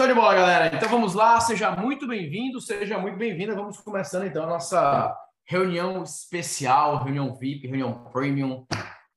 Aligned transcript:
Show 0.00 0.06
de 0.06 0.14
bola, 0.14 0.34
galera. 0.34 0.74
Então 0.74 0.88
vamos 0.88 1.12
lá, 1.12 1.38
seja 1.42 1.72
muito 1.72 2.08
bem-vindo, 2.08 2.58
seja 2.58 2.96
muito 2.98 3.18
bem-vinda. 3.18 3.54
Vamos 3.54 3.78
começando 3.80 4.24
então 4.24 4.44
a 4.44 4.46
nossa 4.46 5.14
reunião 5.44 6.02
especial, 6.02 7.04
reunião 7.04 7.36
VIP, 7.36 7.66
reunião 7.66 8.04
premium, 8.04 8.66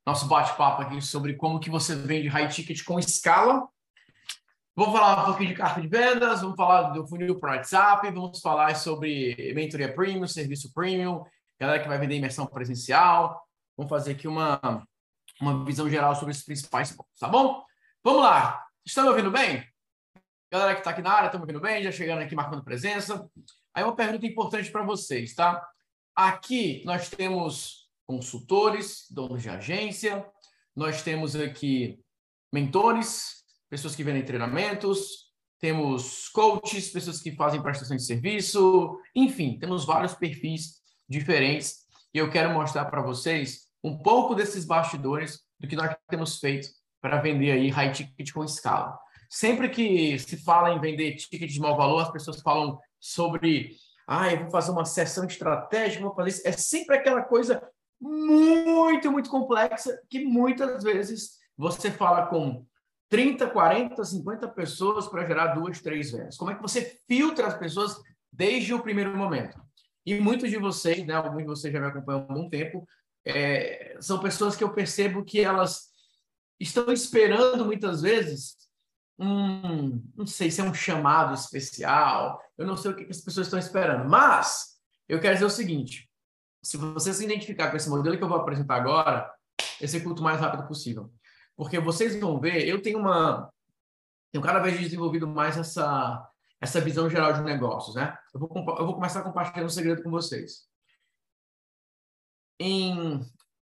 nosso 0.05 0.27
bate-papo 0.27 0.81
aqui 0.81 1.01
sobre 1.01 1.35
como 1.35 1.57
que 1.57 1.69
você 1.69 1.95
vende 1.95 2.27
high 2.27 2.49
ticket 2.49 2.83
com 2.83 2.99
escala. 2.99 3.65
Vou 4.75 4.91
falar 4.91 5.21
um 5.21 5.25
pouquinho 5.27 5.51
de 5.51 5.55
carta 5.55 5.79
de 5.79 5.87
vendas, 5.87 6.41
vamos 6.41 6.57
falar 6.57 6.89
do 6.89 7.07
funil 7.07 7.39
para 7.39 7.55
WhatsApp, 7.55 8.11
vamos 8.11 8.41
falar 8.41 8.75
sobre 8.75 9.53
mentoria 9.55 9.95
premium, 9.95 10.27
serviço 10.27 10.73
premium, 10.73 11.23
galera 11.57 11.81
que 11.81 11.87
vai 11.87 11.97
vender 11.97 12.17
imersão 12.17 12.45
presencial. 12.45 13.41
Vamos 13.77 13.89
fazer 13.89 14.11
aqui 14.11 14.27
uma, 14.27 14.59
uma 15.39 15.63
visão 15.63 15.89
geral 15.89 16.13
sobre 16.13 16.33
os 16.33 16.43
principais 16.43 16.91
pontos, 16.91 17.17
tá 17.17 17.29
bom? 17.29 17.63
Vamos 18.03 18.21
lá. 18.21 18.61
Estão 18.85 19.05
me 19.05 19.11
ouvindo 19.11 19.31
bem? 19.31 19.65
Galera 20.53 20.75
que 20.75 20.81
está 20.81 20.91
aqui 20.91 21.01
na 21.01 21.11
área, 21.11 21.25
estamos 21.25 21.47
vendo 21.47 21.59
bem, 21.59 21.81
já 21.81 21.91
chegando 21.91 22.21
aqui 22.21 22.35
marcando 22.35 22.63
presença. 22.63 23.27
Aí 23.73 23.83
uma 23.83 23.95
pergunta 23.95 24.23
importante 24.23 24.71
para 24.71 24.83
vocês, 24.83 25.33
tá? 25.33 25.67
Aqui 26.15 26.83
nós 26.85 27.09
temos 27.09 27.89
consultores, 28.05 29.07
donos 29.09 29.41
de 29.41 29.49
agência, 29.49 30.23
nós 30.75 31.01
temos 31.01 31.35
aqui 31.35 31.99
mentores, 32.53 33.43
pessoas 33.67 33.95
que 33.95 34.03
vendem 34.03 34.23
treinamentos, 34.23 35.31
temos 35.59 36.29
coaches, 36.29 36.91
pessoas 36.91 37.19
que 37.19 37.31
fazem 37.31 37.59
prestação 37.59 37.97
de 37.97 38.05
serviço, 38.05 38.95
enfim, 39.15 39.57
temos 39.57 39.85
vários 39.85 40.13
perfis 40.13 40.73
diferentes 41.09 41.77
e 42.13 42.19
eu 42.19 42.29
quero 42.29 42.53
mostrar 42.53 42.85
para 42.85 43.01
vocês 43.01 43.69
um 43.83 43.97
pouco 43.97 44.35
desses 44.35 44.65
bastidores 44.65 45.39
do 45.59 45.67
que 45.67 45.75
nós 45.75 45.95
temos 46.07 46.37
feito 46.37 46.69
para 47.01 47.19
vender 47.19 47.53
aí 47.53 47.71
high 47.71 47.91
ticket 47.91 48.31
com 48.31 48.43
escala. 48.43 49.01
Sempre 49.33 49.67
que 49.67 50.19
se 50.19 50.37
fala 50.37 50.69
em 50.69 50.79
vender 50.79 51.15
ticket 51.15 51.49
de 51.49 51.59
mau 51.59 51.75
valor, 51.75 52.01
as 52.01 52.11
pessoas 52.11 52.39
falam 52.39 52.79
sobre, 52.99 53.75
ah, 54.07 54.31
eu 54.31 54.41
vou 54.41 54.51
fazer 54.51 54.69
uma 54.69 54.85
sessão 54.85 55.25
estratégica, 55.25 56.03
vou 56.03 56.13
fazer 56.13 56.29
isso. 56.29 56.47
É 56.47 56.51
sempre 56.51 56.95
aquela 56.95 57.23
coisa 57.23 57.67
muito, 57.99 59.11
muito 59.11 59.31
complexa 59.31 59.99
que 60.07 60.23
muitas 60.23 60.83
vezes 60.83 61.39
você 61.57 61.89
fala 61.89 62.27
com 62.27 62.63
30, 63.09 63.49
40, 63.49 64.05
50 64.05 64.47
pessoas 64.49 65.07
para 65.07 65.25
gerar 65.25 65.55
duas, 65.55 65.81
três 65.81 66.11
vendas. 66.11 66.37
Como 66.37 66.51
é 66.51 66.55
que 66.55 66.61
você 66.61 66.99
filtra 67.07 67.47
as 67.47 67.57
pessoas 67.57 67.99
desde 68.31 68.71
o 68.71 68.83
primeiro 68.83 69.17
momento? 69.17 69.59
E 70.05 70.19
muitos 70.19 70.51
de 70.51 70.59
vocês, 70.59 71.03
né, 71.07 71.15
alguns 71.15 71.39
de 71.39 71.45
vocês 71.45 71.73
já 71.73 71.79
me 71.79 71.87
acompanham 71.87 72.19
há 72.29 72.31
algum 72.31 72.47
tempo, 72.47 72.87
é, 73.25 73.97
são 73.99 74.19
pessoas 74.19 74.55
que 74.55 74.63
eu 74.63 74.71
percebo 74.71 75.25
que 75.25 75.41
elas 75.41 75.87
estão 76.59 76.93
esperando 76.93 77.65
muitas 77.65 78.03
vezes 78.03 78.61
um, 79.23 80.03
não 80.15 80.25
sei 80.25 80.51
se 80.51 80.61
é 80.61 80.63
um 80.63 80.73
chamado 80.73 81.33
especial, 81.33 82.41
eu 82.57 82.65
não 82.67 82.75
sei 82.75 82.91
o 82.91 82.95
que, 82.95 83.03
as 83.03 83.21
pessoas 83.21 83.47
estão 83.47 83.59
esperando, 83.59 84.09
mas 84.09 84.77
eu 85.07 85.19
quero 85.19 85.35
dizer 85.35 85.45
o 85.45 85.49
seguinte: 85.49 86.09
se 86.61 86.77
você 86.77 87.13
se 87.13 87.23
identificar 87.23 87.69
com 87.69 87.77
esse 87.77 87.89
modelo 87.89 88.17
que 88.17 88.23
eu 88.23 88.27
vou 88.27 88.37
apresentar 88.37 88.75
agora, 88.75 89.31
execute 89.81 90.19
o 90.19 90.23
mais 90.23 90.39
rápido 90.39 90.67
possível. 90.67 91.11
Porque 91.55 91.79
vocês 91.79 92.19
vão 92.19 92.39
ver, 92.39 92.67
eu 92.67 92.81
tenho 92.81 92.99
uma. 92.99 93.51
Tenho 94.31 94.43
cada 94.43 94.59
vez 94.59 94.79
desenvolvido 94.79 95.27
mais 95.27 95.57
essa, 95.57 96.27
essa 96.59 96.81
visão 96.81 97.09
geral 97.09 97.33
de 97.33 97.41
negócios, 97.41 97.95
né? 97.95 98.17
Eu 98.33 98.39
vou, 98.39 98.49
eu 98.79 98.85
vou 98.85 98.95
começar 98.95 99.21
compartilhando 99.21 99.67
um 99.67 99.69
segredo 99.69 100.01
com 100.01 100.09
vocês. 100.09 100.67
Em, 102.59 103.19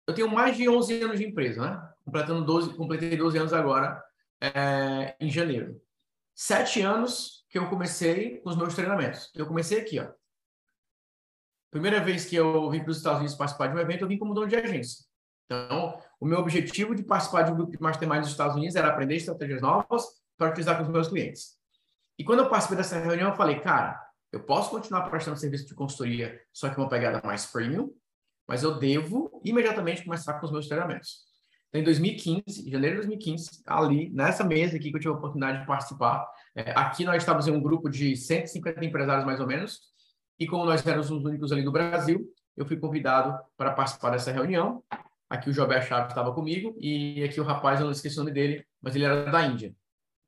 eu 0.08 0.14
tenho 0.14 0.30
mais 0.30 0.56
de 0.56 0.70
11 0.70 1.02
anos 1.02 1.20
de 1.20 1.26
empresa, 1.26 1.62
né? 1.62 1.90
Completando 2.06 2.46
12, 2.46 2.74
completei 2.76 3.18
12 3.18 3.38
anos 3.38 3.54
agora 3.54 4.02
é, 4.42 5.16
em 5.20 5.30
janeiro. 5.30 5.82
Sete 6.34 6.82
anos 6.82 7.46
que 7.50 7.58
eu 7.58 7.70
comecei 7.70 8.42
os 8.46 8.56
meus 8.56 8.76
treinamentos. 8.76 9.32
Eu 9.34 9.48
comecei 9.48 9.80
aqui, 9.80 10.00
ó. 10.00 10.12
Primeira 11.72 12.00
vez 12.00 12.26
que 12.26 12.36
eu 12.36 12.70
vim 12.70 12.82
para 12.82 12.92
os 12.92 12.98
Estados 12.98 13.20
Unidos 13.20 13.36
participar 13.36 13.68
de 13.68 13.76
um 13.76 13.80
evento, 13.80 14.02
eu 14.02 14.08
vim 14.08 14.18
como 14.18 14.34
dono 14.34 14.48
de 14.48 14.56
agência. 14.56 15.06
Então, 15.46 16.02
o 16.20 16.26
meu 16.26 16.40
objetivo 16.40 16.96
de 16.96 17.04
participar 17.04 17.44
de 17.44 17.52
um 17.52 17.56
grupo 17.56 17.72
de 17.72 17.82
mastermind 17.82 18.20
nos 18.20 18.30
Estados 18.30 18.56
Unidos 18.56 18.76
era 18.76 18.88
aprender 18.88 19.16
estratégias 19.16 19.62
novas 19.62 20.06
para 20.38 20.50
utilizar 20.50 20.78
com 20.78 20.84
os 20.84 20.90
meus 20.90 21.08
clientes. 21.08 21.58
E 22.18 22.24
quando 22.24 22.40
eu 22.40 22.50
participei 22.50 22.78
dessa 22.78 22.98
reunião, 22.98 23.30
eu 23.30 23.36
falei, 23.36 23.60
cara, 23.60 24.02
eu 24.32 24.44
posso 24.44 24.70
continuar 24.70 25.10
prestando 25.10 25.38
serviço 25.38 25.68
de 25.68 25.76
consultoria, 25.76 26.42
só 26.52 26.70
que 26.70 26.78
uma 26.78 26.90
pegada 26.90 27.22
mais 27.26 27.46
premium, 27.46 27.94
mas 28.48 28.64
eu 28.64 28.78
devo 28.80 29.42
imediatamente 29.44 30.04
começar 30.04 30.40
com 30.40 30.46
os 30.46 30.52
meus 30.52 30.68
treinamentos. 30.68 31.25
Então, 31.76 31.82
em 31.82 31.84
2015, 31.84 32.70
janeiro 32.70 33.02
de 33.02 33.08
2015, 33.08 33.62
ali, 33.66 34.10
nessa 34.10 34.46
mesa 34.46 34.78
aqui 34.78 34.90
que 34.90 34.96
eu 34.96 35.00
tive 35.00 35.14
a 35.14 35.18
oportunidade 35.18 35.60
de 35.60 35.68
participar, 35.68 36.26
é, 36.56 36.72
aqui 36.72 37.04
nós 37.04 37.18
estávamos 37.18 37.48
em 37.48 37.52
um 37.52 37.62
grupo 37.62 37.90
de 37.90 38.16
150 38.16 38.86
empresários, 38.86 39.26
mais 39.26 39.42
ou 39.42 39.48
menos, 39.48 39.82
e 40.40 40.48
como 40.48 40.64
nós 40.64 40.86
éramos 40.88 41.12
os 41.12 41.26
únicos 41.26 41.52
ali 41.52 41.64
do 41.64 41.74
Brasil, 41.74 42.26
eu 42.56 42.66
fui 42.66 42.78
convidado 42.78 43.38
para 43.58 43.72
participar 43.72 44.12
dessa 44.12 44.32
reunião. 44.32 44.82
Aqui 45.30 45.50
o 45.50 45.54
Jobé 45.54 45.82
Chaves 45.82 46.12
estava 46.12 46.34
comigo, 46.34 46.78
e 46.80 47.22
aqui 47.26 47.42
o 47.42 47.44
rapaz, 47.44 47.82
eu 47.82 47.86
não 47.86 47.92
esqueci 47.92 48.16
o 48.16 48.20
nome 48.20 48.32
dele, 48.32 48.66
mas 48.82 48.96
ele 48.96 49.04
era 49.04 49.30
da 49.30 49.46
Índia. 49.46 49.76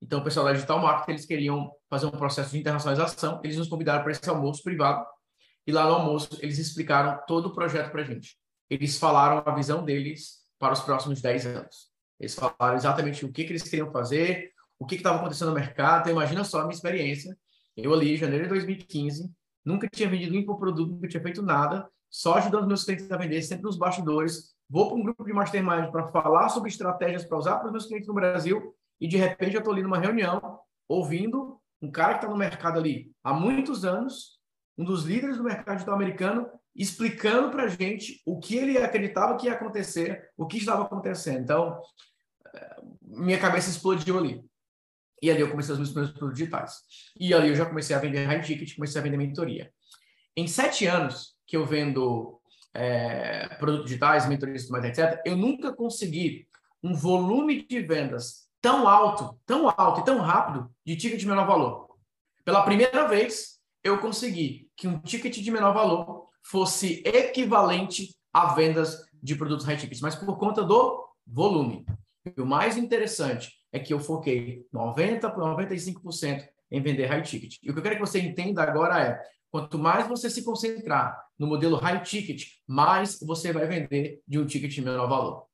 Então, 0.02 0.20
o 0.20 0.24
pessoal 0.26 0.46
da 0.46 0.52
Digital 0.52 0.82
Marketing, 0.82 1.12
eles 1.12 1.26
queriam 1.26 1.72
fazer 1.90 2.08
um 2.08 2.12
processo 2.12 2.52
de 2.52 2.60
internacionalização, 2.60 3.40
eles 3.42 3.56
nos 3.56 3.70
convidaram 3.70 4.04
para 4.04 4.12
esse 4.12 4.30
almoço 4.30 4.62
privado, 4.62 5.06
e 5.66 5.72
lá 5.72 5.86
no 5.86 5.96
almoço 5.96 6.38
eles 6.42 6.60
explicaram 6.60 7.18
todo 7.26 7.46
o 7.48 7.54
projeto 7.54 7.90
para 7.90 8.02
a 8.02 8.06
gente. 8.06 8.38
Eles 8.70 9.00
falaram 9.00 9.42
a 9.46 9.56
visão 9.56 9.86
deles 9.86 10.46
para 10.60 10.74
os 10.74 10.82
próximos 10.82 11.22
10 11.22 11.46
anos. 11.46 11.92
Eles 12.20 12.36
falaram 12.36 12.76
exatamente 12.76 13.26
o 13.26 13.32
que, 13.32 13.44
que 13.44 13.52
eles 13.52 13.64
queriam 13.64 13.92
fazer, 13.92 14.52
o 14.80 14.86
que 14.86 14.96
estava 14.96 15.18
acontecendo 15.18 15.50
no 15.50 15.56
mercado. 15.56 16.02
Então, 16.02 16.14
imagina 16.14 16.44
só 16.44 16.60
a 16.60 16.64
minha 16.64 16.74
experiência. 16.74 17.38
Eu 17.76 17.94
ali, 17.94 18.14
em 18.14 18.18
janeiro 18.18 18.46
de 18.46 18.50
2015, 18.50 19.32
nunca 19.64 19.88
tinha 19.88 20.10
vendido 20.10 20.36
um 20.36 20.58
produto, 20.58 20.94
nunca 20.94 21.08
tinha 21.08 21.22
feito 21.22 21.42
nada, 21.42 21.88
só 22.10 22.36
ajudando 22.36 22.68
meus 22.68 22.84
clientes 22.84 23.12
a 23.12 23.18
vender, 23.18 23.42
sempre 23.44 23.66
nos 23.66 23.78
bastidores. 23.78 24.56
Vou 24.70 24.88
para 24.88 24.98
um 24.98 25.04
grupo 25.04 25.24
de 25.24 25.34
mastermind 25.34 25.92
para 25.92 26.08
falar 26.08 26.50
sobre 26.50 26.70
estratégias 26.70 27.26
para 27.26 27.38
usar 27.38 27.58
para 27.58 27.68
os 27.68 27.72
meus 27.72 27.86
clientes 27.86 28.08
no 28.08 28.14
Brasil 28.14 28.76
e, 29.00 29.08
de 29.08 29.18
repente, 29.18 29.54
eu 29.54 29.60
estou 29.60 29.74
ali 29.74 29.84
numa 29.84 30.00
reunião, 30.00 30.60
ouvindo 30.88 31.60
um 31.82 31.92
cara 31.92 32.14
que 32.14 32.20
está 32.20 32.30
no 32.30 32.38
mercado 32.38 32.80
ali 32.80 33.12
há 33.24 33.34
muitos 33.34 33.86
anos, 33.86 34.40
um 34.78 34.84
dos 34.84 35.04
líderes 35.04 35.38
do 35.38 35.44
mercado 35.44 35.76
digital 35.76 35.96
americano, 35.96 36.50
explicando 36.78 37.50
para 37.50 37.64
a 37.64 37.68
gente 37.68 38.22
o 38.26 38.40
que 38.40 38.56
ele 38.56 38.78
acreditava 38.78 39.36
que 39.36 39.48
ia 39.48 39.54
acontecer, 39.54 40.30
o 40.38 40.46
que 40.46 40.58
estava 40.58 40.84
acontecendo. 40.84 41.40
Então, 41.40 41.82
eh, 42.54 42.82
minha 43.02 43.40
cabeça 43.40 43.70
explodiu 43.70 44.18
ali. 44.18 44.44
E 45.22 45.32
ali 45.32 45.42
eu 45.42 45.50
comecei 45.50 45.74
os 45.74 45.80
meus 45.80 45.90
primeiros 45.90 46.16
produtos 46.16 46.38
digitais. 46.38 46.74
E 47.20 47.34
ali 47.34 47.50
eu 47.50 47.56
já 47.56 47.66
comecei 47.66 47.96
a 47.96 48.00
vender 48.00 48.26
high 48.26 48.42
ticket, 48.42 48.76
comecei 48.76 49.02
a 49.02 49.04
vender 49.04 49.18
mentoria. 49.18 49.72
Em 50.36 50.48
sete 50.48 50.86
anos 50.86 51.36
que 51.48 51.58
eu 51.58 51.66
vendo 51.66 52.40
é, 52.74 53.48
produtos 53.56 53.86
digitais, 53.88 54.28
mentorias, 54.30 54.70
etc., 54.70 55.20
eu 55.26 55.36
nunca 55.36 55.74
consegui 55.74 56.48
um 56.84 56.94
volume 56.94 57.66
de 57.66 57.82
vendas 57.82 58.48
tão 58.62 58.88
alto, 58.88 59.40
tão 59.48 59.68
alto 59.68 60.02
e 60.02 60.06
tão 60.06 60.20
rápido 60.20 60.70
de 60.86 60.96
ticket 60.96 61.20
de 61.20 61.28
menor 61.28 61.48
valor. 61.48 61.88
Pela 62.46 62.64
primeira 62.64 63.08
vez, 63.08 63.60
eu 63.84 63.98
consegui 63.98 64.70
que 64.76 64.88
um 64.88 65.00
ticket 65.00 65.36
de 65.36 65.52
menor 65.52 65.74
valor 65.74 66.27
fosse 66.50 67.02
equivalente 67.06 68.16
a 68.34 68.54
vendas 68.54 69.06
de 69.22 69.36
produtos 69.36 69.66
high 69.66 69.78
tickets, 69.78 70.02
mas 70.02 70.16
por 70.16 70.38
conta 70.38 70.64
do 70.64 71.06
volume. 71.26 71.86
E 72.36 72.42
o 72.42 72.46
mais 72.46 72.78
interessante 72.78 73.52
é 73.72 73.80
que 73.80 73.94
eu 73.94 74.00
foquei 74.00 74.66
90 74.72 75.30
por 75.32 75.44
95% 75.44 76.48
em 76.72 76.82
vender 76.82 77.06
high 77.06 77.22
ticket. 77.22 77.58
E 77.62 77.70
o 77.70 77.74
que 77.74 77.80
eu 77.80 77.84
quero 77.84 77.96
que 77.96 78.02
você 78.02 78.20
entenda 78.20 78.64
agora 78.64 79.02
é, 79.02 79.22
quanto 79.50 79.78
mais 79.78 80.08
você 80.08 80.30
se 80.30 80.44
concentrar 80.44 81.18
no 81.38 81.48
modelo 81.48 81.78
high 81.78 82.02
ticket, 82.02 82.46
mais 82.66 83.20
você 83.20 83.52
vai 83.52 83.68
vender 83.68 84.22
de 84.28 84.40
um 84.40 84.46
ticket 84.46 84.72
de 84.72 84.82
menor 84.82 85.08
valor. 85.08 85.46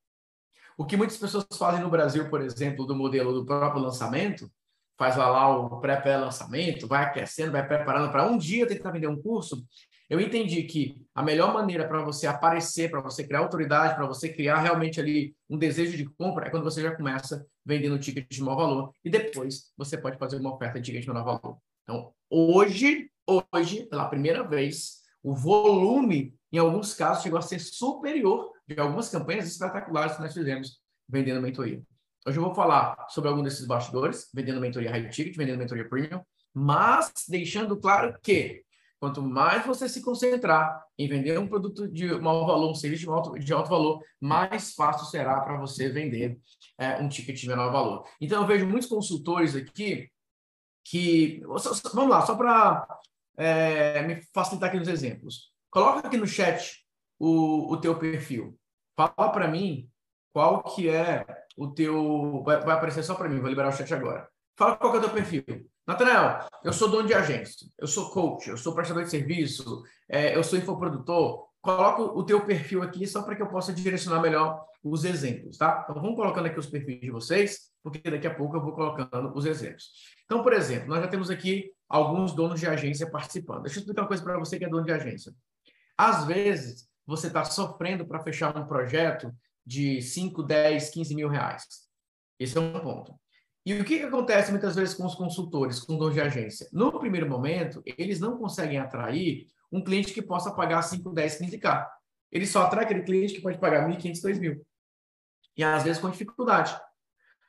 O 0.77 0.85
que 0.85 0.97
muitas 0.97 1.17
pessoas 1.17 1.45
fazem 1.57 1.81
no 1.81 1.89
Brasil, 1.89 2.29
por 2.29 2.41
exemplo, 2.41 2.85
do 2.85 2.95
modelo 2.95 3.33
do 3.33 3.45
próprio 3.45 3.81
lançamento, 3.81 4.51
faz 4.97 5.15
lá, 5.17 5.57
o 5.57 5.79
pré-lançamento, 5.79 6.87
vai 6.87 7.03
aquecendo, 7.03 7.51
vai 7.51 7.67
preparando 7.67 8.11
para 8.11 8.27
um 8.27 8.37
dia 8.37 8.67
tentar 8.67 8.91
vender 8.91 9.07
um 9.07 9.21
curso, 9.21 9.63
eu 10.09 10.19
entendi 10.19 10.63
que 10.63 11.01
a 11.15 11.23
melhor 11.23 11.53
maneira 11.53 11.87
para 11.87 12.01
você 12.01 12.27
aparecer, 12.27 12.91
para 12.91 13.01
você 13.01 13.25
criar 13.25 13.39
autoridade, 13.39 13.95
para 13.95 14.05
você 14.05 14.29
criar 14.29 14.59
realmente 14.59 14.99
ali 14.99 15.35
um 15.49 15.57
desejo 15.57 15.95
de 15.95 16.05
compra, 16.05 16.47
é 16.47 16.49
quando 16.49 16.63
você 16.63 16.81
já 16.81 16.95
começa 16.95 17.45
vendendo 17.65 17.97
ticket 17.99 18.27
de 18.29 18.43
maior 18.43 18.57
valor 18.57 18.93
e 19.03 19.09
depois 19.09 19.71
você 19.77 19.97
pode 19.97 20.17
fazer 20.17 20.37
uma 20.37 20.53
oferta 20.53 20.79
de 20.79 20.85
ticket 20.85 21.03
de 21.03 21.07
menor 21.07 21.23
valor. 21.23 21.57
Então, 21.83 22.13
hoje, 22.29 23.09
hoje, 23.51 23.85
pela 23.85 24.07
primeira 24.07 24.43
vez, 24.43 25.03
o 25.21 25.33
volume, 25.33 26.35
em 26.51 26.57
alguns 26.57 26.93
casos, 26.93 27.23
chegou 27.23 27.39
a 27.39 27.41
ser 27.41 27.59
superior 27.59 28.51
de 28.67 28.79
algumas 28.79 29.09
campanhas 29.09 29.47
espetaculares 29.47 30.15
que 30.15 30.21
nós 30.21 30.33
fizemos 30.33 30.81
vendendo 31.07 31.41
mentoria. 31.41 31.81
Hoje 32.25 32.37
eu 32.37 32.43
vou 32.43 32.55
falar 32.55 33.05
sobre 33.09 33.29
algum 33.29 33.43
desses 33.43 33.65
bastidores, 33.65 34.29
vendendo 34.33 34.61
mentoria 34.61 34.91
high 34.91 35.09
ticket, 35.09 35.35
vendendo 35.35 35.57
mentoria 35.59 35.87
premium, 35.87 36.21
mas 36.53 37.11
deixando 37.27 37.77
claro 37.77 38.17
que 38.21 38.63
Quanto 39.03 39.21
mais 39.21 39.65
você 39.65 39.89
se 39.89 40.01
concentrar 40.01 40.81
em 40.97 41.09
vender 41.09 41.37
um 41.37 41.45
produto 41.45 41.89
de 41.89 42.07
maior 42.21 42.45
valor, 42.45 42.71
um 42.71 42.73
serviço 42.73 43.03
de 43.03 43.09
alto, 43.09 43.37
de 43.37 43.53
alto 43.53 43.69
valor, 43.69 44.01
mais 44.17 44.73
fácil 44.73 45.05
será 45.07 45.41
para 45.41 45.57
você 45.57 45.89
vender 45.89 46.39
é, 46.77 46.95
um 47.01 47.09
ticket 47.09 47.37
de 47.37 47.49
menor 47.49 47.69
valor. 47.69 48.07
Então, 48.21 48.41
eu 48.41 48.47
vejo 48.47 48.65
muitos 48.65 48.87
consultores 48.87 49.57
aqui 49.57 50.09
que. 50.85 51.41
Vamos 51.93 52.11
lá, 52.11 52.25
só 52.25 52.33
para 52.33 52.87
é, 53.35 54.03
me 54.03 54.21
facilitar 54.33 54.69
aqui 54.69 54.79
nos 54.79 54.87
exemplos. 54.87 55.51
Coloca 55.69 56.07
aqui 56.07 56.15
no 56.15 56.25
chat 56.25 56.87
o, 57.19 57.73
o 57.73 57.81
teu 57.81 57.99
perfil. 57.99 58.57
Fala 58.95 59.33
para 59.33 59.49
mim 59.49 59.85
qual 60.31 60.63
que 60.63 60.87
é 60.87 61.25
o 61.57 61.67
teu. 61.67 62.41
Vai, 62.45 62.61
vai 62.61 62.77
aparecer 62.77 63.03
só 63.03 63.15
para 63.15 63.27
mim, 63.27 63.41
vou 63.41 63.49
liberar 63.49 63.67
o 63.67 63.73
chat 63.73 63.93
agora. 63.93 64.29
Fala 64.57 64.77
qual 64.77 64.91
que 64.93 64.97
é 64.99 65.01
o 65.01 65.03
teu 65.03 65.13
perfil. 65.13 65.69
Natanael, 65.85 66.47
eu 66.63 66.71
sou 66.71 66.89
dono 66.89 67.07
de 67.07 67.13
agência, 67.13 67.67
eu 67.77 67.87
sou 67.87 68.09
coach, 68.09 68.49
eu 68.49 68.57
sou 68.57 68.73
prestador 68.73 69.03
de 69.03 69.09
serviço, 69.09 69.83
é, 70.07 70.35
eu 70.35 70.43
sou 70.43 70.57
infoprodutor. 70.57 71.45
Coloca 71.61 72.01
o 72.01 72.23
teu 72.23 72.45
perfil 72.45 72.81
aqui 72.81 73.05
só 73.05 73.21
para 73.21 73.35
que 73.35 73.41
eu 73.41 73.47
possa 73.47 73.73
direcionar 73.73 74.21
melhor 74.21 74.65
os 74.83 75.05
exemplos, 75.05 75.57
tá? 75.57 75.81
Então, 75.83 76.01
vamos 76.01 76.15
colocando 76.15 76.45
aqui 76.45 76.59
os 76.59 76.67
perfis 76.67 76.99
de 76.99 77.11
vocês, 77.11 77.71
porque 77.81 78.09
daqui 78.09 78.27
a 78.27 78.33
pouco 78.33 78.57
eu 78.57 78.61
vou 78.61 78.73
colocando 78.73 79.33
os 79.33 79.45
exemplos. 79.45 79.85
Então, 80.25 80.43
por 80.43 80.53
exemplo, 80.53 80.89
nós 80.89 81.01
já 81.01 81.07
temos 81.07 81.29
aqui 81.29 81.71
alguns 81.87 82.33
donos 82.33 82.59
de 82.59 82.67
agência 82.67 83.09
participando. 83.09 83.63
Deixa 83.63 83.77
eu 83.77 83.81
explicar 83.81 84.01
uma 84.01 84.07
coisa 84.07 84.23
para 84.23 84.37
você 84.37 84.57
que 84.57 84.65
é 84.65 84.69
dono 84.69 84.85
de 84.85 84.91
agência. 84.91 85.33
Às 85.97 86.25
vezes, 86.25 86.87
você 87.05 87.27
está 87.27 87.45
sofrendo 87.45 88.05
para 88.05 88.23
fechar 88.23 88.57
um 88.57 88.65
projeto 88.65 89.33
de 89.65 90.01
5, 90.01 90.43
10, 90.43 90.89
15 90.89 91.15
mil 91.15 91.29
reais. 91.29 91.65
Esse 92.39 92.57
é 92.57 92.61
um 92.61 92.79
ponto. 92.79 93.15
E 93.65 93.73
o 93.73 93.85
que, 93.85 93.99
que 93.99 94.05
acontece 94.05 94.51
muitas 94.51 94.75
vezes 94.75 94.93
com 94.93 95.05
os 95.05 95.15
consultores, 95.15 95.79
com 95.79 95.97
donos 95.97 96.13
de 96.13 96.21
agência? 96.21 96.67
No 96.71 96.99
primeiro 96.99 97.29
momento, 97.29 97.81
eles 97.85 98.19
não 98.19 98.37
conseguem 98.37 98.77
atrair 98.77 99.47
um 99.71 99.81
cliente 99.81 100.13
que 100.13 100.21
possa 100.21 100.51
pagar 100.51 100.81
5, 100.81 101.09
10, 101.11 101.39
15K. 101.39 101.87
Ele 102.31 102.45
só 102.45 102.63
atrai 102.63 102.83
aquele 102.83 103.03
cliente 103.03 103.33
que 103.35 103.41
pode 103.41 103.57
pagar 103.57 103.87
1.500, 103.87 104.21
2.000. 104.21 104.61
E 105.55 105.63
às 105.63 105.83
vezes 105.83 106.01
com 106.01 106.09
dificuldade. 106.09 106.77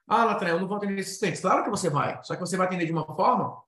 Ah, 0.07 0.25
Latrão, 0.25 0.51
eu 0.51 0.61
não 0.61 0.69
vou 0.69 0.77
atender 0.77 1.01
esses 1.01 1.19
clientes. 1.19 1.41
Claro 1.41 1.65
que 1.65 1.71
você 1.71 1.91
vai, 1.91 2.23
só 2.23 2.35
que 2.35 2.41
você 2.41 2.57
vai 2.57 2.67
atender 2.67 2.87
de 2.87 2.93
uma 2.93 3.07
forma 3.07 3.63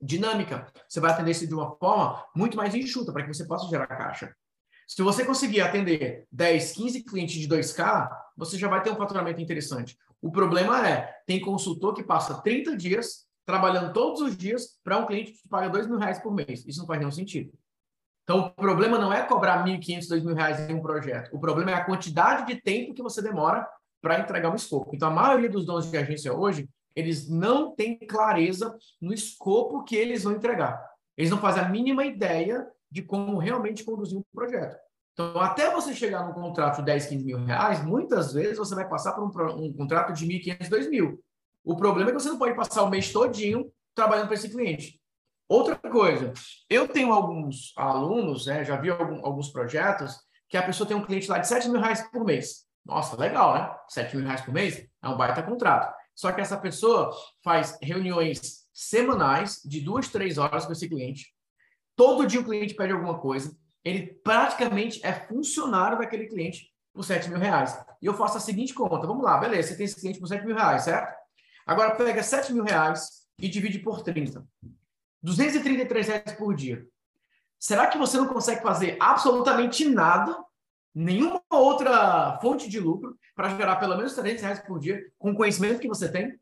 dinâmica. 0.00 0.70
Você 0.88 1.00
vai 1.00 1.12
atender 1.12 1.30
isso 1.30 1.46
de 1.46 1.54
uma 1.54 1.76
forma 1.76 2.26
muito 2.34 2.56
mais 2.56 2.74
enxuta, 2.74 3.12
para 3.12 3.22
que 3.22 3.32
você 3.32 3.46
possa 3.46 3.68
gerar 3.68 3.86
caixa. 3.86 4.36
Se 4.94 5.00
você 5.00 5.24
conseguir 5.24 5.62
atender 5.62 6.26
10, 6.30 6.72
15 6.72 7.04
clientes 7.04 7.40
de 7.40 7.48
2K, 7.48 8.10
você 8.36 8.58
já 8.58 8.68
vai 8.68 8.82
ter 8.82 8.90
um 8.90 8.96
faturamento 8.96 9.40
interessante. 9.40 9.96
O 10.20 10.30
problema 10.30 10.86
é, 10.86 11.10
tem 11.26 11.40
consultor 11.40 11.94
que 11.94 12.02
passa 12.02 12.42
30 12.42 12.76
dias 12.76 13.26
trabalhando 13.46 13.94
todos 13.94 14.20
os 14.20 14.36
dias 14.36 14.78
para 14.84 14.98
um 14.98 15.06
cliente 15.06 15.32
que 15.32 15.48
paga 15.48 15.70
2 15.70 15.86
mil 15.86 15.96
reais 15.96 16.18
por 16.18 16.30
mês. 16.34 16.66
Isso 16.66 16.80
não 16.80 16.86
faz 16.86 17.00
nenhum 17.00 17.10
sentido. 17.10 17.50
Então, 18.24 18.40
o 18.40 18.50
problema 18.50 18.98
não 18.98 19.10
é 19.10 19.22
cobrar 19.22 19.64
1.500, 19.64 20.08
2 20.08 20.24
mil 20.24 20.34
reais 20.34 20.60
em 20.68 20.74
um 20.74 20.82
projeto. 20.82 21.34
O 21.34 21.40
problema 21.40 21.70
é 21.70 21.74
a 21.74 21.84
quantidade 21.86 22.46
de 22.46 22.60
tempo 22.60 22.92
que 22.92 23.02
você 23.02 23.22
demora 23.22 23.66
para 24.02 24.20
entregar 24.20 24.50
um 24.50 24.56
escopo. 24.56 24.94
Então, 24.94 25.08
a 25.08 25.10
maioria 25.10 25.48
dos 25.48 25.64
donos 25.64 25.90
de 25.90 25.96
agência 25.96 26.34
hoje, 26.34 26.68
eles 26.94 27.30
não 27.30 27.74
têm 27.74 27.98
clareza 27.98 28.76
no 29.00 29.14
escopo 29.14 29.84
que 29.84 29.96
eles 29.96 30.24
vão 30.24 30.34
entregar. 30.34 30.86
Eles 31.16 31.30
não 31.30 31.38
fazem 31.38 31.64
a 31.64 31.68
mínima 31.70 32.04
ideia 32.04 32.68
de 32.92 33.02
como 33.02 33.38
realmente 33.38 33.84
conduzir 33.84 34.18
um 34.18 34.24
projeto. 34.34 34.76
Então, 35.14 35.40
até 35.40 35.70
você 35.70 35.94
chegar 35.94 36.26
num 36.26 36.34
contrato 36.34 36.78
de 36.78 36.84
10, 36.84 37.06
15 37.06 37.24
mil 37.24 37.44
reais, 37.44 37.82
muitas 37.84 38.32
vezes 38.32 38.58
você 38.58 38.74
vai 38.74 38.88
passar 38.88 39.12
por 39.12 39.24
um, 39.24 39.64
um 39.64 39.72
contrato 39.72 40.12
de 40.12 40.26
1.500, 40.26 40.68
2.000. 40.68 41.18
O 41.64 41.76
problema 41.76 42.10
é 42.10 42.12
que 42.12 42.20
você 42.20 42.28
não 42.28 42.38
pode 42.38 42.54
passar 42.54 42.82
o 42.82 42.90
mês 42.90 43.10
todinho 43.10 43.70
trabalhando 43.94 44.26
para 44.26 44.34
esse 44.34 44.50
cliente. 44.50 45.00
Outra 45.48 45.76
coisa, 45.76 46.32
eu 46.68 46.86
tenho 46.86 47.12
alguns 47.12 47.72
alunos, 47.76 48.46
né, 48.46 48.64
já 48.64 48.76
vi 48.76 48.90
algum, 48.90 49.24
alguns 49.24 49.50
projetos, 49.50 50.18
que 50.48 50.56
a 50.56 50.62
pessoa 50.62 50.86
tem 50.86 50.96
um 50.96 51.04
cliente 51.04 51.30
lá 51.30 51.38
de 51.38 51.48
7 51.48 51.68
mil 51.68 51.80
reais 51.80 52.02
por 52.10 52.24
mês. 52.24 52.66
Nossa, 52.84 53.18
legal, 53.18 53.54
né? 53.54 53.74
7 53.88 54.16
mil 54.16 54.26
reais 54.26 54.42
por 54.42 54.52
mês 54.52 54.86
é 55.02 55.08
um 55.08 55.16
baita 55.16 55.42
contrato. 55.42 55.94
Só 56.14 56.30
que 56.30 56.40
essa 56.40 56.58
pessoa 56.58 57.10
faz 57.42 57.78
reuniões 57.80 58.66
semanais 58.72 59.60
de 59.64 59.80
duas, 59.80 60.08
três 60.08 60.36
horas 60.36 60.66
com 60.66 60.72
esse 60.72 60.88
cliente. 60.88 61.31
Todo 62.02 62.26
dia 62.26 62.40
o 62.40 62.44
cliente 62.44 62.74
pede 62.74 62.92
alguma 62.92 63.16
coisa. 63.16 63.56
Ele 63.84 64.08
praticamente 64.24 64.98
é 65.06 65.12
funcionário 65.12 65.96
daquele 65.96 66.26
cliente 66.26 66.74
por 66.92 67.04
7 67.04 67.30
mil 67.30 67.38
reais. 67.38 67.78
E 68.02 68.06
eu 68.06 68.12
faço 68.12 68.38
a 68.38 68.40
seguinte 68.40 68.74
conta. 68.74 69.06
Vamos 69.06 69.22
lá, 69.22 69.38
beleza, 69.38 69.68
você 69.68 69.76
tem 69.76 69.84
esse 69.84 70.00
cliente 70.00 70.18
por 70.18 70.26
7 70.26 70.44
mil 70.44 70.56
reais, 70.56 70.82
certo? 70.82 71.14
Agora 71.64 71.94
pega 71.94 72.20
7 72.20 72.52
mil 72.52 72.64
reais 72.64 73.28
e 73.38 73.48
divide 73.48 73.78
por 73.78 74.02
30. 74.02 74.44
233 75.22 76.08
reais 76.08 76.32
por 76.32 76.56
dia. 76.56 76.84
Será 77.56 77.86
que 77.86 77.96
você 77.96 78.16
não 78.16 78.26
consegue 78.26 78.62
fazer 78.62 78.96
absolutamente 78.98 79.88
nada, 79.88 80.36
nenhuma 80.92 81.40
outra 81.50 82.36
fonte 82.42 82.68
de 82.68 82.80
lucro, 82.80 83.16
para 83.32 83.50
gerar 83.50 83.76
pelo 83.76 83.96
menos 83.96 84.12
300 84.14 84.42
reais 84.42 84.58
por 84.58 84.80
dia 84.80 85.00
com 85.20 85.30
o 85.30 85.36
conhecimento 85.36 85.78
que 85.78 85.86
você 85.86 86.10
tem? 86.10 86.36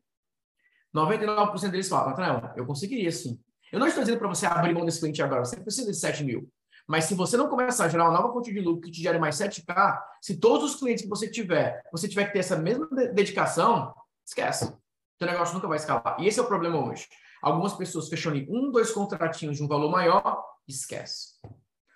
99% 0.91 1.69
deles 1.69 1.87
falam, 1.87 2.09
Nathanael, 2.09 2.51
eu 2.57 2.65
conseguiria 2.65 3.11
sim. 3.11 3.39
Eu 3.71 3.79
não 3.79 3.87
estou 3.87 4.03
dizendo 4.03 4.19
para 4.19 4.27
você 4.27 4.45
abrir 4.45 4.73
mão 4.73 4.85
desse 4.85 4.99
cliente 4.99 5.21
agora, 5.21 5.45
você 5.45 5.57
precisa 5.57 5.91
de 5.91 5.97
7 5.97 6.23
mil. 6.23 6.51
Mas 6.87 7.05
se 7.05 7.13
você 7.13 7.37
não 7.37 7.47
começar 7.47 7.85
a 7.85 7.89
gerar 7.89 8.05
uma 8.05 8.19
nova 8.19 8.33
fonte 8.33 8.51
de 8.51 8.59
lucro 8.59 8.81
que 8.81 8.91
te 8.91 9.01
gere 9.01 9.17
mais 9.17 9.35
7K, 9.35 10.01
se 10.21 10.37
todos 10.37 10.73
os 10.73 10.79
clientes 10.79 11.03
que 11.03 11.09
você 11.09 11.29
tiver, 11.29 11.81
você 11.91 12.07
tiver 12.07 12.25
que 12.25 12.33
ter 12.33 12.39
essa 12.39 12.57
mesma 12.57 12.87
dedicação, 13.13 13.93
esquece. 14.25 14.65
Seu 15.17 15.27
negócio 15.27 15.53
nunca 15.53 15.67
vai 15.67 15.77
escalar. 15.77 16.17
E 16.19 16.27
esse 16.27 16.39
é 16.39 16.43
o 16.43 16.47
problema 16.47 16.83
hoje. 16.83 17.07
Algumas 17.41 17.73
pessoas 17.73 18.09
fecham 18.09 18.31
ali 18.31 18.47
um, 18.49 18.71
dois 18.71 18.91
contratinhos 18.91 19.57
de 19.57 19.63
um 19.63 19.67
valor 19.67 19.89
maior, 19.89 20.43
esquece. 20.67 21.39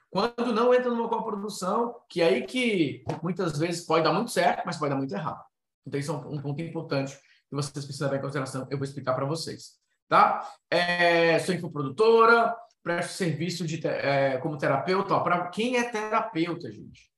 Quando 0.09 0.53
não 0.53 0.73
entra 0.73 0.89
numa 0.89 1.09
coprodução, 1.09 1.95
que 2.07 2.21
é 2.21 2.27
aí 2.27 2.45
que 2.45 3.03
muitas 3.21 3.57
vezes 3.57 3.85
pode 3.85 4.03
dar 4.03 4.13
muito 4.13 4.31
certo, 4.31 4.63
mas 4.65 4.77
pode 4.77 4.91
dar 4.91 4.97
muito 4.97 5.13
errado. 5.13 5.43
Então, 5.85 5.99
isso 5.99 6.11
é 6.11 6.15
um, 6.15 6.41
ponto 6.41 6.61
importante 6.61 7.15
que 7.49 7.55
vocês 7.55 7.85
precisam 7.85 8.07
levar 8.07 8.19
em 8.19 8.21
consideração. 8.21 8.67
Eu 8.71 8.77
vou 8.77 8.85
explicar 8.85 9.13
para 9.13 9.25
vocês. 9.25 9.73
Tá? 10.07 10.47
É, 10.69 11.39
sou 11.39 11.55
infoprodutora, 11.55 12.55
presto 12.83 13.13
serviço 13.13 13.65
de, 13.65 13.85
é, 13.87 14.37
como 14.37 14.57
terapeuta. 14.57 15.19
Para 15.21 15.47
quem 15.49 15.77
é 15.77 15.89
terapeuta, 15.89 16.71
gente? 16.71 17.09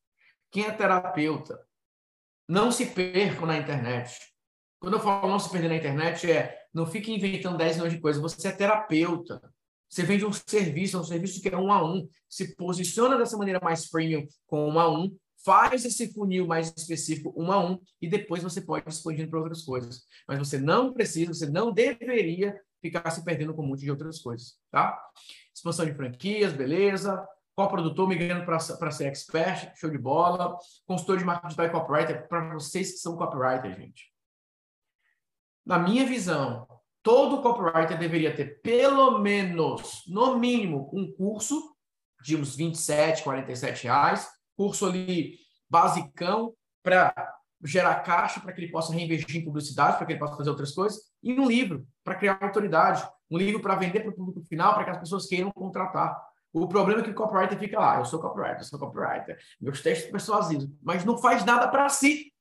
Quem 0.50 0.66
é 0.66 0.72
terapeuta? 0.72 1.60
Não 2.48 2.72
se 2.72 2.86
percam 2.86 3.46
na 3.46 3.58
internet. 3.58 4.18
Quando 4.80 4.94
eu 4.94 5.00
falo 5.00 5.30
não 5.30 5.40
se 5.40 5.50
perder 5.50 5.70
na 5.70 5.76
internet, 5.76 6.32
é 6.32 6.58
não 6.74 6.86
fique 6.86 7.12
inventando 7.12 7.58
10 7.58 7.78
milhões 7.78 7.94
de 7.94 8.00
coisas. 8.00 8.22
Você 8.22 8.48
é 8.48 8.52
terapeuta. 8.52 9.42
Você 9.90 10.04
vende 10.04 10.26
um 10.26 10.32
serviço, 10.32 11.00
um 11.00 11.04
serviço 11.04 11.42
que 11.42 11.50
é 11.50 11.58
um 11.58 11.72
a 11.72 11.84
um. 11.84 12.08
Se 12.30 12.56
posiciona 12.56 13.18
dessa 13.18 13.38
maneira 13.38 13.60
mais 13.62 13.90
premium 13.90 14.26
com 14.46 14.70
um 14.70 14.80
a 14.80 14.90
um. 14.90 15.16
Faz 15.44 15.86
esse 15.86 16.14
funil 16.14 16.46
mais 16.46 16.74
específico 16.76 17.34
um 17.36 17.52
a 17.52 17.66
um 17.66 17.80
e 18.02 18.08
depois 18.08 18.44
você 18.44 18.62
pode 18.62 18.90
expandir 18.90 19.30
para 19.30 19.40
outras 19.40 19.64
coisas. 19.64 20.04
Mas 20.28 20.40
você 20.40 20.58
não 20.58 20.94
precisa, 20.94 21.34
você 21.34 21.50
não 21.50 21.72
deveria 21.72 22.60
ficar 22.88 23.10
se 23.12 23.24
perdendo 23.24 23.54
com 23.54 23.64
um 23.64 23.68
monte 23.68 23.82
de 23.82 23.92
outras 23.92 24.20
coisas, 24.20 24.56
tá? 24.72 25.00
Expansão 25.54 25.86
de 25.86 25.94
franquias, 25.94 26.54
beleza. 26.54 27.26
Qual 27.56 27.70
produtor 27.70 28.08
migrando 28.08 28.46
para 28.46 28.92
ser 28.92 29.08
expert, 29.08 29.72
show 29.76 29.90
de 29.90 29.98
bola. 29.98 30.58
Consultor 30.86 31.18
de 31.18 31.26
marketing 31.26 31.48
digital 31.48 31.66
e 31.66 31.70
copywriter, 31.70 32.28
para 32.28 32.54
vocês 32.54 32.92
que 32.92 32.98
são 32.98 33.18
copywriter, 33.18 33.76
gente 33.76 34.18
na 35.68 35.78
minha 35.78 36.06
visão, 36.06 36.66
todo 37.04 37.42
copywriter 37.42 38.00
deveria 38.00 38.34
ter 38.34 38.62
pelo 38.62 39.20
menos, 39.20 40.04
no 40.08 40.38
mínimo, 40.38 40.90
um 40.94 41.12
curso 41.12 41.76
de 42.24 42.38
uns 42.38 42.56
27, 42.56 43.22
47 43.22 43.84
reais, 43.84 44.30
curso 44.56 44.86
ali 44.86 45.38
basicão 45.70 46.54
para 46.82 47.37
gerar 47.64 47.96
caixa 48.02 48.40
para 48.40 48.54
que 48.54 48.62
ele 48.62 48.72
possa 48.72 48.94
reinvestir 48.94 49.38
em 49.38 49.46
publicidade, 49.46 49.98
para 49.98 50.06
que 50.06 50.14
ele 50.14 50.20
possa 50.20 50.36
fazer 50.36 50.50
outras 50.50 50.72
coisas, 50.72 51.00
e 51.24 51.34
um 51.34 51.48
livro 51.48 51.86
para 52.04 52.16
criar 52.16 52.38
autoridade, 52.42 53.08
um 53.30 53.38
livro 53.38 53.62
para 53.62 53.76
vender 53.76 54.02
para 54.02 54.12
o 54.12 54.16
público 54.16 54.42
final, 54.48 54.74
para 54.76 54.84
que 54.86 54.90
as 54.92 54.98
pessoas 55.00 55.26
queiram 55.26 55.52
contratar. 55.52 56.18
O 56.54 56.68
problema 56.68 57.02
é 57.02 57.04
que 57.04 57.12
o 57.12 57.16
copywriter 57.16 57.58
fica 57.58 57.80
lá, 57.80 58.00
eu 58.00 58.06
sou 58.06 58.20
copywriter, 58.20 58.60
eu 58.60 58.64
sou 58.64 58.80
copywriter, 58.80 59.38
meus 59.60 59.82
textos 59.82 60.10
persuasivos, 60.10 60.68
mas 60.82 61.04
não 61.04 61.18
faz 61.18 61.44
nada 61.44 61.68
para 61.68 61.90
si. 61.90 62.32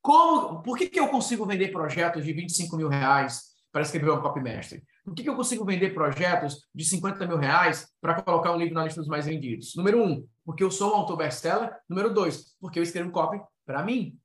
Como, 0.00 0.62
por 0.62 0.76
que, 0.76 0.88
que 0.88 1.00
eu 1.00 1.08
consigo 1.08 1.46
vender 1.46 1.72
projetos 1.72 2.24
de 2.24 2.32
25 2.32 2.76
mil 2.76 2.88
reais 2.88 3.54
para 3.72 3.82
escrever 3.82 4.10
um 4.10 4.20
copy 4.20 4.40
mestre? 4.40 4.82
Por 5.04 5.14
que, 5.14 5.22
que 5.22 5.28
eu 5.28 5.36
consigo 5.36 5.64
vender 5.64 5.92
projetos 5.92 6.66
de 6.74 6.84
50 6.84 7.26
mil 7.26 7.36
reais 7.36 7.88
para 8.00 8.22
colocar 8.22 8.52
um 8.52 8.56
livro 8.56 8.74
na 8.74 8.84
lista 8.84 9.00
dos 9.00 9.08
mais 9.08 9.26
vendidos? 9.26 9.74
Número 9.76 10.02
um, 10.02 10.26
porque 10.44 10.62
eu 10.62 10.70
sou 10.70 10.92
um 10.92 10.96
autor 10.96 11.16
best-seller. 11.16 11.74
Número 11.88 12.12
dois, 12.12 12.54
porque 12.60 12.78
eu 12.78 12.82
escrevo 12.82 13.10
copy 13.10 13.40
para 13.66 13.82
mim. 13.82 14.18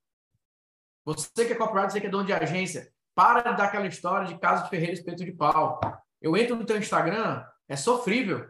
Você 1.06 1.46
que 1.46 1.54
é 1.54 1.56
copywriter, 1.56 1.92
você 1.92 2.02
que 2.02 2.08
é 2.08 2.10
dono 2.10 2.26
de 2.26 2.34
agência, 2.34 2.92
para 3.16 3.52
de 3.52 3.58
dar 3.58 3.66
aquela 3.66 3.88
história 3.88 4.28
de 4.28 4.38
casa 4.40 4.64
de 4.64 4.70
ferreiro 4.70 4.94
espeto 4.94 5.24
de 5.24 5.32
pau. 5.32 5.80
Eu 6.22 6.36
entro 6.38 6.56
no 6.56 6.66
teu 6.66 6.78
Instagram, 6.78 7.44
é 7.68 7.76
sofrível. 7.76 8.48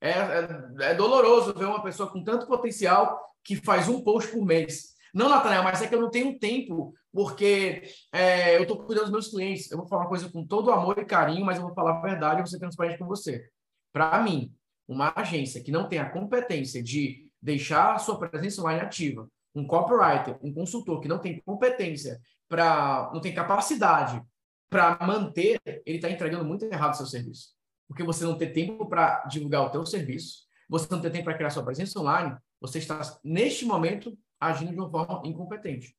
É, 0.00 0.10
é, 0.10 0.90
é 0.90 0.94
doloroso 0.94 1.54
ver 1.54 1.66
uma 1.66 1.82
pessoa 1.82 2.10
com 2.10 2.22
tanto 2.22 2.46
potencial 2.46 3.20
que 3.42 3.56
faz 3.56 3.88
um 3.88 4.02
post 4.02 4.30
por 4.30 4.44
mês 4.44 4.94
não, 5.14 5.28
Natanael, 5.28 5.62
mas 5.62 5.80
é 5.80 5.86
que 5.86 5.94
eu 5.94 6.00
não 6.00 6.10
tenho 6.10 6.36
tempo, 6.40 6.92
porque 7.12 7.82
é, 8.12 8.56
eu 8.56 8.62
estou 8.62 8.84
cuidando 8.84 9.04
dos 9.04 9.12
meus 9.12 9.28
clientes. 9.28 9.70
Eu 9.70 9.78
vou 9.78 9.86
falar 9.86 10.02
uma 10.02 10.08
coisa 10.08 10.28
com 10.28 10.44
todo 10.44 10.72
amor 10.72 10.98
e 10.98 11.04
carinho, 11.04 11.46
mas 11.46 11.56
eu 11.56 11.62
vou 11.62 11.72
falar 11.72 11.98
a 11.98 12.00
verdade 12.00 12.40
e 12.40 12.42
vou 12.42 12.48
ser 12.48 12.58
transparente 12.58 12.98
com 12.98 13.06
você. 13.06 13.48
Para 13.92 14.20
mim, 14.20 14.52
uma 14.88 15.12
agência 15.14 15.62
que 15.62 15.70
não 15.70 15.88
tem 15.88 16.00
a 16.00 16.10
competência 16.10 16.82
de 16.82 17.30
deixar 17.40 17.94
a 17.94 17.98
sua 18.00 18.18
presença 18.18 18.60
online 18.60 18.80
ativa, 18.80 19.28
um 19.54 19.66
copywriter, 19.66 20.38
um 20.42 20.52
consultor 20.52 21.00
que 21.00 21.08
não 21.08 21.18
tem 21.18 21.40
competência 21.40 22.20
para, 22.48 23.10
não 23.12 23.20
tem 23.20 23.34
capacidade 23.34 24.22
para 24.68 24.98
manter, 25.06 25.60
ele 25.64 25.96
está 25.96 26.10
entregando 26.10 26.44
muito 26.44 26.64
errado 26.64 26.94
o 26.94 26.96
seu 26.96 27.06
serviço. 27.06 27.50
Porque 27.86 28.02
você 28.02 28.24
não 28.24 28.36
tem 28.36 28.52
tempo 28.52 28.86
para 28.86 29.24
divulgar 29.26 29.62
o 29.62 29.70
teu 29.70 29.86
serviço, 29.86 30.44
você 30.68 30.88
não 30.90 31.00
tem 31.00 31.12
tempo 31.12 31.24
para 31.24 31.34
criar 31.34 31.50
sua 31.50 31.64
presença 31.64 32.00
online, 32.00 32.36
você 32.60 32.78
está, 32.78 33.00
neste 33.22 33.64
momento, 33.64 34.16
agindo 34.40 34.72
de 34.72 34.78
uma 34.80 34.90
forma 34.90 35.22
incompetente. 35.26 35.94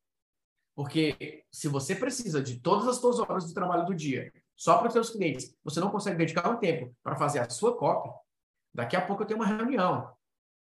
Porque 0.76 1.46
se 1.52 1.70
você 1.70 1.96
precisa 1.96 2.44
de 2.44 2.60
todas 2.60 2.88
as 2.88 2.98
suas 2.98 3.20
horas 3.20 3.48
de 3.48 3.54
trabalho 3.54 3.86
do 3.86 3.96
dia 3.96 4.32
só 4.58 4.78
para 4.78 4.88
os 4.88 4.94
seus 4.94 5.10
clientes, 5.10 5.56
você 5.64 5.80
não 5.80 5.90
consegue 5.90 6.18
dedicar 6.18 6.50
um 6.50 6.58
tempo 6.58 6.94
para 7.02 7.16
fazer 7.16 7.40
a 7.40 7.50
sua 7.50 7.78
cópia, 7.78 8.12
daqui 8.74 8.96
a 8.96 9.02
pouco 9.02 9.24
eu 9.24 9.28
tenho 9.28 9.40
uma 9.40 9.48
reunião, 9.48 10.12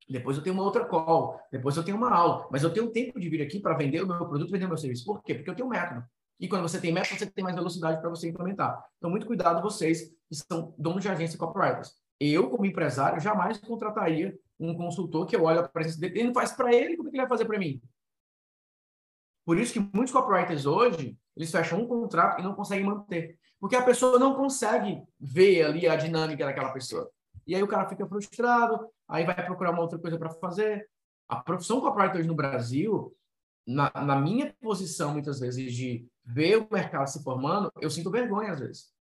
depois 0.09 0.37
eu 0.37 0.43
tenho 0.43 0.55
uma 0.55 0.65
outra 0.65 0.85
call, 0.85 1.39
depois 1.51 1.77
eu 1.77 1.85
tenho 1.85 1.97
uma 1.97 2.11
aula, 2.11 2.49
mas 2.51 2.63
eu 2.63 2.73
tenho 2.73 2.91
tempo 2.91 3.21
de 3.21 3.29
vir 3.29 3.43
aqui 3.43 3.61
para 3.61 3.77
vender 3.77 4.03
o 4.03 4.07
meu 4.07 4.27
produto, 4.27 4.51
vender 4.51 4.65
o 4.65 4.69
meu 4.69 4.77
serviço. 4.77 5.05
Por 5.05 5.23
quê? 5.23 5.35
Porque 5.35 5.51
eu 5.51 5.55
tenho 5.55 5.69
método. 5.69 6.05
E 6.41 6.49
quando 6.49 6.63
você 6.63 6.81
tem 6.81 6.93
método, 6.93 7.19
você 7.19 7.31
tem 7.31 7.45
mais 7.45 7.55
velocidade 7.55 8.01
para 8.01 8.11
você 8.11 8.29
implementar. 8.29 8.85
Então, 8.99 9.09
muito 9.09 9.27
cuidado 9.27 9.63
vocês 9.63 10.09
que 10.29 10.35
são 10.35 10.75
donos 10.77 11.03
de 11.03 11.09
agência 11.09 11.39
copywriters. 11.39 11.95
Eu, 12.19 12.51
como 12.51 12.67
empresário, 12.67 13.21
jamais 13.21 13.59
contrataria 13.59 14.37
um 14.59 14.75
consultor 14.75 15.27
que 15.27 15.37
eu 15.37 15.45
olho 15.45 15.61
a 15.61 15.69
presença 15.69 16.01
dele, 16.01 16.19
ele 16.19 16.27
não 16.29 16.35
faz 16.35 16.53
para 16.53 16.75
ele, 16.75 16.97
como 16.97 17.09
é 17.09 17.11
que 17.11 17.17
ele 17.17 17.23
vai 17.23 17.29
fazer 17.29 17.45
para 17.45 17.59
mim? 17.59 17.81
Por 19.45 19.59
isso 19.59 19.73
que 19.73 19.81
muitos 19.81 20.13
copywriters 20.13 20.67
hoje, 20.67 21.17
eles 21.37 21.51
fecham 21.51 21.81
um 21.81 21.87
contrato 21.87 22.41
e 22.41 22.43
não 22.43 22.55
conseguem 22.55 22.85
manter. 22.85 23.39
Porque 23.61 23.77
a 23.77 23.83
pessoa 23.83 24.19
não 24.19 24.35
consegue 24.35 25.03
ver 25.21 25.65
ali 25.65 25.89
a 25.89 25.97
dinâmica 25.97 26.45
daquela 26.45 26.73
pessoa. 26.73 27.11
E 27.47 27.55
aí 27.55 27.63
o 27.63 27.69
cara 27.69 27.89
fica 27.89 28.07
frustrado, 28.07 28.89
aí 29.09 29.25
vai 29.25 29.35
procurar 29.45 29.71
uma 29.71 29.83
outra 29.83 29.99
coisa 29.99 30.19
para 30.19 30.31
fazer. 30.31 30.89
A 31.29 31.37
profissão 31.37 31.81
copywriter 31.81 32.21
hoje 32.21 32.29
no 32.29 32.35
Brasil, 32.35 33.15
na, 33.67 33.91
na, 33.95 34.17
minha 34.17 34.55
posição, 34.61 35.13
muitas 35.13 35.41
vezes, 35.41 35.73
de 35.73 36.07
ver 36.25 36.59
o 36.59 36.69
mercado 36.71 37.07
se 37.09 37.23
formando, 37.23 37.73
eu 37.81 37.91
sinto 37.91 38.11
vergonha 38.11 38.53
às 38.53 38.61
vezes. 38.61 38.93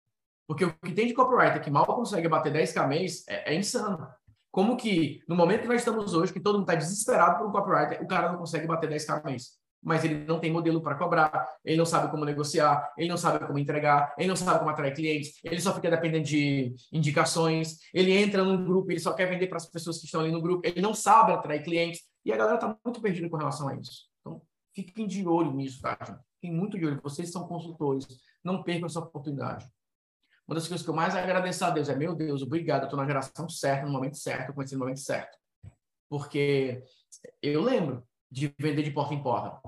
Porque 0.47 0.65
o 0.65 0.73
que 0.73 0.93
tem 0.93 1.07
de 1.07 1.15
copywriter 1.15 1.63
que 1.63 1.71
mal 1.71 1.87
consegue 1.87 2.29
bater 2.29 2.53
10k 2.53 2.89
mês 2.89 3.25
é, 3.29 3.53
é 3.53 3.55
insano. 3.55 4.09
Como 4.51 4.77
que, 4.77 5.23
no 5.29 5.37
momento 5.37 5.63
que 5.63 5.69
nós 5.69 5.81
estamos 5.81 6.13
hoje, 6.13 6.33
que 6.33 6.41
todo 6.41 6.59
mundo 6.59 6.69
está 6.69 6.75
desesperado 6.75 7.39
por 7.39 7.49
um 7.49 7.53
copywriter, 7.53 8.03
o 8.03 8.09
cara 8.09 8.33
não 8.33 8.39
consegue 8.39 8.67
bater 8.67 8.91
10k 8.91 9.25
mês 9.25 9.60
mas 9.83 10.05
ele 10.05 10.25
não 10.25 10.39
tem 10.39 10.53
modelo 10.53 10.83
para 10.83 10.95
cobrar, 10.95 11.49
ele 11.65 11.77
não 11.77 11.87
sabe 11.87 12.11
como 12.11 12.25
negociar, 12.25 12.93
ele 12.97 13.09
não 13.09 13.17
sabe 13.17 13.47
como 13.47 13.59
entregar, 13.59 14.15
ele 14.19 14.29
não 14.29 14.37
sabe 14.37 14.59
como 14.59 14.71
atrair 14.71 14.95
clientes, 14.95 15.41
ele 15.43 15.61
só 15.61 15.75
fica 15.75 15.91
dependendo 15.91 16.25
de 16.25 16.75
indicações, 16.93 17.79
ele 17.95 18.13
entra 18.13 18.45
num 18.45 18.65
grupo, 18.65 18.91
ele 18.91 19.01
só 19.01 19.13
quer 19.13 19.27
vender 19.27 19.47
para 19.47 19.57
as 19.57 19.67
pessoas 19.67 19.99
que 19.99 20.05
estão 20.05 20.21
ali 20.21 20.31
no 20.31 20.43
grupo, 20.43 20.67
ele 20.67 20.81
não 20.81 20.95
sabe 20.95 21.33
atrair 21.33 21.63
clientes, 21.63 22.03
e 22.25 22.33
a 22.33 22.37
galera 22.37 22.57
está 22.57 22.77
muito 22.85 23.01
perdida 23.01 23.29
com 23.29 23.37
relação 23.37 23.69
a 23.69 23.77
isso. 23.77 24.09
Então, 24.21 24.43
fiquem 24.75 25.07
de 25.07 25.27
olho 25.27 25.53
nisso, 25.53 25.81
tá? 25.81 25.97
Fiquem 26.35 26.55
muito 26.55 26.79
de 26.79 26.87
olho, 26.87 27.01
vocês 27.03 27.31
são 27.31 27.47
consultores, 27.47 28.07
não 28.45 28.63
percam 28.63 28.87
essa 28.87 29.01
oportunidade. 29.01 29.67
Uma 30.47 30.57
das 30.57 30.67
coisas 30.67 30.85
que 30.85 30.91
eu 30.91 30.95
mais 30.95 31.15
agradeço 31.15 31.65
a 31.65 31.71
Deus 31.71 31.89
é, 31.89 31.95
meu 31.95 32.15
Deus, 32.15 32.43
obrigado, 32.43 32.83
eu 32.83 32.85
estou 32.85 32.99
na 32.99 33.07
geração 33.07 33.49
certa, 33.49 33.87
no 33.87 33.93
momento 33.93 34.19
certo, 34.19 34.53
conheci 34.53 34.75
no 34.75 34.81
momento 34.81 35.01
certo. 35.01 35.39
Porque 36.09 36.83
eu 37.41 37.63
lembro, 37.63 38.05
de 38.31 38.55
vender 38.59 38.83
de 38.83 38.91
porta 38.91 39.15
em 39.15 39.23
porta. 39.23 39.61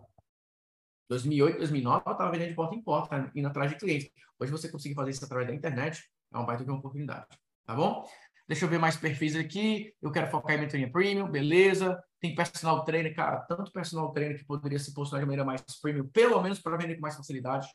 2008, 1.08 1.58
2009, 1.58 2.02
eu 2.06 2.12
estava 2.12 2.30
vendendo 2.30 2.48
de 2.48 2.54
porta 2.54 2.74
em 2.74 2.82
porta, 2.82 3.30
indo 3.34 3.48
atrás 3.48 3.70
de 3.70 3.76
clientes. 3.76 4.10
Hoje 4.38 4.50
você 4.50 4.68
conseguir 4.68 4.94
fazer 4.94 5.10
isso 5.10 5.24
através 5.24 5.48
da 5.48 5.54
internet 5.54 6.02
é 6.32 6.36
uma 6.36 6.46
baita 6.46 6.64
de 6.64 6.70
uma 6.70 6.78
oportunidade, 6.78 7.26
tá 7.66 7.74
bom? 7.74 8.08
Deixa 8.48 8.64
eu 8.64 8.68
ver 8.68 8.78
mais 8.78 8.96
perfis 8.96 9.36
aqui. 9.36 9.94
Eu 10.02 10.10
quero 10.10 10.30
focar 10.30 10.56
em 10.56 10.60
mentoria 10.60 10.90
premium, 10.90 11.30
beleza. 11.30 12.02
Tem 12.20 12.34
personal 12.34 12.84
trainer, 12.84 13.14
cara, 13.14 13.40
tanto 13.40 13.72
personal 13.72 14.12
trainer 14.12 14.38
que 14.38 14.44
poderia 14.44 14.78
se 14.78 14.92
posicionar 14.92 15.22
de 15.22 15.26
maneira 15.26 15.44
mais 15.44 15.62
premium, 15.80 16.06
pelo 16.08 16.40
menos 16.42 16.58
para 16.58 16.76
vender 16.76 16.96
com 16.96 17.00
mais 17.00 17.16
facilidade. 17.16 17.68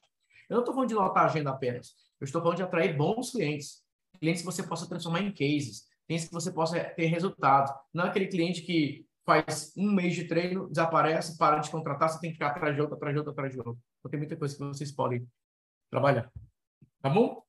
Eu 0.50 0.56
não 0.56 0.60
estou 0.60 0.74
falando 0.76 0.90
de 0.90 0.96
lotar 0.96 1.24
a 1.24 1.26
agenda 1.28 1.50
apenas. 1.50 1.94
Eu 2.20 2.26
estou 2.26 2.42
falando 2.42 2.58
de 2.58 2.64
atrair 2.64 2.96
bons 2.96 3.32
clientes. 3.32 3.82
Clientes 4.20 4.42
que 4.42 4.46
você 4.46 4.62
possa 4.62 4.88
transformar 4.88 5.22
em 5.22 5.32
cases. 5.32 5.86
Clientes 6.06 6.28
que 6.28 6.34
você 6.34 6.52
possa 6.52 6.80
ter 6.80 7.06
resultado. 7.08 7.74
Não 7.94 8.06
é 8.06 8.10
aquele 8.10 8.28
cliente 8.28 8.62
que 8.62 9.07
faz 9.28 9.74
um 9.76 9.92
mês 9.92 10.16
de 10.16 10.24
treino, 10.24 10.70
desaparece, 10.70 11.38
para 11.38 11.60
de 11.60 11.70
contratar, 11.70 12.08
você 12.08 12.18
tem 12.18 12.30
que 12.30 12.36
ficar 12.36 12.48
atrás 12.48 12.74
de 12.74 12.80
outro, 12.80 12.96
atrás 12.96 13.14
de 13.14 13.20
outro, 13.20 13.34
atrás 13.34 13.52
de 13.52 13.58
outro. 13.60 13.78
Então 14.00 14.10
tem 14.10 14.18
muita 14.18 14.38
coisa 14.38 14.56
que 14.56 14.64
vocês 14.64 14.90
podem 14.90 15.28
trabalhar. 15.92 16.32
Tá 17.02 17.10
bom? 17.10 17.44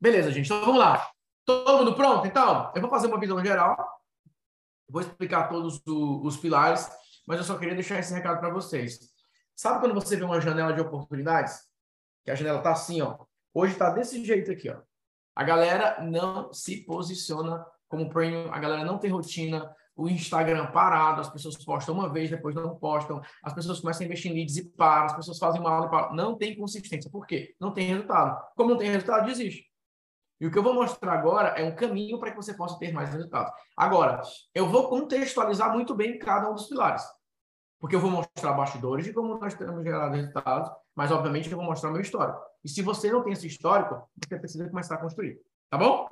Beleza, 0.00 0.32
gente. 0.32 0.46
Então 0.46 0.60
vamos 0.60 0.80
lá. 0.80 1.08
Todo 1.44 1.78
mundo 1.78 1.94
pronto? 1.94 2.26
Então, 2.26 2.72
eu 2.74 2.80
vou 2.80 2.90
fazer 2.90 3.06
uma 3.06 3.20
visão 3.20 3.42
geral. 3.44 3.76
Vou 4.88 5.00
explicar 5.00 5.48
todos 5.48 5.80
os 5.86 6.36
pilares, 6.36 6.90
mas 7.24 7.38
eu 7.38 7.44
só 7.44 7.56
queria 7.56 7.76
deixar 7.76 8.00
esse 8.00 8.12
recado 8.12 8.40
para 8.40 8.50
vocês. 8.50 8.98
Sabe 9.54 9.78
quando 9.78 9.94
você 9.94 10.16
vê 10.16 10.24
uma 10.24 10.40
janela 10.40 10.72
de 10.72 10.80
oportunidades? 10.80 11.60
Que 12.24 12.32
a 12.32 12.34
janela 12.34 12.60
tá 12.60 12.72
assim, 12.72 13.00
ó. 13.02 13.18
Hoje 13.54 13.76
tá 13.76 13.90
desse 13.90 14.24
jeito 14.24 14.50
aqui, 14.50 14.68
ó. 14.68 14.80
A 15.36 15.44
galera 15.44 16.02
não 16.02 16.52
se 16.52 16.84
posiciona 16.84 17.64
como 17.86 18.10
premium, 18.10 18.52
a 18.52 18.58
galera 18.58 18.84
não 18.84 18.98
tem 18.98 19.10
rotina, 19.10 19.72
o 19.98 20.08
Instagram 20.08 20.70
parado, 20.70 21.20
as 21.20 21.28
pessoas 21.28 21.56
postam 21.56 21.92
uma 21.92 22.08
vez, 22.08 22.30
depois 22.30 22.54
não 22.54 22.76
postam, 22.76 23.20
as 23.42 23.52
pessoas 23.52 23.80
começam 23.80 24.04
a 24.04 24.06
investir 24.06 24.30
em 24.30 24.34
leads 24.36 24.56
e 24.56 24.64
param, 24.64 25.06
as 25.06 25.16
pessoas 25.16 25.40
fazem 25.40 25.60
uma 25.60 25.72
aula 25.72 25.86
e 25.86 25.90
param. 25.90 26.14
Não 26.14 26.38
tem 26.38 26.56
consistência. 26.56 27.10
Por 27.10 27.26
quê? 27.26 27.56
Não 27.58 27.72
tem 27.72 27.88
resultado. 27.88 28.40
Como 28.56 28.70
não 28.70 28.78
tem 28.78 28.90
resultado, 28.90 29.26
desiste. 29.26 29.66
E 30.40 30.46
o 30.46 30.52
que 30.52 30.56
eu 30.56 30.62
vou 30.62 30.72
mostrar 30.72 31.14
agora 31.14 31.48
é 31.48 31.64
um 31.64 31.74
caminho 31.74 32.16
para 32.20 32.30
que 32.30 32.36
você 32.36 32.54
possa 32.54 32.78
ter 32.78 32.92
mais 32.92 33.12
resultados. 33.12 33.52
Agora, 33.76 34.22
eu 34.54 34.68
vou 34.68 34.88
contextualizar 34.88 35.72
muito 35.72 35.96
bem 35.96 36.16
cada 36.16 36.48
um 36.48 36.54
dos 36.54 36.68
pilares. 36.68 37.02
Porque 37.80 37.96
eu 37.96 38.00
vou 38.00 38.10
mostrar 38.10 38.52
bastidores 38.52 39.04
de 39.04 39.12
como 39.12 39.36
nós 39.36 39.54
temos 39.54 39.82
gerado 39.82 40.14
resultados, 40.14 40.70
mas 40.94 41.10
obviamente 41.10 41.50
eu 41.50 41.56
vou 41.56 41.66
mostrar 41.66 41.90
o 41.90 41.92
meu 41.92 42.02
histórico. 42.02 42.40
E 42.62 42.68
se 42.68 42.82
você 42.82 43.10
não 43.10 43.24
tem 43.24 43.32
esse 43.32 43.48
histórico, 43.48 44.08
você 44.16 44.38
precisa 44.38 44.68
começar 44.68 44.94
a 44.94 44.98
construir. 44.98 45.40
Tá 45.68 45.76
bom? 45.76 46.08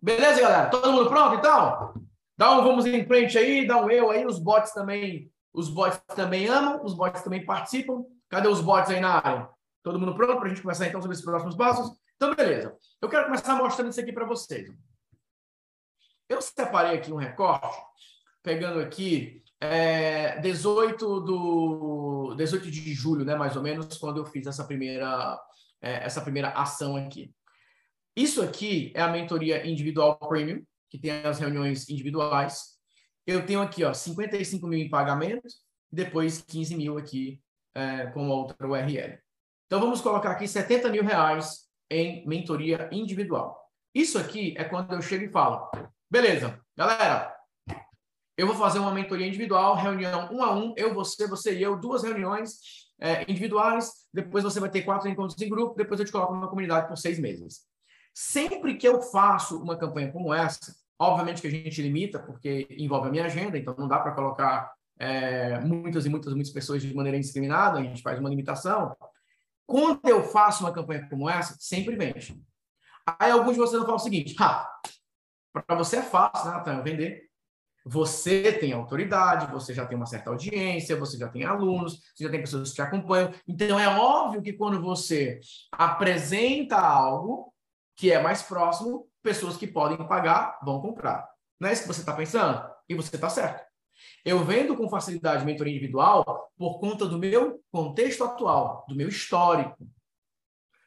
Beleza, 0.00 0.40
galera? 0.40 0.70
Todo 0.70 0.92
mundo 0.92 1.08
pronto, 1.08 1.34
então? 1.34 2.11
Dá 2.42 2.58
um 2.58 2.64
vamos 2.64 2.84
em 2.86 3.06
frente 3.06 3.38
aí, 3.38 3.64
dá 3.64 3.80
um 3.80 3.88
eu 3.88 4.10
aí, 4.10 4.26
os 4.26 4.36
bots 4.36 4.72
também, 4.72 5.30
os 5.54 5.68
bots 5.68 6.02
também 6.08 6.48
amam, 6.48 6.84
os 6.84 6.92
bots 6.92 7.22
também 7.22 7.46
participam. 7.46 8.04
Cadê 8.28 8.48
os 8.48 8.60
bots 8.60 8.90
aí 8.90 8.98
na 8.98 9.14
área? 9.24 9.48
Todo 9.80 9.96
mundo 9.96 10.12
pronto 10.12 10.38
para 10.38 10.46
a 10.46 10.48
gente 10.48 10.60
começar 10.60 10.88
então 10.88 11.00
sobre 11.00 11.14
esses 11.14 11.24
próximos 11.24 11.54
passos? 11.54 11.96
Então, 12.16 12.34
beleza. 12.34 12.76
Eu 13.00 13.08
quero 13.08 13.26
começar 13.26 13.54
mostrando 13.54 13.90
isso 13.90 14.00
aqui 14.00 14.12
para 14.12 14.26
vocês. 14.26 14.68
Eu 16.28 16.42
separei 16.42 16.98
aqui 16.98 17.12
um 17.12 17.16
recorte, 17.16 17.78
pegando 18.42 18.80
aqui 18.80 19.40
é, 19.60 20.40
18 20.40 21.20
do 21.20 22.34
18 22.36 22.68
de 22.72 22.92
julho, 22.92 23.24
né, 23.24 23.36
mais 23.36 23.54
ou 23.54 23.62
menos, 23.62 23.96
quando 23.98 24.16
eu 24.16 24.26
fiz 24.26 24.48
essa 24.48 24.64
primeira 24.64 25.40
é, 25.80 26.04
essa 26.04 26.20
primeira 26.20 26.48
ação 26.48 26.96
aqui. 26.96 27.32
Isso 28.16 28.42
aqui 28.42 28.92
é 28.96 29.00
a 29.00 29.12
mentoria 29.12 29.64
individual 29.64 30.16
premium, 30.16 30.60
que 30.92 30.98
tem 30.98 31.10
as 31.24 31.38
reuniões 31.38 31.88
individuais. 31.88 32.76
Eu 33.26 33.46
tenho 33.46 33.62
aqui, 33.62 33.82
ó, 33.82 33.94
55 33.94 34.66
mil 34.66 34.78
em 34.78 34.90
pagamento, 34.90 35.48
depois 35.90 36.42
15 36.42 36.76
mil 36.76 36.98
aqui 36.98 37.40
é, 37.74 38.08
com 38.08 38.28
outra 38.28 38.68
URL. 38.68 39.18
Então, 39.66 39.80
vamos 39.80 40.02
colocar 40.02 40.32
aqui 40.32 40.46
70 40.46 40.90
mil 40.90 41.02
reais 41.02 41.62
em 41.90 42.26
mentoria 42.26 42.90
individual. 42.92 43.58
Isso 43.94 44.18
aqui 44.18 44.54
é 44.58 44.64
quando 44.64 44.92
eu 44.92 45.00
chego 45.00 45.24
e 45.24 45.32
falo, 45.32 45.70
beleza, 46.10 46.60
galera, 46.76 47.34
eu 48.36 48.46
vou 48.46 48.56
fazer 48.56 48.78
uma 48.78 48.92
mentoria 48.92 49.26
individual, 49.26 49.74
reunião 49.74 50.28
um 50.30 50.42
a 50.42 50.54
um, 50.54 50.74
eu, 50.76 50.92
você, 50.92 51.26
você 51.26 51.56
e 51.56 51.62
eu, 51.62 51.80
duas 51.80 52.02
reuniões 52.02 52.58
é, 53.00 53.22
individuais, 53.30 53.90
depois 54.12 54.44
você 54.44 54.60
vai 54.60 54.68
ter 54.68 54.82
quatro 54.82 55.08
encontros 55.08 55.40
em 55.40 55.48
grupo, 55.48 55.74
depois 55.74 55.98
eu 55.98 56.04
te 56.04 56.12
coloco 56.12 56.34
numa 56.34 56.48
comunidade 56.48 56.86
por 56.86 56.98
seis 56.98 57.18
meses. 57.18 57.62
Sempre 58.14 58.76
que 58.76 58.86
eu 58.86 59.00
faço 59.00 59.58
uma 59.62 59.78
campanha 59.78 60.12
como 60.12 60.34
essa, 60.34 60.81
Obviamente 60.98 61.40
que 61.40 61.48
a 61.48 61.50
gente 61.50 61.82
limita, 61.82 62.18
porque 62.18 62.66
envolve 62.70 63.08
a 63.08 63.10
minha 63.10 63.24
agenda, 63.24 63.58
então 63.58 63.74
não 63.76 63.88
dá 63.88 63.98
para 63.98 64.12
colocar 64.12 64.72
é, 64.98 65.58
muitas 65.60 66.06
e 66.06 66.08
muitas, 66.08 66.32
muitas 66.32 66.52
pessoas 66.52 66.82
de 66.82 66.94
maneira 66.94 67.18
indiscriminada, 67.18 67.78
a 67.78 67.82
gente 67.82 68.02
faz 68.02 68.18
uma 68.18 68.30
limitação. 68.30 68.96
Quando 69.66 70.06
eu 70.06 70.22
faço 70.22 70.64
uma 70.64 70.72
campanha 70.72 71.08
como 71.08 71.28
essa, 71.28 71.56
sempre 71.58 71.96
vende. 71.96 72.40
Aí 73.18 73.30
alguns 73.30 73.54
de 73.54 73.58
vocês 73.58 73.78
vão 73.78 73.86
falar 73.86 73.96
o 73.96 74.00
seguinte: 74.00 74.36
ah, 74.38 74.70
para 75.52 75.76
você 75.76 75.96
é 75.96 76.02
fácil, 76.02 76.50
né, 76.50 76.56
Natan, 76.56 76.82
vender. 76.82 77.30
Você 77.84 78.52
tem 78.52 78.72
autoridade, 78.72 79.50
você 79.50 79.74
já 79.74 79.84
tem 79.84 79.96
uma 79.96 80.06
certa 80.06 80.30
audiência, 80.30 80.94
você 80.94 81.18
já 81.18 81.28
tem 81.28 81.44
alunos, 81.44 81.98
você 82.14 82.22
já 82.24 82.30
tem 82.30 82.40
pessoas 82.40 82.68
que 82.68 82.76
te 82.76 82.82
acompanham. 82.82 83.32
Então 83.46 83.78
é 83.78 83.88
óbvio 83.88 84.40
que 84.40 84.52
quando 84.52 84.80
você 84.80 85.40
apresenta 85.72 86.78
algo 86.78 87.52
que 87.96 88.12
é 88.12 88.22
mais 88.22 88.40
próximo, 88.40 89.08
pessoas 89.22 89.56
que 89.56 89.66
podem 89.66 89.96
pagar 90.06 90.58
vão 90.62 90.80
comprar. 90.80 91.28
Não 91.60 91.68
é 91.68 91.72
isso 91.72 91.82
que 91.82 91.88
você 91.88 92.00
está 92.00 92.12
pensando? 92.12 92.68
E 92.88 92.94
você 92.94 93.14
está 93.14 93.28
certo. 93.28 93.64
Eu 94.24 94.44
vendo 94.44 94.76
com 94.76 94.88
facilidade 94.88 95.44
mentoria 95.44 95.72
individual 95.72 96.52
por 96.56 96.80
conta 96.80 97.06
do 97.06 97.18
meu 97.18 97.62
contexto 97.70 98.24
atual, 98.24 98.84
do 98.88 98.94
meu 98.94 99.08
histórico. 99.08 99.88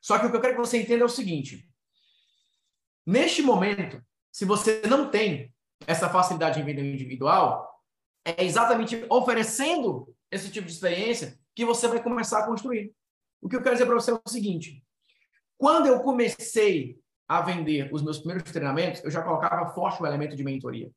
Só 0.02 0.20
que 0.20 0.26
o 0.26 0.32
que 0.32 0.38
eu 0.38 0.42
quero 0.42 0.56
que 0.56 0.60
você 0.60 0.82
entenda 0.82 1.04
é 1.04 1.06
o 1.06 1.10
seguinte: 1.10 1.70
neste 3.06 3.42
momento, 3.42 4.02
se 4.32 4.46
você 4.46 4.82
não 4.88 5.10
tem 5.10 5.54
essa 5.88 6.10
facilidade 6.10 6.60
em 6.60 6.66
venda 6.66 6.82
individual, 6.82 7.82
é 8.24 8.44
exatamente 8.44 9.06
oferecendo 9.10 10.14
esse 10.32 10.52
tipo 10.52 10.68
de 10.68 10.74
experiência 10.74 11.40
que 11.56 11.66
você 11.66 11.88
vai 11.88 12.02
começar 12.02 12.40
a 12.40 12.46
construir. 12.46 12.94
O 13.42 13.48
que 13.48 13.56
eu 13.56 13.62
quero 13.62 13.76
dizer 13.76 13.86
para 13.86 13.96
você 13.96 14.12
é 14.12 14.14
o 14.14 14.30
seguinte: 14.30 14.84
Quando 15.58 15.88
eu 15.88 16.02
comecei 16.02 17.00
a 17.28 17.42
vender 17.42 17.90
os 17.92 18.04
meus 18.04 18.20
primeiros 18.20 18.52
treinamentos, 18.52 19.04
eu 19.04 19.12
já 19.12 19.22
colocava 19.22 19.74
forte 19.74 20.02
o 20.02 20.06
elemento 20.06 20.36
de 20.36 20.44
mentoria. 20.44 20.90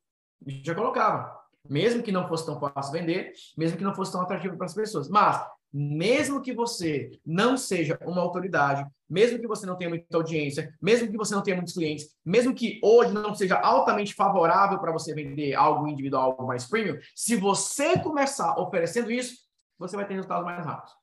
Já 0.63 0.75
colocava. 0.75 1.37
Mesmo 1.67 2.01
que 2.01 2.11
não 2.11 2.27
fosse 2.27 2.45
tão 2.45 2.59
fácil 2.59 2.93
vender, 2.93 3.33
mesmo 3.57 3.77
que 3.77 3.83
não 3.83 3.93
fosse 3.93 4.11
tão 4.11 4.21
atrativo 4.21 4.55
para 4.55 4.65
as 4.65 4.73
pessoas. 4.73 5.09
Mas, 5.09 5.43
mesmo 5.71 6.41
que 6.41 6.53
você 6.53 7.11
não 7.25 7.57
seja 7.57 7.99
uma 8.05 8.21
autoridade, 8.21 8.85
mesmo 9.09 9.39
que 9.39 9.47
você 9.47 9.65
não 9.65 9.75
tenha 9.75 9.89
muita 9.89 10.15
audiência, 10.15 10.73
mesmo 10.81 11.09
que 11.09 11.17
você 11.17 11.35
não 11.35 11.43
tenha 11.43 11.55
muitos 11.55 11.73
clientes, 11.73 12.15
mesmo 12.25 12.55
que 12.55 12.79
hoje 12.83 13.13
não 13.13 13.35
seja 13.35 13.59
altamente 13.59 14.13
favorável 14.13 14.79
para 14.79 14.91
você 14.91 15.13
vender 15.13 15.53
algo 15.53 15.87
individual, 15.87 16.31
algo 16.31 16.47
mais 16.47 16.65
premium, 16.65 16.97
se 17.15 17.35
você 17.35 17.99
começar 17.99 18.57
oferecendo 18.59 19.11
isso, 19.11 19.35
você 19.77 19.95
vai 19.95 20.07
ter 20.07 20.13
resultados 20.13 20.45
mais 20.45 20.65
rápidos. 20.65 20.93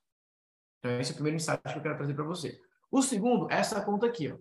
Então, 0.79 0.99
esse 0.99 1.11
é 1.11 1.13
o 1.13 1.15
primeiro 1.15 1.37
insight 1.37 1.61
que 1.61 1.77
eu 1.77 1.81
quero 1.81 1.97
trazer 1.97 2.13
para 2.13 2.23
você. 2.23 2.57
O 2.91 3.01
segundo, 3.01 3.47
essa 3.49 3.81
conta 3.81 4.05
aqui. 4.05 4.31
Ó. 4.31 4.37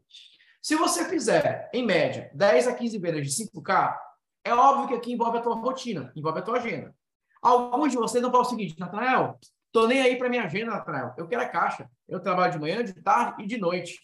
Se 0.67 0.75
você 0.75 1.05
fizer, 1.09 1.71
em 1.73 1.87
média, 1.87 2.29
10 2.35 2.67
a 2.67 2.75
15 2.75 2.99
vendas 2.99 3.25
de 3.25 3.45
5K, 3.45 3.97
é 4.43 4.53
óbvio 4.53 4.89
que 4.89 4.95
aqui 4.95 5.13
envolve 5.13 5.39
a 5.39 5.41
tua 5.41 5.55
rotina, 5.55 6.11
envolve 6.17 6.41
a 6.41 6.43
tua 6.43 6.57
agenda. 6.57 6.93
Alguns 7.41 7.93
de 7.93 7.97
vocês 7.97 8.21
não 8.21 8.33
falam 8.33 8.45
o 8.45 8.51
seguinte, 8.51 8.75
Natanael, 8.77 9.39
tô 9.71 9.87
nem 9.87 10.03
aí 10.03 10.19
para 10.19 10.29
minha 10.29 10.43
agenda, 10.43 10.73
Natanael. 10.73 11.15
Eu 11.17 11.29
quero 11.29 11.43
a 11.43 11.49
caixa. 11.49 11.89
Eu 12.09 12.19
trabalho 12.19 12.53
de 12.53 12.59
manhã, 12.59 12.83
de 12.83 12.95
tarde 12.95 13.45
e 13.45 13.47
de 13.47 13.59
noite. 13.59 14.01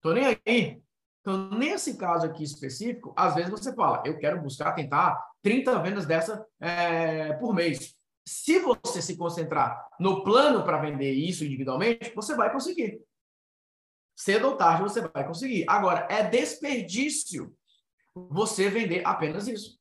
Tô 0.00 0.12
nem 0.12 0.38
aí. 0.46 0.80
Então, 1.22 1.50
nesse 1.50 1.96
caso 1.96 2.24
aqui 2.24 2.44
específico, 2.44 3.12
às 3.16 3.34
vezes 3.34 3.50
você 3.50 3.74
fala, 3.74 4.04
eu 4.06 4.16
quero 4.16 4.40
buscar, 4.40 4.76
tentar 4.76 5.20
30 5.42 5.76
vendas 5.80 6.06
dessa 6.06 6.46
é, 6.60 7.32
por 7.32 7.52
mês. 7.52 7.96
Se 8.24 8.60
você 8.60 9.02
se 9.02 9.16
concentrar 9.16 9.84
no 9.98 10.22
plano 10.22 10.62
para 10.62 10.78
vender 10.78 11.10
isso 11.10 11.44
individualmente, 11.44 12.14
você 12.14 12.36
vai 12.36 12.52
conseguir. 12.52 13.00
Cedo 14.16 14.48
ou 14.48 14.56
tarde 14.56 14.82
você 14.82 15.02
vai 15.02 15.26
conseguir. 15.26 15.66
Agora, 15.68 16.08
é 16.10 16.22
desperdício 16.22 17.54
você 18.14 18.70
vender 18.70 19.06
apenas 19.06 19.46
isso. 19.46 19.78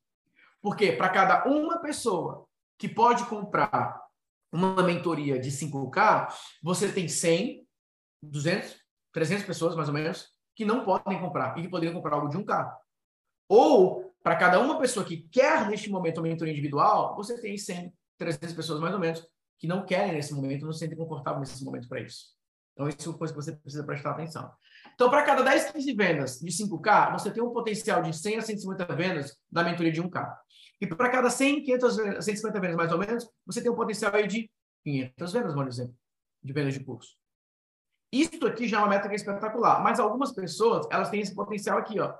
Porque 0.62 0.92
para 0.92 1.10
cada 1.10 1.46
uma 1.46 1.80
pessoa 1.80 2.46
que 2.78 2.90
pode 2.90 3.26
comprar 3.26 4.02
uma 4.52 4.84
mentoria 4.84 5.40
de 5.40 5.50
5K, 5.50 6.28
você 6.62 6.92
tem 6.92 7.08
100, 7.08 7.66
200, 8.22 8.76
300 9.14 9.46
pessoas 9.46 9.76
mais 9.76 9.88
ou 9.88 9.94
menos 9.94 10.28
que 10.54 10.66
não 10.66 10.84
podem 10.84 11.20
comprar 11.20 11.58
e 11.58 11.62
que 11.62 11.70
poderiam 11.70 11.94
comprar 11.94 12.16
algo 12.16 12.30
de 12.30 12.38
1K. 12.38 12.74
Ou, 13.48 14.14
para 14.22 14.36
cada 14.36 14.60
uma 14.60 14.80
pessoa 14.80 15.06
que 15.06 15.30
quer 15.30 15.70
neste 15.70 15.90
momento 15.90 16.18
uma 16.18 16.28
mentoria 16.28 16.52
individual, 16.52 17.16
você 17.16 17.40
tem 17.40 17.58
100, 17.58 17.94
300 18.18 18.54
pessoas 18.54 18.80
mais 18.80 18.94
ou 18.94 19.00
menos 19.00 19.26
que 19.58 19.68
não 19.68 19.86
querem 19.86 20.14
nesse 20.14 20.34
momento, 20.34 20.66
não 20.66 20.74
se 20.74 20.80
sentem 20.80 20.98
confortáveis 20.98 21.50
nesse 21.50 21.64
momento 21.64 21.88
para 21.88 22.02
isso. 22.02 22.35
Então, 22.76 22.90
isso 22.90 23.08
é 23.08 23.12
uma 23.12 23.18
coisa 23.18 23.34
que 23.34 23.42
você 23.42 23.56
precisa 23.56 23.86
prestar 23.86 24.12
atenção. 24.12 24.52
Então, 24.94 25.10
para 25.10 25.24
cada 25.24 25.42
10, 25.44 25.72
15 25.72 25.94
vendas 25.94 26.40
de 26.40 26.52
5K, 26.52 27.14
você 27.14 27.32
tem 27.32 27.42
um 27.42 27.52
potencial 27.52 28.02
de 28.02 28.14
100 28.14 28.38
a 28.38 28.42
150 28.42 28.96
vendas 28.96 29.38
na 29.50 29.64
mentoria 29.64 29.94
de 29.94 30.04
1K. 30.04 30.36
E 30.82 30.86
para 30.86 31.10
cada 31.10 31.30
100, 31.30 31.64
500, 31.64 31.96
150 32.26 32.60
vendas 32.60 32.76
mais 32.76 32.92
ou 32.92 33.00
menos, 33.00 33.30
você 33.46 33.62
tem 33.62 33.72
um 33.72 33.76
potencial 33.76 34.14
aí 34.14 34.28
de 34.28 34.52
500 34.84 35.34
vendas, 35.34 35.54
por 35.54 35.68
exemplo, 35.68 35.96
de 36.44 36.54
vendas 36.54 36.74
de 36.74 36.84
curso. 36.84 37.16
Isso 38.12 38.46
aqui 38.46 38.68
já 38.68 38.78
é 38.78 38.80
uma 38.82 38.90
métrica 38.90 39.16
espetacular. 39.16 39.82
Mas 39.82 40.00
algumas 40.00 40.34
pessoas, 40.34 40.86
elas 40.92 41.10
têm 41.10 41.22
esse 41.22 41.34
potencial 41.34 41.78
aqui, 41.78 41.98
ó. 42.00 42.14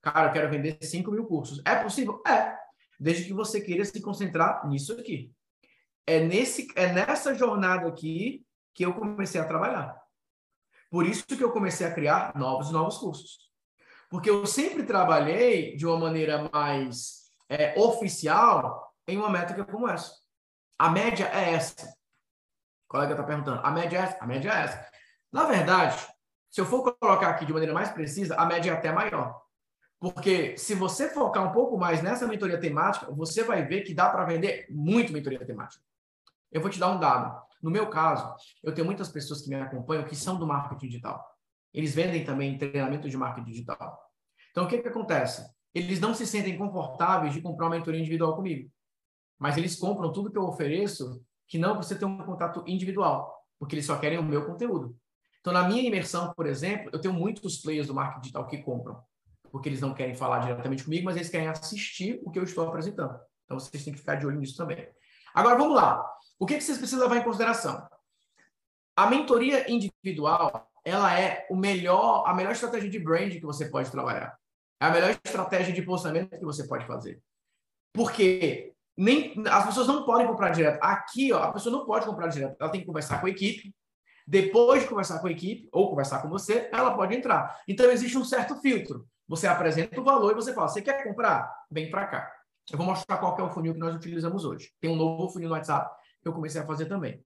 Cara, 0.00 0.28
eu 0.28 0.32
quero 0.32 0.50
vender 0.50 0.78
5 0.80 1.10
mil 1.10 1.26
cursos. 1.26 1.60
É 1.64 1.74
possível? 1.74 2.22
É. 2.24 2.56
Desde 3.00 3.24
que 3.24 3.32
você 3.32 3.60
queira 3.60 3.84
se 3.84 4.00
concentrar 4.00 4.66
nisso 4.68 4.92
aqui. 4.92 5.32
É, 6.06 6.20
nesse, 6.24 6.68
é 6.74 6.92
nessa 6.92 7.34
jornada 7.34 7.86
aqui 7.88 8.44
que 8.78 8.84
eu 8.84 8.94
comecei 8.94 9.40
a 9.40 9.44
trabalhar. 9.44 10.00
Por 10.88 11.04
isso 11.04 11.26
que 11.26 11.42
eu 11.42 11.50
comecei 11.50 11.84
a 11.84 11.92
criar 11.92 12.32
novos 12.36 12.70
novos 12.70 12.96
cursos. 12.96 13.50
Porque 14.08 14.30
eu 14.30 14.46
sempre 14.46 14.84
trabalhei 14.84 15.76
de 15.76 15.84
uma 15.84 15.98
maneira 15.98 16.48
mais 16.52 17.28
é, 17.48 17.76
oficial 17.76 18.94
em 19.08 19.18
uma 19.18 19.28
métrica 19.28 19.64
como 19.64 19.88
essa. 19.88 20.14
A 20.78 20.90
média 20.90 21.28
é 21.34 21.54
essa. 21.54 21.88
O 21.88 22.90
colega 22.92 23.14
está 23.14 23.24
perguntando, 23.24 23.60
a 23.66 23.70
média 23.72 23.98
é 23.98 24.02
essa? 24.02 24.18
A 24.22 24.26
média 24.28 24.48
é 24.48 24.62
essa. 24.62 24.88
Na 25.32 25.44
verdade, 25.44 26.06
se 26.48 26.60
eu 26.60 26.64
for 26.64 26.96
colocar 27.00 27.30
aqui 27.30 27.44
de 27.44 27.52
maneira 27.52 27.74
mais 27.74 27.90
precisa, 27.90 28.36
a 28.36 28.46
média 28.46 28.70
é 28.70 28.74
até 28.74 28.92
maior. 28.92 29.42
Porque 29.98 30.56
se 30.56 30.72
você 30.76 31.08
focar 31.08 31.44
um 31.44 31.52
pouco 31.52 31.76
mais 31.76 32.00
nessa 32.00 32.28
mentoria 32.28 32.60
temática, 32.60 33.10
você 33.10 33.42
vai 33.42 33.64
ver 33.64 33.80
que 33.80 33.92
dá 33.92 34.08
para 34.08 34.24
vender 34.24 34.68
muito 34.70 35.12
mentoria 35.12 35.44
temática. 35.44 35.82
Eu 36.52 36.60
vou 36.60 36.70
te 36.70 36.78
dar 36.78 36.92
um 36.92 37.00
dado. 37.00 37.47
No 37.62 37.70
meu 37.70 37.88
caso, 37.88 38.34
eu 38.62 38.72
tenho 38.72 38.86
muitas 38.86 39.08
pessoas 39.08 39.42
que 39.42 39.48
me 39.48 39.56
acompanham 39.56 40.04
que 40.04 40.14
são 40.14 40.38
do 40.38 40.46
marketing 40.46 40.86
digital. 40.86 41.24
Eles 41.72 41.94
vendem 41.94 42.24
também 42.24 42.56
treinamento 42.56 43.08
de 43.08 43.16
marketing 43.16 43.50
digital. 43.50 43.98
Então, 44.50 44.64
o 44.64 44.68
que, 44.68 44.78
que 44.78 44.88
acontece? 44.88 45.44
Eles 45.74 46.00
não 46.00 46.14
se 46.14 46.26
sentem 46.26 46.56
confortáveis 46.56 47.34
de 47.34 47.40
comprar 47.40 47.66
uma 47.66 47.76
mentoria 47.76 48.00
individual 48.00 48.34
comigo. 48.34 48.70
Mas 49.38 49.56
eles 49.56 49.76
compram 49.76 50.12
tudo 50.12 50.30
que 50.30 50.38
eu 50.38 50.44
ofereço 50.44 51.22
que 51.46 51.58
não 51.58 51.76
precisa 51.76 51.98
ter 51.98 52.04
um 52.04 52.18
contato 52.18 52.62
individual, 52.66 53.34
porque 53.58 53.74
eles 53.74 53.86
só 53.86 53.96
querem 53.98 54.18
o 54.18 54.22
meu 54.22 54.44
conteúdo. 54.46 54.96
Então, 55.40 55.52
na 55.52 55.66
minha 55.66 55.82
imersão, 55.82 56.32
por 56.34 56.46
exemplo, 56.46 56.90
eu 56.92 57.00
tenho 57.00 57.14
muitos 57.14 57.58
players 57.58 57.86
do 57.86 57.94
marketing 57.94 58.20
digital 58.20 58.46
que 58.46 58.58
compram, 58.58 59.00
porque 59.50 59.68
eles 59.68 59.80
não 59.80 59.94
querem 59.94 60.14
falar 60.14 60.40
diretamente 60.40 60.84
comigo, 60.84 61.04
mas 61.04 61.16
eles 61.16 61.30
querem 61.30 61.48
assistir 61.48 62.20
o 62.24 62.30
que 62.30 62.38
eu 62.38 62.42
estou 62.42 62.68
apresentando. 62.68 63.18
Então, 63.44 63.58
vocês 63.58 63.82
têm 63.82 63.92
que 63.92 63.98
ficar 63.98 64.16
de 64.16 64.26
olho 64.26 64.38
nisso 64.38 64.56
também. 64.56 64.88
Agora, 65.34 65.56
vamos 65.56 65.76
lá. 65.76 66.04
O 66.38 66.46
que, 66.46 66.54
que 66.54 66.62
vocês 66.62 66.78
precisam 66.78 67.04
levar 67.04 67.20
em 67.20 67.24
consideração? 67.24 67.86
A 68.96 69.08
mentoria 69.08 69.70
individual, 69.70 70.70
ela 70.84 71.18
é 71.18 71.46
o 71.50 71.56
melhor, 71.56 72.24
a 72.26 72.34
melhor 72.34 72.52
estratégia 72.52 72.88
de 72.88 72.98
brand 72.98 73.32
que 73.32 73.46
você 73.46 73.68
pode 73.68 73.90
trabalhar. 73.90 74.38
É 74.80 74.86
a 74.86 74.90
melhor 74.90 75.10
estratégia 75.10 75.74
de 75.74 75.82
postamento 75.82 76.38
que 76.38 76.44
você 76.44 76.66
pode 76.66 76.86
fazer. 76.86 77.20
Porque 77.92 78.72
nem, 78.96 79.34
as 79.48 79.66
pessoas 79.66 79.88
não 79.88 80.04
podem 80.04 80.26
comprar 80.26 80.50
direto. 80.50 80.78
Aqui, 80.82 81.32
ó, 81.32 81.42
a 81.42 81.52
pessoa 81.52 81.76
não 81.76 81.84
pode 81.84 82.06
comprar 82.06 82.28
direto. 82.28 82.56
Ela 82.60 82.70
tem 82.70 82.80
que 82.80 82.86
conversar 82.86 83.20
com 83.20 83.26
a 83.26 83.30
equipe. 83.30 83.74
Depois 84.26 84.82
de 84.82 84.88
conversar 84.88 85.20
com 85.20 85.26
a 85.26 85.30
equipe, 85.30 85.68
ou 85.72 85.90
conversar 85.90 86.20
com 86.20 86.28
você, 86.28 86.68
ela 86.72 86.94
pode 86.94 87.16
entrar. 87.16 87.60
Então, 87.66 87.90
existe 87.90 88.18
um 88.18 88.24
certo 88.24 88.60
filtro. 88.60 89.06
Você 89.26 89.46
apresenta 89.46 90.00
o 90.00 90.04
valor 90.04 90.32
e 90.32 90.34
você 90.34 90.52
fala: 90.52 90.68
você 90.68 90.82
quer 90.82 91.02
comprar? 91.02 91.50
Vem 91.70 91.90
para 91.90 92.06
cá. 92.06 92.32
Eu 92.70 92.76
vou 92.76 92.86
mostrar 92.86 93.16
qual 93.16 93.38
é 93.38 93.42
o 93.42 93.50
funil 93.50 93.72
que 93.72 93.80
nós 93.80 93.94
utilizamos 93.94 94.44
hoje. 94.44 94.70
Tem 94.80 94.90
um 94.90 94.96
novo 94.96 95.30
funil 95.30 95.48
no 95.48 95.54
WhatsApp 95.54 95.90
eu 96.28 96.32
comecei 96.32 96.60
a 96.60 96.66
fazer 96.66 96.86
também. 96.86 97.22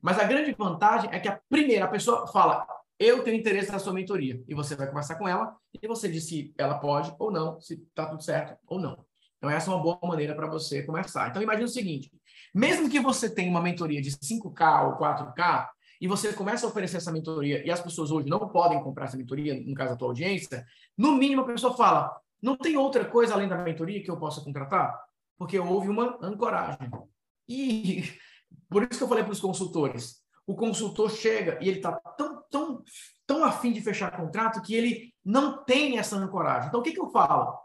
Mas 0.00 0.18
a 0.18 0.24
grande 0.24 0.52
vantagem 0.52 1.10
é 1.12 1.18
que 1.18 1.28
a 1.28 1.40
primeira 1.48 1.88
pessoa 1.88 2.26
fala: 2.26 2.66
eu 2.98 3.22
tenho 3.22 3.36
interesse 3.36 3.72
na 3.72 3.78
sua 3.78 3.92
mentoria. 3.92 4.42
E 4.46 4.54
você 4.54 4.76
vai 4.76 4.86
conversar 4.86 5.16
com 5.16 5.28
ela 5.28 5.56
e 5.82 5.86
você 5.86 6.08
diz 6.08 6.26
se 6.26 6.54
ela 6.56 6.78
pode 6.78 7.14
ou 7.18 7.30
não, 7.30 7.60
se 7.60 7.74
está 7.74 8.06
tudo 8.06 8.22
certo 8.22 8.56
ou 8.66 8.78
não. 8.78 9.04
Então, 9.38 9.50
essa 9.50 9.70
é 9.70 9.74
uma 9.74 9.82
boa 9.82 9.98
maneira 10.02 10.34
para 10.34 10.46
você 10.46 10.82
começar. 10.82 11.28
Então, 11.28 11.42
imagine 11.42 11.64
o 11.64 11.68
seguinte: 11.68 12.10
mesmo 12.54 12.88
que 12.88 13.00
você 13.00 13.28
tenha 13.28 13.50
uma 13.50 13.60
mentoria 13.60 14.00
de 14.00 14.10
5K 14.10 14.86
ou 14.86 14.98
4K, 14.98 15.68
e 16.00 16.08
você 16.08 16.32
começa 16.32 16.66
a 16.66 16.68
oferecer 16.68 16.98
essa 16.98 17.12
mentoria 17.12 17.64
e 17.64 17.70
as 17.70 17.80
pessoas 17.80 18.10
hoje 18.10 18.28
não 18.28 18.48
podem 18.48 18.82
comprar 18.82 19.06
essa 19.06 19.16
mentoria, 19.16 19.54
no 19.54 19.74
caso 19.74 19.90
da 19.90 19.96
tua 19.96 20.08
audiência, 20.08 20.66
no 20.96 21.12
mínimo 21.12 21.42
a 21.42 21.46
pessoa 21.46 21.76
fala: 21.76 22.14
não 22.42 22.56
tem 22.56 22.76
outra 22.76 23.04
coisa 23.04 23.34
além 23.34 23.48
da 23.48 23.56
mentoria 23.58 24.02
que 24.02 24.10
eu 24.10 24.18
possa 24.18 24.40
contratar? 24.40 24.98
Porque 25.36 25.58
houve 25.58 25.88
uma 25.88 26.18
ancoragem. 26.22 26.90
E 27.48 28.04
por 28.68 28.82
isso 28.82 28.98
que 28.98 29.02
eu 29.02 29.08
falei 29.08 29.24
para 29.24 29.32
os 29.32 29.40
consultores: 29.40 30.22
o 30.46 30.54
consultor 30.54 31.10
chega 31.10 31.58
e 31.62 31.68
ele 31.68 31.78
está 31.78 31.92
tão, 31.92 32.42
tão, 32.50 32.82
tão 33.26 33.44
afim 33.44 33.72
de 33.72 33.80
fechar 33.80 34.16
contrato 34.16 34.62
que 34.62 34.74
ele 34.74 35.14
não 35.24 35.64
tem 35.64 35.98
essa 35.98 36.16
ancoragem. 36.16 36.68
Então, 36.68 36.80
o 36.80 36.82
que, 36.82 36.92
que 36.92 37.00
eu 37.00 37.10
falo? 37.10 37.58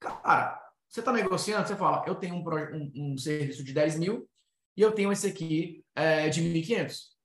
Cara, 0.00 0.60
você 0.88 1.00
está 1.00 1.12
negociando, 1.12 1.66
você 1.66 1.76
fala: 1.76 2.04
eu 2.06 2.14
tenho 2.14 2.34
um, 2.34 2.44
um, 2.44 3.12
um, 3.12 3.18
serviço 3.18 3.64
de 3.64 3.72
10 3.72 3.98
mil 3.98 4.28
e 4.76 4.82
eu 4.82 4.92
tenho 4.92 5.12
esse 5.12 5.26
aqui 5.26 5.84
é, 5.94 6.28
de 6.28 6.42
1.500. 6.42 7.16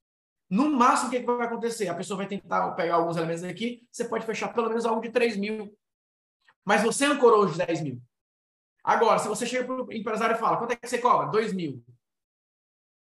No 0.49 0.69
máximo, 0.69 1.07
o 1.07 1.11
que, 1.11 1.19
que 1.21 1.25
vai 1.25 1.47
acontecer? 1.47 1.87
A 1.87 1.95
pessoa 1.95 2.17
vai 2.17 2.27
tentar 2.27 2.71
pegar 2.71 2.95
alguns 2.95 3.15
elementos 3.15 3.43
aqui, 3.43 3.87
você 3.91 4.03
pode 4.05 4.25
fechar 4.25 4.53
pelo 4.53 4.67
menos 4.67 4.85
algo 4.85 5.01
de 5.01 5.09
3 5.09 5.37
mil. 5.37 5.73
Mas 6.65 6.83
você 6.83 7.05
ancorou 7.05 7.45
os 7.45 7.57
10 7.57 7.81
mil. 7.81 8.01
Agora, 8.83 9.19
se 9.19 9.27
você 9.27 9.45
chega 9.45 9.65
para 9.65 9.83
o 9.83 9.93
empresário 9.93 10.35
e 10.35 10.39
fala, 10.39 10.57
quanto 10.57 10.71
é 10.71 10.75
que 10.75 10.87
você 10.87 10.97
cobra? 10.97 11.27
2 11.27 11.53
mil. 11.53 11.83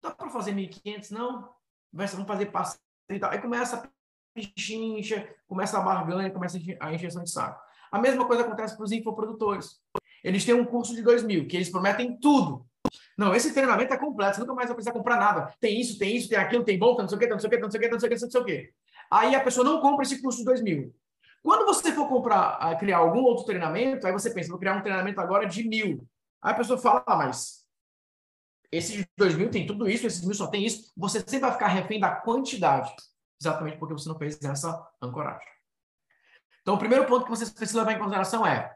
Dá 0.02 0.12
para 0.12 0.30
fazer 0.30 0.54
1.500? 0.54 1.12
Não. 1.12 1.50
Vamos 1.92 2.28
fazer 2.28 2.46
parceria 2.48 2.82
e 3.10 3.20
tal. 3.20 3.32
Aí 3.32 3.40
começa 3.40 3.78
a 3.78 3.90
pichincha, 4.34 5.28
começa 5.48 5.78
a 5.78 5.82
barganha, 5.82 6.32
começa 6.32 6.60
a 6.80 6.94
injeção 6.94 7.24
de 7.24 7.32
saco. 7.32 7.60
A 7.92 8.00
mesma 8.00 8.26
coisa 8.26 8.44
acontece 8.44 8.76
para 8.76 8.86
os 8.86 8.92
infoprodutores. 8.92 9.80
Eles 10.24 10.46
têm 10.46 10.54
um 10.54 10.66
curso 10.66 10.96
de 10.96 11.02
2 11.02 11.24
mil, 11.24 11.48
que 11.48 11.56
eles 11.56 11.70
prometem 11.70 12.18
tudo. 12.20 12.66
Não, 13.18 13.36
esse 13.36 13.54
treinamento 13.54 13.94
é 13.94 13.98
completo, 13.98 14.36
você 14.36 14.42
nunca 14.42 14.54
mais 14.54 14.68
vai 14.68 14.76
precisar 14.76 14.94
comprar 14.94 15.20
nada. 15.20 15.54
Tem 15.60 15.80
isso, 15.80 15.98
tem 15.98 16.16
isso, 16.16 16.30
tem 16.30 16.38
aquilo, 16.38 16.64
tem 16.64 16.78
volta, 16.78 17.02
não 17.02 17.10
sei 17.10 17.18
o 17.18 17.20
quê, 17.20 17.28
não 17.28 17.40
sei 17.40 17.48
o 17.48 17.52
quê, 17.52 17.58
não 17.60 17.70
sei 17.72 17.80
o 17.80 17.82
quê, 17.82 17.90
não 17.90 18.00
sei 18.00 18.08
o 18.08 18.10
quê, 18.10 18.18
não 18.22 18.32
sei 18.32 18.42
o 18.42 18.46
quê. 18.46 18.74
Aí 19.12 19.36
a 19.36 19.44
pessoa 19.44 19.66
não 19.66 19.82
compra 19.82 20.04
esse 20.04 20.22
curso 20.22 20.40
de 20.40 20.46
2 20.46 20.62
mil. 20.62 20.94
Quando 21.42 21.66
você 21.66 21.92
for 21.92 22.08
comprar, 22.08 22.78
criar 22.78 22.98
algum 22.98 23.22
outro 23.22 23.46
treinamento, 23.46 24.06
aí 24.06 24.14
você 24.14 24.30
pensa, 24.32 24.50
vou 24.50 24.60
criar 24.60 24.76
um 24.76 24.82
treinamento 24.82 25.20
agora 25.20 25.46
de 25.46 25.68
mil. 25.68 26.08
Aí 26.42 26.54
a 26.54 26.56
pessoa 26.56 26.78
fala, 26.78 27.04
ah, 27.06 27.16
mas 27.16 27.59
esses 28.72 29.06
dois 29.18 29.36
mil 29.36 29.50
tem 29.50 29.66
tudo 29.66 29.90
isso, 29.90 30.06
esses 30.06 30.24
mil 30.24 30.36
só 30.36 30.48
tem 30.48 30.66
isso. 30.66 30.92
Você 30.96 31.20
sempre 31.20 31.40
vai 31.40 31.52
ficar 31.54 31.68
refém 31.68 32.00
da 32.00 32.12
quantidade. 32.12 32.94
Exatamente 33.42 33.78
porque 33.78 33.94
você 33.94 34.10
não 34.10 34.18
fez 34.18 34.42
essa 34.44 34.88
ancoragem. 35.02 35.48
Então, 36.62 36.76
o 36.76 36.80
primeiro 36.80 37.06
ponto 37.06 37.24
que 37.24 37.32
vocês 37.32 37.50
precisam 37.50 37.82
levar 37.82 37.96
em 37.96 38.00
consideração 38.00 38.46
é 38.46 38.72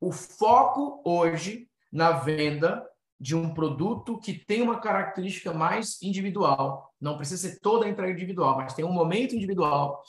o 0.00 0.12
foco 0.12 1.00
hoje 1.04 1.68
na 1.90 2.12
venda 2.12 2.84
de 3.18 3.36
um 3.36 3.54
produto 3.54 4.18
que 4.18 4.34
tem 4.34 4.60
uma 4.60 4.80
característica 4.80 5.52
mais 5.52 6.02
individual. 6.02 6.92
Não 7.00 7.16
precisa 7.16 7.48
ser 7.48 7.60
toda 7.60 7.86
a 7.86 7.88
entrega 7.88 8.12
individual, 8.12 8.56
mas 8.56 8.74
tem 8.74 8.84
um 8.84 8.92
momento 8.92 9.36
individual. 9.36 10.02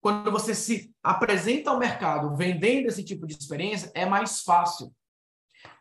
Quando 0.00 0.30
você 0.30 0.54
se 0.54 0.94
apresenta 1.02 1.70
ao 1.70 1.78
mercado 1.78 2.36
vendendo 2.36 2.86
esse 2.86 3.04
tipo 3.04 3.26
de 3.26 3.34
experiência, 3.34 3.90
é 3.92 4.06
mais 4.06 4.42
fácil. 4.42 4.94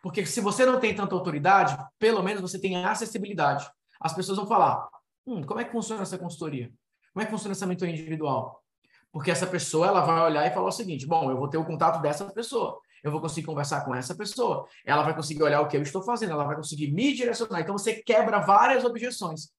Porque 0.02 0.26
se 0.26 0.42
você 0.42 0.66
não 0.66 0.80
tem 0.80 0.96
tanta 0.96 1.14
autoridade, 1.16 1.78
pelo 1.98 2.24
menos 2.24 2.42
você 2.42 2.60
tem 2.60 2.84
acessibilidade. 2.86 3.70
As 4.00 4.14
pessoas 4.14 4.38
vão 4.38 4.48
falar: 4.48 4.88
hum, 5.26 5.44
como 5.44 5.60
é 5.60 5.66
que 5.66 5.72
funciona 5.72 6.02
essa 6.02 6.18
consultoria? 6.18 6.72
Como 7.14 7.24
é 7.24 7.26
que 7.26 7.32
funciona 7.32 7.52
essa 7.52 7.66
mentoria 7.66 7.94
individual? 7.94 8.64
Porque 9.12 9.32
essa 9.32 9.48
pessoa 9.48 9.88
ela 9.88 10.02
vai 10.02 10.22
olhar 10.22 10.46
e 10.46 10.54
falar 10.54 10.68
o 10.68 10.72
seguinte: 10.72 11.06
bom, 11.06 11.30
eu 11.30 11.38
vou 11.38 11.50
ter 11.50 11.58
o 11.58 11.66
contato 11.66 12.02
dessa 12.02 12.26
pessoa, 12.32 12.80
eu 13.04 13.12
vou 13.12 13.20
conseguir 13.20 13.48
conversar 13.48 13.84
com 13.84 13.94
essa 13.94 14.16
pessoa, 14.16 14.66
ela 14.86 15.04
vai 15.04 15.16
conseguir 15.16 15.44
olhar 15.44 15.62
o 15.62 15.68
que 15.68 15.76
eu 15.76 15.82
estou 15.82 16.02
fazendo, 16.04 16.32
ela 16.32 16.46
vai 16.46 16.56
conseguir 16.56 16.92
me 16.92 17.14
direcionar. 17.14 17.62
Então 17.62 17.78
você 17.78 18.02
quebra 18.02 18.40
várias 18.40 18.86
objeções. 18.86 19.50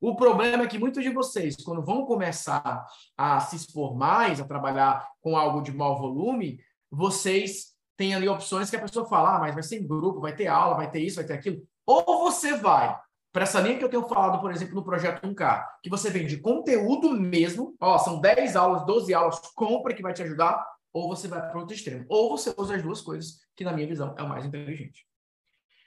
O 0.00 0.14
problema 0.14 0.62
é 0.62 0.66
que 0.66 0.78
muitos 0.78 1.02
de 1.02 1.10
vocês, 1.10 1.56
quando 1.56 1.82
vão 1.82 2.04
começar 2.06 2.84
a 3.16 3.40
se 3.40 3.56
expor 3.56 3.96
mais, 3.96 4.40
a 4.40 4.44
trabalhar 4.44 5.08
com 5.20 5.36
algo 5.36 5.60
de 5.60 5.72
mau 5.72 5.98
volume, 5.98 6.60
vocês 6.88 7.74
têm 7.98 8.14
ali 8.14 8.28
opções 8.28 8.70
que 8.70 8.76
a 8.76 8.80
pessoa 8.80 9.04
fala, 9.06 9.36
ah, 9.36 9.40
mas 9.40 9.54
vai 9.54 9.62
ser 9.62 9.80
em 9.80 9.86
grupo, 9.86 10.20
vai 10.20 10.34
ter 10.34 10.46
aula, 10.46 10.76
vai 10.76 10.88
ter 10.88 11.00
isso, 11.00 11.16
vai 11.16 11.26
ter 11.26 11.34
aquilo. 11.34 11.60
Ou 11.84 12.20
você 12.20 12.56
vai 12.56 12.96
para 13.32 13.42
essa 13.42 13.60
linha 13.60 13.76
que 13.76 13.84
eu 13.84 13.88
tenho 13.88 14.06
falado, 14.08 14.40
por 14.40 14.52
exemplo, 14.52 14.74
no 14.76 14.84
projeto 14.84 15.26
1K, 15.26 15.66
que 15.82 15.90
você 15.90 16.08
vende 16.08 16.38
conteúdo 16.38 17.10
mesmo, 17.10 17.76
ó, 17.80 17.98
são 17.98 18.20
10 18.20 18.56
aulas, 18.56 18.86
12 18.86 19.12
aulas, 19.12 19.38
compra 19.54 19.92
que 19.92 20.02
vai 20.02 20.14
te 20.14 20.22
ajudar, 20.22 20.64
ou 20.92 21.08
você 21.08 21.28
vai 21.28 21.40
para 21.40 21.58
outro 21.58 21.74
extremo. 21.74 22.06
Ou 22.08 22.30
você 22.30 22.54
usa 22.56 22.76
as 22.76 22.82
duas 22.82 23.00
coisas, 23.02 23.40
que 23.54 23.64
na 23.64 23.72
minha 23.72 23.86
visão 23.86 24.14
é 24.16 24.22
o 24.22 24.28
mais 24.28 24.46
inteligente. 24.46 25.04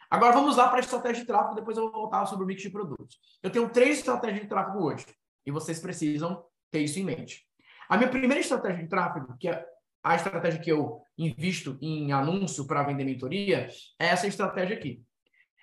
Agora 0.09 0.33
vamos 0.33 0.57
lá 0.57 0.67
para 0.67 0.77
a 0.77 0.81
estratégia 0.81 1.21
de 1.21 1.27
tráfego, 1.27 1.55
depois 1.55 1.77
eu 1.77 1.83
vou 1.83 1.93
voltar 1.93 2.25
sobre 2.25 2.43
o 2.43 2.47
mix 2.47 2.61
de 2.61 2.69
produtos. 2.69 3.17
Eu 3.41 3.49
tenho 3.49 3.69
três 3.69 3.99
estratégias 3.99 4.41
de 4.41 4.49
tráfego 4.49 4.83
hoje, 4.83 5.05
e 5.45 5.51
vocês 5.51 5.79
precisam 5.79 6.43
ter 6.69 6.81
isso 6.81 6.99
em 6.99 7.05
mente. 7.05 7.45
A 7.87 7.97
minha 7.97 8.09
primeira 8.09 8.39
estratégia 8.39 8.83
de 8.83 8.89
tráfego, 8.89 9.35
que 9.39 9.47
é 9.47 9.65
a 10.03 10.15
estratégia 10.15 10.59
que 10.59 10.71
eu 10.71 11.01
invisto 11.17 11.77
em 11.81 12.11
anúncio 12.11 12.65
para 12.65 12.83
vender 12.83 13.05
mentoria, 13.05 13.67
é 13.99 14.07
essa 14.07 14.27
estratégia 14.27 14.75
aqui. 14.75 15.03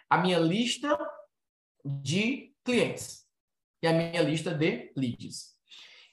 A 0.09 0.18
minha 0.18 0.38
lista 0.38 0.98
de 1.85 2.55
clientes 2.64 3.27
e 3.83 3.87
a 3.87 3.92
minha 3.92 4.22
lista 4.22 4.55
de 4.55 4.92
leads. 4.96 5.57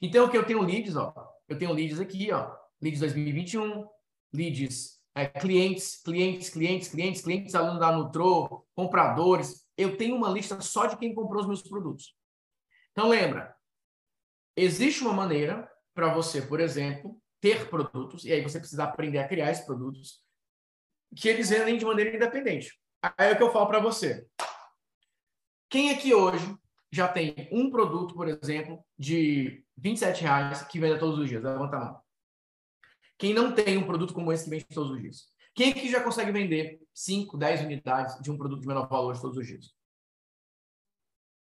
Então, 0.00 0.26
o 0.26 0.30
que 0.30 0.36
eu 0.36 0.44
tenho 0.44 0.62
leads, 0.62 0.96
ó, 0.96 1.14
eu 1.48 1.58
tenho 1.58 1.72
leads 1.72 2.00
aqui, 2.00 2.30
ó, 2.32 2.54
leads 2.80 3.00
2021, 3.00 3.86
leads 4.32 4.96
é, 5.16 5.26
clientes, 5.26 6.02
clientes, 6.02 6.50
clientes, 6.50 6.88
clientes, 6.88 7.22
clientes, 7.22 7.54
alunos 7.54 7.80
da 7.80 7.90
Nutro, 7.90 8.66
compradores. 8.74 9.66
Eu 9.76 9.96
tenho 9.96 10.14
uma 10.14 10.28
lista 10.28 10.60
só 10.60 10.86
de 10.86 10.96
quem 10.98 11.14
comprou 11.14 11.40
os 11.40 11.46
meus 11.46 11.62
produtos. 11.62 12.14
Então, 12.92 13.08
lembra, 13.08 13.54
existe 14.54 15.02
uma 15.02 15.14
maneira 15.14 15.70
para 15.94 16.12
você, 16.12 16.42
por 16.42 16.60
exemplo, 16.60 17.18
ter 17.46 17.70
produtos, 17.70 18.24
e 18.24 18.32
aí 18.32 18.42
você 18.42 18.58
precisa 18.58 18.82
aprender 18.82 19.18
a 19.18 19.28
criar 19.28 19.52
esses 19.52 19.64
produtos, 19.64 20.20
que 21.14 21.28
eles 21.28 21.48
vendem 21.48 21.78
de 21.78 21.84
maneira 21.84 22.12
independente. 22.12 22.76
Aí 23.00 23.30
é 23.30 23.32
o 23.34 23.36
que 23.36 23.42
eu 23.44 23.52
falo 23.52 23.68
para 23.68 23.78
você. 23.78 24.26
Quem 25.70 25.92
aqui 25.92 26.12
hoje 26.12 26.58
já 26.90 27.06
tem 27.06 27.48
um 27.52 27.70
produto, 27.70 28.16
por 28.16 28.26
exemplo, 28.26 28.84
de 28.98 29.64
27 29.76 30.22
reais 30.22 30.62
que 30.62 30.80
vende 30.80 30.98
todos 30.98 31.20
os 31.20 31.28
dias? 31.28 31.44
Levanta 31.44 31.76
a 31.76 31.80
mão. 31.84 32.00
Quem 33.16 33.32
não 33.32 33.54
tem 33.54 33.78
um 33.78 33.86
produto 33.86 34.12
como 34.12 34.32
esse 34.32 34.44
que 34.44 34.50
vende 34.50 34.64
todos 34.64 34.90
os 34.90 35.00
dias? 35.00 35.32
Quem 35.54 35.70
aqui 35.70 35.88
já 35.88 36.02
consegue 36.02 36.32
vender 36.32 36.80
5, 36.92 37.38
10 37.38 37.60
unidades 37.60 38.20
de 38.20 38.28
um 38.28 38.36
produto 38.36 38.60
de 38.60 38.66
menor 38.66 38.88
valor 38.88 39.16
todos 39.20 39.36
os 39.36 39.46
dias? 39.46 39.72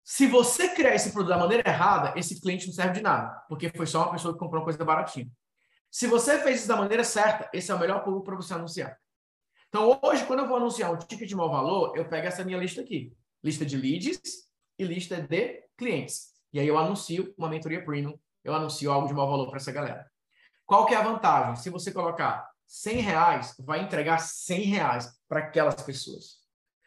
Se 0.03 0.25
você 0.25 0.73
criar 0.73 0.95
esse 0.95 1.11
produto 1.11 1.29
da 1.29 1.37
maneira 1.37 1.69
errada, 1.69 2.17
esse 2.17 2.41
cliente 2.41 2.65
não 2.65 2.73
serve 2.73 2.93
de 2.93 3.01
nada, 3.01 3.45
porque 3.47 3.69
foi 3.69 3.85
só 3.85 4.05
uma 4.05 4.13
pessoa 4.13 4.33
que 4.33 4.39
comprou 4.39 4.61
uma 4.61 4.65
coisa 4.65 4.83
baratinha. 4.83 5.31
Se 5.91 6.07
você 6.07 6.39
fez 6.39 6.59
isso 6.59 6.67
da 6.67 6.77
maneira 6.77 7.03
certa, 7.03 7.49
esse 7.53 7.69
é 7.69 7.75
o 7.75 7.79
melhor 7.79 8.03
público 8.03 8.25
para 8.25 8.35
você 8.37 8.53
anunciar. 8.53 8.97
Então, 9.67 9.99
hoje, 10.01 10.25
quando 10.25 10.39
eu 10.39 10.47
vou 10.47 10.57
anunciar 10.57 10.91
um 10.91 10.97
ticket 10.97 11.27
de 11.27 11.35
mau 11.35 11.49
valor, 11.49 11.95
eu 11.95 12.07
pego 12.07 12.27
essa 12.27 12.43
minha 12.43 12.57
lista 12.57 12.81
aqui 12.81 13.13
lista 13.43 13.65
de 13.65 13.77
leads 13.77 14.21
e 14.77 14.83
lista 14.83 15.21
de 15.21 15.63
clientes. 15.77 16.31
E 16.53 16.59
aí 16.59 16.67
eu 16.67 16.77
anuncio 16.77 17.33
uma 17.37 17.49
mentoria 17.49 17.83
premium, 17.83 18.17
eu 18.43 18.53
anuncio 18.53 18.91
algo 18.91 19.07
de 19.07 19.13
mau 19.13 19.29
valor 19.29 19.47
para 19.47 19.57
essa 19.57 19.71
galera. 19.71 20.09
Qual 20.65 20.85
que 20.85 20.93
é 20.93 20.97
a 20.97 21.03
vantagem? 21.03 21.55
Se 21.55 21.69
você 21.69 21.91
colocar 21.91 22.49
100 22.67 22.97
reais, 23.01 23.55
vai 23.59 23.81
entregar 23.81 24.19
100 24.19 24.61
reais 24.63 25.19
para 25.27 25.39
aquelas 25.39 25.81
pessoas. 25.81 26.41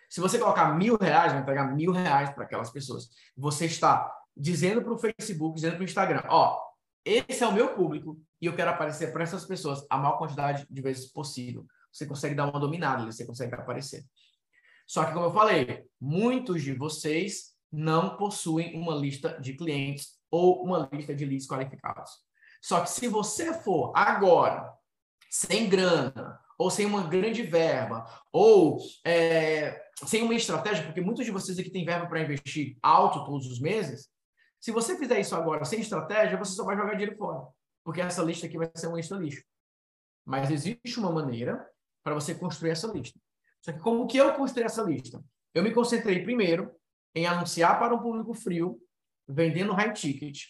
Se 0.09 0.21
você 0.21 0.39
colocar 0.39 0.75
mil 0.75 0.97
reais, 0.97 1.33
vai 1.33 1.43
entregar 1.43 1.75
mil 1.75 1.93
reais 1.93 2.31
para 2.31 2.45
aquelas 2.45 2.71
pessoas. 2.71 3.09
Você 3.37 3.67
está 3.67 4.11
dizendo 4.37 4.83
para 4.83 4.93
o 4.93 4.99
Facebook, 4.99 5.57
dizendo 5.57 5.75
para 5.75 5.83
o 5.83 5.85
Instagram, 5.85 6.23
ó, 6.29 6.61
esse 7.05 7.43
é 7.43 7.47
o 7.47 7.53
meu 7.53 7.75
público 7.75 8.21
e 8.41 8.47
eu 8.47 8.55
quero 8.55 8.71
aparecer 8.71 9.13
para 9.13 9.23
essas 9.23 9.45
pessoas 9.45 9.87
a 9.91 9.99
maior 9.99 10.19
quantidade 10.19 10.67
de 10.71 10.83
vezes 10.83 11.07
possível. 11.07 11.67
Você 11.93 12.07
consegue 12.07 12.35
dar 12.35 12.49
uma 12.49 12.59
dominada, 12.59 13.05
você 13.05 13.27
consegue 13.27 13.55
aparecer. 13.55 14.05
Só 14.87 15.05
que, 15.05 15.13
como 15.13 15.27
eu 15.27 15.33
falei, 15.33 15.85
muitos 16.01 16.63
de 16.63 16.75
vocês 16.75 17.55
não 17.71 18.17
possuem 18.17 18.79
uma 18.79 18.95
lista 18.95 19.41
de 19.41 19.55
clientes 19.55 20.19
ou 20.31 20.65
uma 20.65 20.89
lista 20.93 21.15
de 21.15 21.25
leads 21.25 21.47
qualificados. 21.47 22.11
Só 22.61 22.81
que 22.81 22.91
se 22.91 23.09
você 23.09 23.53
for 23.53 23.93
agora, 23.95 24.73
sem 25.31 25.69
grana, 25.69 26.41
ou 26.57 26.71
sem 26.71 26.87
uma 26.87 27.03
grande 27.07 27.43
verba, 27.43 28.07
ou 28.33 28.79
é, 29.05 29.83
sem 30.07 30.23
uma 30.23 30.35
estratégia, 30.35 30.85
porque 30.85 31.01
muitos 31.01 31.25
de 31.25 31.31
vocês 31.31 31.59
aqui 31.59 31.71
têm 31.71 31.85
verba 31.85 32.07
para 32.07 32.23
investir 32.23 32.77
alto 32.83 33.25
todos 33.25 33.47
os 33.47 33.61
meses, 33.61 34.09
se 34.65 34.73
você 34.73 34.97
fizer 34.97 35.21
isso 35.21 35.37
agora 35.37 35.63
sem 35.67 35.81
estratégia, 35.81 36.39
você 36.39 36.55
só 36.55 36.65
vai 36.65 36.75
jogar 36.75 36.93
dinheiro 36.93 37.15
fora. 37.19 37.47
Porque 37.85 38.01
essa 38.01 38.23
lista 38.23 38.47
aqui 38.47 38.57
vai 38.57 38.71
ser 38.75 38.87
uma 38.87 38.97
lista 38.97 39.15
lixo. 39.15 39.45
Mas 40.25 40.51
existe 40.51 40.99
uma 40.99 41.13
maneira 41.13 41.69
para 42.03 42.15
você 42.15 42.35
construir 42.35 42.71
essa 42.71 42.87
lista. 42.87 43.21
Só 43.61 43.75
que 43.75 43.79
como 43.81 44.07
que 44.07 44.17
eu 44.17 44.33
construí 44.33 44.65
essa 44.65 44.83
lista? 44.83 45.23
Eu 45.53 45.63
me 45.63 45.71
concentrei 45.71 46.23
primeiro 46.23 46.75
em 47.15 47.27
anunciar 47.27 47.79
para 47.79 47.95
um 47.95 47.99
público 47.99 48.33
frio, 48.33 48.81
vendendo 49.29 49.75
high 49.75 49.93
ticket. 49.93 50.45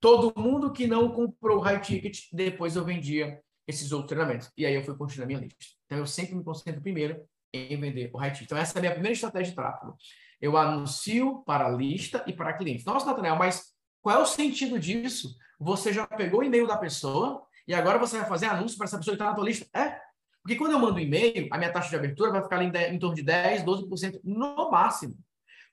Todo 0.00 0.32
mundo 0.40 0.72
que 0.72 0.86
não 0.86 1.12
comprou 1.12 1.58
high 1.58 1.78
ticket, 1.82 2.20
depois 2.32 2.74
eu 2.74 2.86
vendia 2.86 3.38
esses 3.66 3.92
outros 3.92 4.08
treinamentos. 4.08 4.50
E 4.56 4.64
aí 4.64 4.76
eu 4.76 4.82
fui 4.82 4.96
construir 4.96 5.24
a 5.24 5.26
minha 5.26 5.40
lista. 5.40 5.58
Então 5.84 5.98
eu 5.98 6.06
sempre 6.06 6.34
me 6.34 6.42
concentro 6.42 6.80
primeiro 6.80 7.22
em 7.52 7.78
vender 7.78 8.10
o 8.14 8.16
high 8.16 8.30
ticket. 8.30 8.46
Então 8.46 8.56
essa 8.56 8.72
é 8.72 8.78
a 8.78 8.80
minha 8.80 8.92
primeira 8.92 9.12
estratégia 9.12 9.50
de 9.50 9.56
tráfego. 9.56 9.94
Eu 10.40 10.56
anuncio 10.56 11.42
para 11.44 11.68
lista 11.68 12.24
e 12.26 12.32
para 12.32 12.52
clientes. 12.52 12.84
Nossa, 12.84 13.06
Nathaniel, 13.06 13.36
mas 13.36 13.72
qual 14.00 14.18
é 14.18 14.22
o 14.22 14.26
sentido 14.26 14.78
disso? 14.78 15.36
Você 15.58 15.92
já 15.92 16.06
pegou 16.06 16.40
o 16.40 16.44
e-mail 16.44 16.66
da 16.66 16.76
pessoa 16.76 17.42
e 17.66 17.74
agora 17.74 17.98
você 17.98 18.18
vai 18.18 18.28
fazer 18.28 18.46
anúncio 18.46 18.76
para 18.76 18.86
essa 18.86 18.98
pessoa 18.98 19.16
que 19.16 19.22
está 19.22 19.30
na 19.30 19.34
tua 19.34 19.44
lista? 19.44 19.66
É, 19.76 19.98
porque 20.42 20.56
quando 20.56 20.72
eu 20.72 20.78
mando 20.78 20.94
um 20.94 21.00
e-mail, 21.00 21.48
a 21.50 21.58
minha 21.58 21.72
taxa 21.72 21.90
de 21.90 21.96
abertura 21.96 22.30
vai 22.30 22.42
ficar 22.42 22.62
em, 22.62 22.70
em 22.94 22.98
torno 22.98 23.16
de 23.16 23.22
10, 23.22 23.64
12% 23.64 24.20
no 24.24 24.70
máximo. 24.70 25.16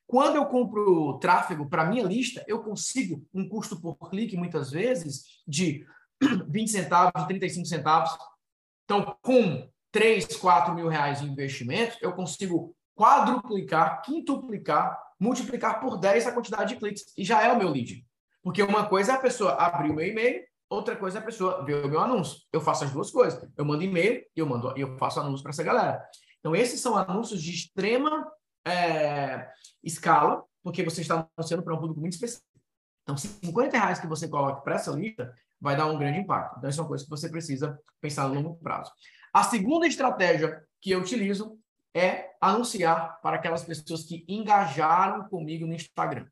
Quando 0.08 0.36
eu 0.36 0.46
compro 0.46 1.18
tráfego 1.20 1.68
para 1.70 1.86
minha 1.86 2.04
lista, 2.04 2.44
eu 2.48 2.62
consigo 2.62 3.26
um 3.34 3.48
custo 3.48 3.80
por 3.80 3.96
clique, 4.10 4.36
muitas 4.36 4.72
vezes, 4.72 5.42
de 5.48 5.86
20 6.50 6.70
centavos, 6.70 7.26
35 7.26 7.66
centavos. 7.66 8.12
Então, 8.84 9.18
com 9.22 9.68
3, 9.92 10.38
4 10.38 10.76
mil 10.76 10.88
reais 10.88 11.22
de 11.22 11.28
investimento, 11.28 11.98
eu 12.02 12.12
consigo 12.12 12.75
quadruplicar, 12.96 14.02
quintuplicar, 14.02 14.98
multiplicar 15.20 15.80
por 15.80 15.98
10 15.98 16.28
a 16.28 16.32
quantidade 16.32 16.74
de 16.74 16.80
cliques. 16.80 17.14
E 17.18 17.24
já 17.24 17.44
é 17.44 17.52
o 17.52 17.58
meu 17.58 17.70
lead. 17.70 18.06
Porque 18.42 18.64
uma 18.64 18.88
coisa 18.88 19.12
é 19.12 19.16
a 19.16 19.20
pessoa 19.20 19.54
abrir 19.54 19.92
o 19.92 19.94
meu 19.94 20.06
e-mail, 20.06 20.44
Outra 20.70 20.96
coisa 20.96 21.20
é 21.20 21.22
a 21.22 21.26
pessoa 21.26 21.64
ver 21.64 21.86
o 21.86 21.90
meu 21.90 22.00
anúncio. 22.00 22.42
Eu 22.52 22.60
faço 22.60 22.84
as 22.84 22.92
duas 22.92 23.12
coisas. 23.12 23.48
Eu 23.56 23.66
mando 23.66 23.84
e-mail 23.84 24.26
e 24.36 24.40
eu, 24.40 24.48
mando, 24.48 24.74
eu 24.76 24.98
faço 24.98 25.20
anúncio 25.20 25.44
para 25.44 25.52
essa 25.52 25.64
galera. 25.64 26.04
Então, 26.40 26.56
esses 26.56 26.80
são 26.80 26.98
anúncios 26.98 27.42
de 27.42 27.52
extrema 27.52 28.28
é, 28.66 29.48
escala, 29.84 30.44
porque 30.64 30.84
você 30.84 31.02
está 31.02 31.28
anunciando 31.38 31.64
para 31.64 31.74
um 31.74 31.80
público 31.80 32.00
muito 32.00 32.14
específico. 32.14 32.46
Então, 33.04 33.16
50 33.16 33.78
reais 33.78 34.00
que 34.00 34.08
você 34.08 34.28
coloca 34.28 34.62
para 34.62 34.76
essa 34.76 34.92
lista 34.92 35.34
vai 35.62 35.78
dar 35.78 35.86
um 35.86 35.98
grande 35.98 36.20
impacto. 36.20 36.58
Então, 36.58 36.70
isso 36.70 36.80
é 36.80 36.84
uma 36.84 36.90
coisa 36.90 37.04
que 37.04 37.10
você 37.10 37.30
precisa 37.30 37.80
pensar 38.02 38.28
no 38.28 38.36
longo 38.36 38.56
prazo. 38.56 38.92
A 39.32 39.44
segunda 39.44 39.86
estratégia 39.86 40.64
que 40.82 40.92
eu 40.92 41.00
utilizo 41.00 41.60
é 41.96 42.32
anunciar 42.42 43.22
para 43.22 43.38
aquelas 43.38 43.64
pessoas 43.64 44.04
que 44.04 44.26
engajaram 44.28 45.30
comigo 45.30 45.66
no 45.66 45.74
Instagram. 45.74 46.28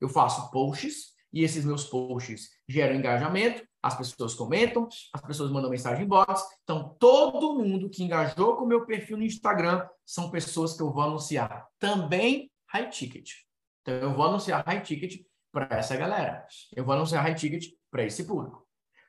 Eu 0.00 0.08
faço 0.08 0.50
posts 0.52 1.14
e 1.32 1.42
esses 1.42 1.64
meus 1.64 1.84
posts 1.84 2.50
geram 2.68 2.94
engajamento, 2.94 3.66
as 3.82 3.96
pessoas 3.96 4.34
comentam, 4.34 4.88
as 5.12 5.20
pessoas 5.20 5.50
mandam 5.50 5.68
mensagem 5.68 6.04
em 6.04 6.08
box. 6.08 6.42
Então, 6.62 6.96
todo 6.98 7.58
mundo 7.58 7.90
que 7.90 8.04
engajou 8.04 8.56
com 8.56 8.64
o 8.64 8.68
meu 8.68 8.86
perfil 8.86 9.16
no 9.16 9.24
Instagram 9.24 9.86
são 10.06 10.30
pessoas 10.30 10.76
que 10.76 10.82
eu 10.82 10.92
vou 10.92 11.02
anunciar 11.02 11.66
também 11.78 12.50
high 12.68 12.88
ticket. 12.88 13.30
Então, 13.82 13.94
eu 13.94 14.14
vou 14.14 14.24
anunciar 14.26 14.64
high 14.64 14.80
ticket 14.80 15.26
para 15.52 15.76
essa 15.76 15.96
galera. 15.96 16.46
Eu 16.74 16.84
vou 16.84 16.94
anunciar 16.94 17.22
high 17.22 17.34
ticket 17.34 17.72
para 17.90 18.04
esse 18.04 18.24
público. 18.24 18.63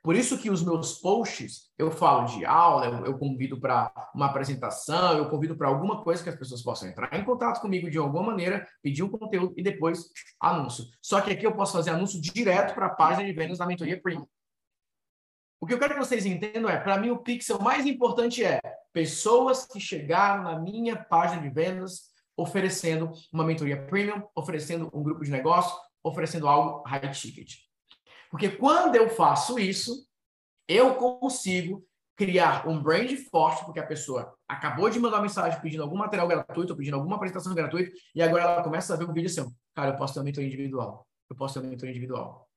Por 0.06 0.16
isso 0.16 0.38
que 0.38 0.52
os 0.52 0.64
meus 0.64 1.00
posts, 1.00 1.72
eu 1.80 1.90
falo 1.90 2.28
de 2.28 2.46
aula, 2.46 3.02
eu, 3.08 3.18
convido 3.18 3.60
para 3.60 3.92
uma 4.14 4.28
apresentação, 4.28 5.18
eu 5.18 5.28
convido 5.32 5.58
para 5.58 5.68
alguma 5.68 6.04
coisa 6.04 6.22
que 6.22 6.30
as 6.30 6.36
pessoas 6.36 6.62
possam 6.62 6.88
entrar 6.88 7.12
em 7.20 7.26
contato 7.26 7.60
comigo 7.60 7.90
de 7.90 7.98
alguma 7.98 8.22
maneira, 8.22 8.68
pedir 8.84 9.02
um 9.02 9.10
conteúdo 9.10 9.56
e 9.58 9.64
depois 9.64 10.12
anúncio. 10.40 10.86
Só 11.02 11.22
que 11.22 11.32
aqui 11.32 11.44
eu 11.44 11.56
posso 11.56 11.74
fazer 11.74 11.90
anúncio 11.90 12.22
direto 12.22 12.76
para 12.76 12.86
a 12.86 12.94
página 12.94 13.26
de 13.26 13.34
vendas 13.34 13.58
da 13.58 13.66
mentoria 13.66 14.00
Premium. 14.00 14.28
O 15.60 15.66
que 15.66 15.74
eu 15.74 15.80
quero 15.80 15.96
que 15.96 16.00
vocês 16.00 16.24
entendam 16.24 16.70
é, 16.70 16.80
para 16.80 17.00
mim, 17.00 17.10
o 17.10 17.18
pixel 17.18 17.60
mais 17.60 17.88
importante 17.88 18.44
é 18.46 18.60
pessoas 18.94 19.66
que 19.66 19.80
chegaram 19.80 20.44
na 20.44 20.60
minha 20.60 20.96
página 20.96 21.42
de 21.42 21.50
vendas 21.50 22.12
oferecendo 22.38 23.12
uma 23.34 23.44
mentoria 23.44 23.88
premium, 23.88 24.22
oferecendo 24.36 24.88
um 24.94 25.02
grupo 25.02 25.24
de 25.24 25.32
negócio, 25.32 25.76
oferecendo 26.04 26.48
algo 26.48 26.84
high 26.88 27.10
ticket. 27.10 27.66
Porque 28.30 28.50
quando 28.50 28.96
eu 28.96 29.10
faço 29.10 29.60
isso, 29.60 30.06
eu 30.68 30.96
consigo 30.96 31.86
criar 32.16 32.68
um 32.68 32.82
brand 32.82 33.12
forte, 33.30 33.66
porque 33.66 33.80
a 33.80 33.86
pessoa 33.86 34.34
acabou 34.48 34.90
de 34.90 35.00
mandar 35.00 35.18
uma 35.18 35.24
mensagem 35.24 35.60
pedindo 35.60 35.84
algum 35.84 35.98
material 35.98 36.28
gratuito, 36.28 36.76
pedindo 36.76 36.96
alguma 36.96 37.18
apresentação 37.18 37.54
gratuita, 37.54 37.92
e 38.14 38.22
agora 38.22 38.44
ela 38.44 38.64
começa 38.64 38.94
a 38.94 38.98
ver 38.98 39.10
um 39.10 39.14
vídeo 39.14 39.28
assim, 39.28 39.54
cara, 39.76 39.92
eu 39.92 39.98
posso 39.98 40.14
ter 40.14 40.20
uma 40.20 40.26
mentoria 40.26 40.48
individual, 40.48 41.06
eu 41.30 41.36
posso 41.36 41.56
ter 41.56 41.60
uma 41.60 41.70
mentoria 41.70 41.92
individual. 41.92 42.48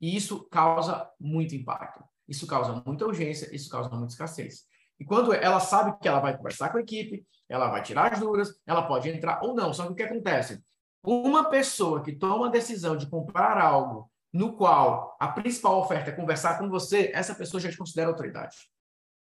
E 0.00 0.16
isso 0.16 0.48
causa 0.48 1.10
muito 1.18 1.54
impacto, 1.54 2.04
isso 2.28 2.46
causa 2.46 2.82
muita 2.86 3.04
urgência, 3.04 3.54
isso 3.54 3.68
causa 3.68 3.90
muita 3.90 4.12
escassez. 4.12 4.64
E 4.98 5.04
quando 5.04 5.32
ela 5.32 5.60
sabe 5.60 5.98
que 5.98 6.06
ela 6.06 6.20
vai 6.20 6.36
conversar 6.36 6.70
com 6.70 6.78
a 6.78 6.80
equipe, 6.80 7.26
ela 7.48 7.68
vai 7.68 7.82
tirar 7.82 8.12
as 8.12 8.20
dúvidas, 8.20 8.54
ela 8.66 8.82
pode 8.82 9.08
entrar 9.08 9.42
ou 9.42 9.54
não. 9.54 9.72
Só 9.72 9.86
que 9.86 9.92
o 9.92 9.94
que 9.94 10.02
acontece? 10.02 10.62
Uma 11.02 11.48
pessoa 11.48 12.02
que 12.02 12.12
toma 12.12 12.46
a 12.46 12.50
decisão 12.50 12.96
de 12.96 13.08
comprar 13.08 13.58
algo 13.58 14.09
no 14.32 14.52
qual 14.56 15.16
a 15.18 15.28
principal 15.28 15.78
oferta 15.78 16.10
é 16.10 16.14
conversar 16.14 16.58
com 16.58 16.68
você, 16.68 17.10
essa 17.12 17.34
pessoa 17.34 17.60
já 17.60 17.70
te 17.70 17.76
considera 17.76 18.10
autoridade. 18.10 18.56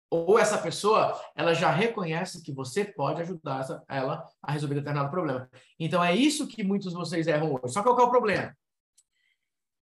Ou 0.10 0.39
essa 0.39 0.58
pessoa, 0.58 1.19
ela 1.36 1.53
já 1.53 1.69
reconhece 1.71 2.41
que 2.41 2.51
você 2.51 2.86
pode 2.86 3.21
ajudar 3.21 3.65
ela 3.89 4.23
a 4.41 4.51
resolver 4.51 4.75
determinado 4.75 5.12
problema. 5.12 5.49
Então 5.79 6.03
é 6.03 6.15
isso 6.15 6.47
que 6.47 6.63
muitos 6.63 6.91
de 6.91 6.97
vocês 6.97 7.27
erram 7.27 7.53
hoje. 7.53 7.73
Só 7.73 7.84
qual 7.84 7.99
é 7.99 8.03
o 8.03 8.10
problema? 8.10 8.55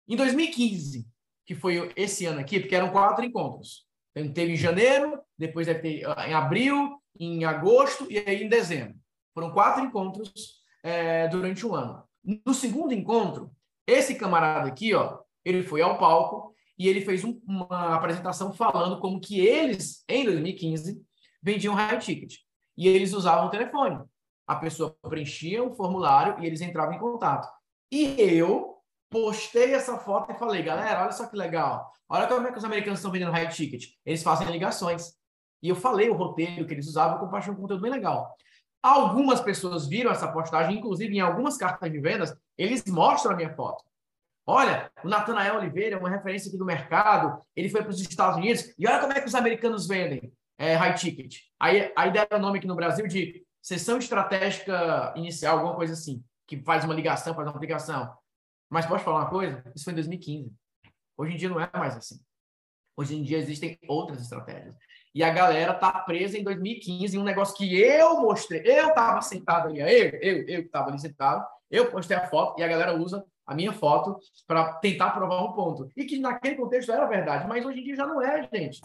Em 0.07 0.17
2015, 0.17 1.09
que 1.47 1.55
foi 1.55 1.93
esse 1.97 2.27
ano 2.27 2.41
aqui, 2.41 2.61
porque 2.61 2.77
eram 2.77 2.91
quatro 2.91 3.25
encontros. 3.25 3.87
Teve 4.15 4.53
em 4.53 4.57
janeiro, 4.57 5.21
depois 5.39 5.67
deve 5.67 5.81
ter 5.81 6.05
ah, 6.07 6.29
em 6.29 6.35
abril, 6.35 7.01
em 7.19 7.45
agosto 7.45 8.07
e 8.11 8.19
aí 8.19 8.43
em 8.43 8.49
dezembro. 8.49 8.97
Foram 9.33 9.53
quatro 9.53 9.83
encontros 9.83 10.61
é, 10.83 11.29
durante 11.29 11.67
um 11.67 11.75
ano. 11.75 12.05
No 12.45 12.53
segundo 12.53 12.93
encontro, 12.93 13.51
esse 13.91 14.15
camarada 14.15 14.69
aqui, 14.69 14.95
ó, 14.95 15.19
ele 15.45 15.63
foi 15.63 15.83
ao 15.83 15.99
palco 15.99 16.55
e 16.79 16.89
ele 16.89 17.01
fez 17.01 17.25
um, 17.25 17.41
uma 17.47 17.95
apresentação 17.95 18.53
falando 18.53 19.01
como 19.01 19.21
que 19.21 19.41
eles, 19.41 20.05
em 20.09 20.25
2015, 20.25 21.01
vendiam 21.43 21.75
high 21.75 21.99
ticket. 21.99 22.37
E 22.77 22.89
eles 22.89 23.13
usavam 23.13 23.47
o 23.47 23.51
telefone. 23.51 24.03
A 24.47 24.57
pessoa 24.57 24.97
preenchia 25.09 25.63
um 25.63 25.75
formulário 25.75 26.43
e 26.43 26.47
eles 26.47 26.61
entravam 26.61 26.95
em 26.95 26.99
contato. 26.99 27.49
E 27.93 28.15
eu 28.19 28.77
postei 29.11 29.75
essa 29.75 29.99
foto 29.99 30.33
e 30.33 30.39
falei, 30.39 30.63
galera, 30.63 31.03
olha 31.03 31.13
só 31.13 31.27
que 31.27 31.37
legal. 31.37 31.93
Olha 32.09 32.27
como 32.27 32.47
é 32.47 32.53
que 32.53 32.59
os 32.59 32.65
americanos 32.65 32.99
estão 32.99 33.13
vendendo 33.13 33.33
high 33.33 33.49
ticket. 33.49 33.91
Eles 34.05 34.23
fazem 34.23 34.51
ligações. 34.51 35.13
E 35.63 35.69
eu 35.69 35.77
falei 35.77 36.09
o 36.09 36.15
roteiro 36.15 36.67
que 36.67 36.73
eles 36.73 36.87
usavam, 36.87 37.17
eu 37.17 37.21
compartilhei 37.21 37.57
um 37.57 37.61
conteúdo 37.61 37.83
bem 37.83 37.91
legal. 37.91 38.35
Algumas 38.83 39.41
pessoas 39.41 39.87
viram 39.87 40.11
essa 40.11 40.33
postagem, 40.33 40.79
inclusive 40.79 41.15
em 41.15 41.21
algumas 41.21 41.59
cartas 41.59 41.93
de 41.93 42.01
vendas, 42.01 42.35
eles 42.63 42.85
mostram 42.87 43.33
a 43.33 43.37
minha 43.37 43.55
foto. 43.55 43.85
Olha, 44.47 44.91
o 45.05 45.09
Natanael 45.09 45.57
Oliveira 45.57 45.97
é 45.97 45.99
uma 45.99 46.11
referência 46.11 46.49
aqui 46.49 46.59
do 46.59 46.65
mercado, 46.65 47.41
ele 47.55 47.69
foi 47.69 47.83
para 47.83 47.91
os 47.91 48.01
Estados 48.01 48.37
Unidos, 48.37 48.75
e 48.79 48.87
olha 48.87 49.01
como 49.01 49.13
é 49.13 49.21
que 49.21 49.27
os 49.27 49.35
americanos 49.35 49.87
vendem 49.87 50.33
é, 50.59 50.75
high 50.75 50.95
ticket. 50.95 51.39
Aí, 51.59 51.93
aí 51.97 52.11
deram 52.13 52.39
o 52.39 52.41
nome 52.41 52.59
aqui 52.59 52.67
no 52.67 52.75
Brasil 52.75 53.07
de 53.07 53.45
sessão 53.63 53.99
estratégica 53.99 55.13
inicial, 55.17 55.59
alguma 55.59 55.77
coisa 55.77 55.93
assim, 55.93 56.23
que 56.47 56.63
faz 56.63 56.85
uma 56.85 56.95
ligação, 56.95 57.35
faz 57.35 57.49
uma 57.49 57.55
aplicação. 57.55 58.13
Mas 58.69 58.87
posso 58.87 59.05
falar 59.05 59.21
uma 59.21 59.31
coisa? 59.31 59.63
Isso 59.75 59.85
foi 59.85 59.93
em 59.93 59.97
2015. 59.97 60.53
Hoje 61.17 61.35
em 61.35 61.37
dia 61.37 61.49
não 61.49 61.61
é 61.61 61.71
mais 61.73 61.97
assim. 61.97 62.21
Hoje 62.97 63.17
em 63.17 63.23
dia 63.23 63.39
existem 63.39 63.79
outras 63.89 64.21
estratégias. 64.21 64.75
E 65.15 65.25
a 65.25 65.31
galera 65.31 65.75
tá 65.75 65.93
presa 65.93 66.39
em 66.39 66.45
2015 66.45 67.17
em 67.17 67.21
um 67.21 67.25
negócio 67.25 67.57
que 67.57 67.79
eu 67.79 68.21
mostrei. 68.21 68.63
Eu 68.65 68.93
tava 68.95 69.23
sentado 69.23 69.69
ali, 69.69 69.81
eu, 69.81 70.11
eu, 70.21 70.49
eu 70.49 70.63
que 70.63 70.69
tava 70.69 70.91
ali 70.91 70.99
sentado, 70.99 71.47
eu 71.71 71.91
postei 71.91 72.17
a 72.17 72.29
foto 72.29 72.59
e 72.59 72.65
a 72.65 72.69
galera 72.69 72.97
usa 72.97 73.25
a 73.47 73.55
minha 73.55 73.73
foto 73.73 74.19
para 74.47 74.75
tentar 74.75 75.11
provar 75.11 75.43
um 75.43 75.53
ponto. 75.53 75.89
E 75.97 76.05
que 76.05 76.19
naquele 76.19 76.57
contexto 76.57 76.93
era 76.93 77.07
verdade, 77.07 77.47
mas 77.47 77.65
hoje 77.65 77.81
em 77.81 77.85
dia 77.85 77.97
já 77.97 78.07
não 78.07 78.21
é, 78.21 78.49
gente. 78.53 78.81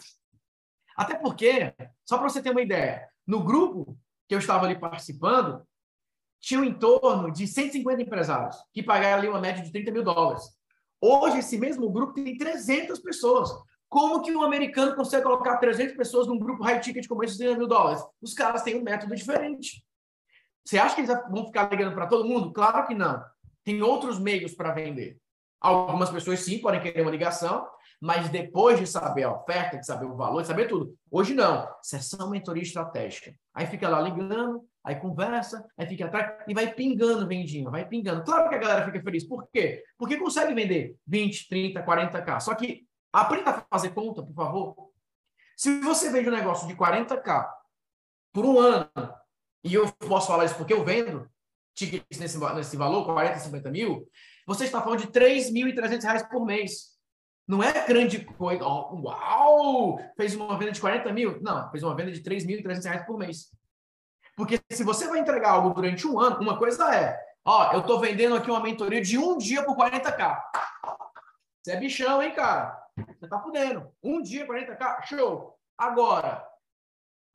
Até 0.96 1.16
porque, 1.16 1.74
só 2.04 2.16
para 2.16 2.28
você 2.28 2.40
ter 2.40 2.50
uma 2.50 2.62
ideia, 2.62 3.08
no 3.26 3.42
grupo 3.42 3.98
que 4.28 4.34
eu 4.34 4.38
estava 4.38 4.64
ali 4.64 4.78
participando, 4.78 5.62
tinha 6.40 6.64
em 6.64 6.72
torno 6.72 7.30
de 7.30 7.46
150 7.46 8.02
empresários 8.02 8.56
que 8.72 8.82
pagaram 8.82 9.18
ali 9.18 9.28
uma 9.28 9.40
média 9.40 9.62
de 9.62 9.72
30 9.72 9.90
mil 9.90 10.02
dólares. 10.02 10.44
Hoje, 11.00 11.38
esse 11.38 11.58
mesmo 11.58 11.90
grupo 11.90 12.14
tem 12.14 12.36
300 12.36 12.98
pessoas. 13.00 13.50
Como 13.88 14.22
que 14.22 14.34
um 14.34 14.42
americano 14.42 14.96
consegue 14.96 15.24
colocar 15.24 15.58
300 15.58 15.96
pessoas 15.96 16.26
num 16.26 16.38
grupo 16.38 16.64
high 16.64 16.80
ticket 16.80 17.06
como 17.06 17.22
esse 17.22 17.34
de 17.34 17.44
30 17.44 17.58
mil 17.58 17.68
dólares? 17.68 18.02
Os 18.20 18.32
caras 18.32 18.62
têm 18.62 18.76
um 18.76 18.82
método 18.82 19.14
diferente. 19.14 19.84
Você 20.66 20.78
acha 20.78 20.94
que 20.94 21.02
eles 21.02 21.16
vão 21.30 21.46
ficar 21.46 21.70
ligando 21.70 21.94
para 21.94 22.06
todo 22.06 22.28
mundo? 22.28 22.52
Claro 22.52 22.86
que 22.86 22.94
não. 22.94 23.22
Tem 23.64 23.80
outros 23.82 24.18
meios 24.18 24.54
para 24.54 24.72
vender. 24.72 25.18
Algumas 25.60 26.10
pessoas 26.10 26.40
sim 26.40 26.58
podem 26.58 26.80
querer 26.80 27.02
uma 27.02 27.10
ligação, 27.10 27.66
mas 28.00 28.28
depois 28.28 28.78
de 28.78 28.86
saber 28.86 29.22
a 29.22 29.32
oferta, 29.32 29.78
de 29.78 29.86
saber 29.86 30.06
o 30.06 30.16
valor, 30.16 30.42
de 30.42 30.48
saber 30.48 30.66
tudo. 30.66 30.94
Hoje 31.10 31.34
não. 31.34 31.68
Sessão 31.82 32.30
mentoria 32.30 32.62
estratégica. 32.62 33.34
Aí 33.54 33.66
fica 33.66 33.88
lá 33.88 34.00
ligando, 34.00 34.64
aí 34.84 34.96
conversa, 34.96 35.64
aí 35.78 35.86
fica 35.86 36.06
atrás 36.06 36.42
e 36.46 36.52
vai 36.52 36.74
pingando 36.74 37.26
vendinho, 37.26 37.70
vai 37.70 37.86
pingando. 37.86 38.24
Claro 38.24 38.48
que 38.48 38.54
a 38.54 38.58
galera 38.58 38.84
fica 38.84 39.00
feliz. 39.00 39.24
Por 39.24 39.48
quê? 39.52 39.82
Porque 39.96 40.16
consegue 40.16 40.52
vender 40.52 40.96
20, 41.06 41.48
30, 41.48 41.82
40k. 41.82 42.40
Só 42.40 42.54
que 42.54 42.86
Aprenda 43.16 43.50
a 43.50 43.64
fazer 43.70 43.94
conta, 43.94 44.22
por 44.22 44.34
favor. 44.34 44.90
Se 45.56 45.80
você 45.80 46.10
vende 46.10 46.28
um 46.28 46.32
negócio 46.32 46.68
de 46.68 46.76
40k 46.76 47.48
por 48.30 48.44
um 48.44 48.58
ano, 48.58 48.90
e 49.66 49.74
eu 49.74 49.90
posso 49.92 50.28
falar 50.28 50.44
isso 50.44 50.54
porque 50.54 50.72
eu 50.72 50.84
vendo 50.84 51.28
tickets 51.74 52.18
nesse, 52.18 52.38
nesse 52.54 52.76
valor, 52.76 53.04
40, 53.04 53.38
50 53.40 53.70
mil, 53.70 54.08
você 54.46 54.64
está 54.64 54.80
falando 54.80 55.00
de 55.00 55.08
3.300 55.08 56.02
reais 56.02 56.22
por 56.22 56.46
mês. 56.46 56.96
Não 57.48 57.62
é 57.62 57.86
grande 57.86 58.24
coisa. 58.24 58.64
Oh, 58.64 58.94
uau! 59.02 60.00
Fez 60.16 60.34
uma 60.34 60.58
venda 60.58 60.72
de 60.72 60.80
40 60.80 61.12
mil? 61.12 61.40
Não, 61.42 61.70
fez 61.70 61.82
uma 61.82 61.94
venda 61.94 62.12
de 62.12 62.22
3.300 62.22 62.84
reais 62.84 63.06
por 63.06 63.18
mês. 63.18 63.50
Porque 64.36 64.60
se 64.70 64.84
você 64.84 65.08
vai 65.08 65.18
entregar 65.18 65.50
algo 65.50 65.74
durante 65.74 66.06
um 66.06 66.18
ano, 66.18 66.40
uma 66.40 66.58
coisa 66.58 66.94
é, 66.94 67.18
ó, 67.44 67.72
eu 67.72 67.80
estou 67.80 68.00
vendendo 68.00 68.36
aqui 68.36 68.50
uma 68.50 68.62
mentoria 68.62 69.00
de 69.00 69.18
um 69.18 69.36
dia 69.36 69.64
por 69.64 69.76
40k. 69.76 70.40
Você 71.62 71.72
é 71.72 71.76
bichão, 71.76 72.22
hein, 72.22 72.32
cara? 72.32 72.80
Você 72.96 73.28
tá 73.28 73.38
podendo. 73.38 73.90
Um 74.02 74.22
dia, 74.22 74.46
40k, 74.46 75.06
show. 75.06 75.58
Agora, 75.76 76.46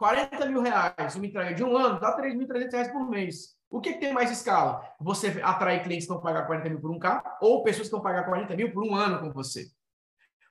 40 0.02 0.48
mil 0.48 0.64
reais, 0.64 1.16
uma 1.16 1.28
entrega 1.28 1.54
de 1.54 1.64
um 1.64 1.78
ano, 1.78 2.00
dá 2.00 2.18
3.300 2.18 2.72
reais 2.72 2.92
por 2.92 3.08
mês. 3.08 3.56
O 3.70 3.80
que, 3.80 3.94
que, 3.94 4.00
tem 4.00 4.12
mais 4.12 4.32
escala? 4.32 4.82
Você 5.00 5.40
atrair 5.44 5.84
clientes 5.84 6.08
que 6.08 6.12
vão 6.12 6.20
pagar 6.20 6.48
40 6.48 6.70
mil 6.70 6.82
por 6.82 6.90
um 6.90 6.98
K 6.98 7.38
ou 7.40 7.62
pessoas 7.62 7.88
que 7.88 7.92
vão 7.92 8.02
pagar 8.02 8.26
40 8.26 8.56
mil 8.56 8.74
por 8.74 8.84
um 8.84 8.96
ano 8.96 9.20
com 9.20 9.32
você. 9.32 9.70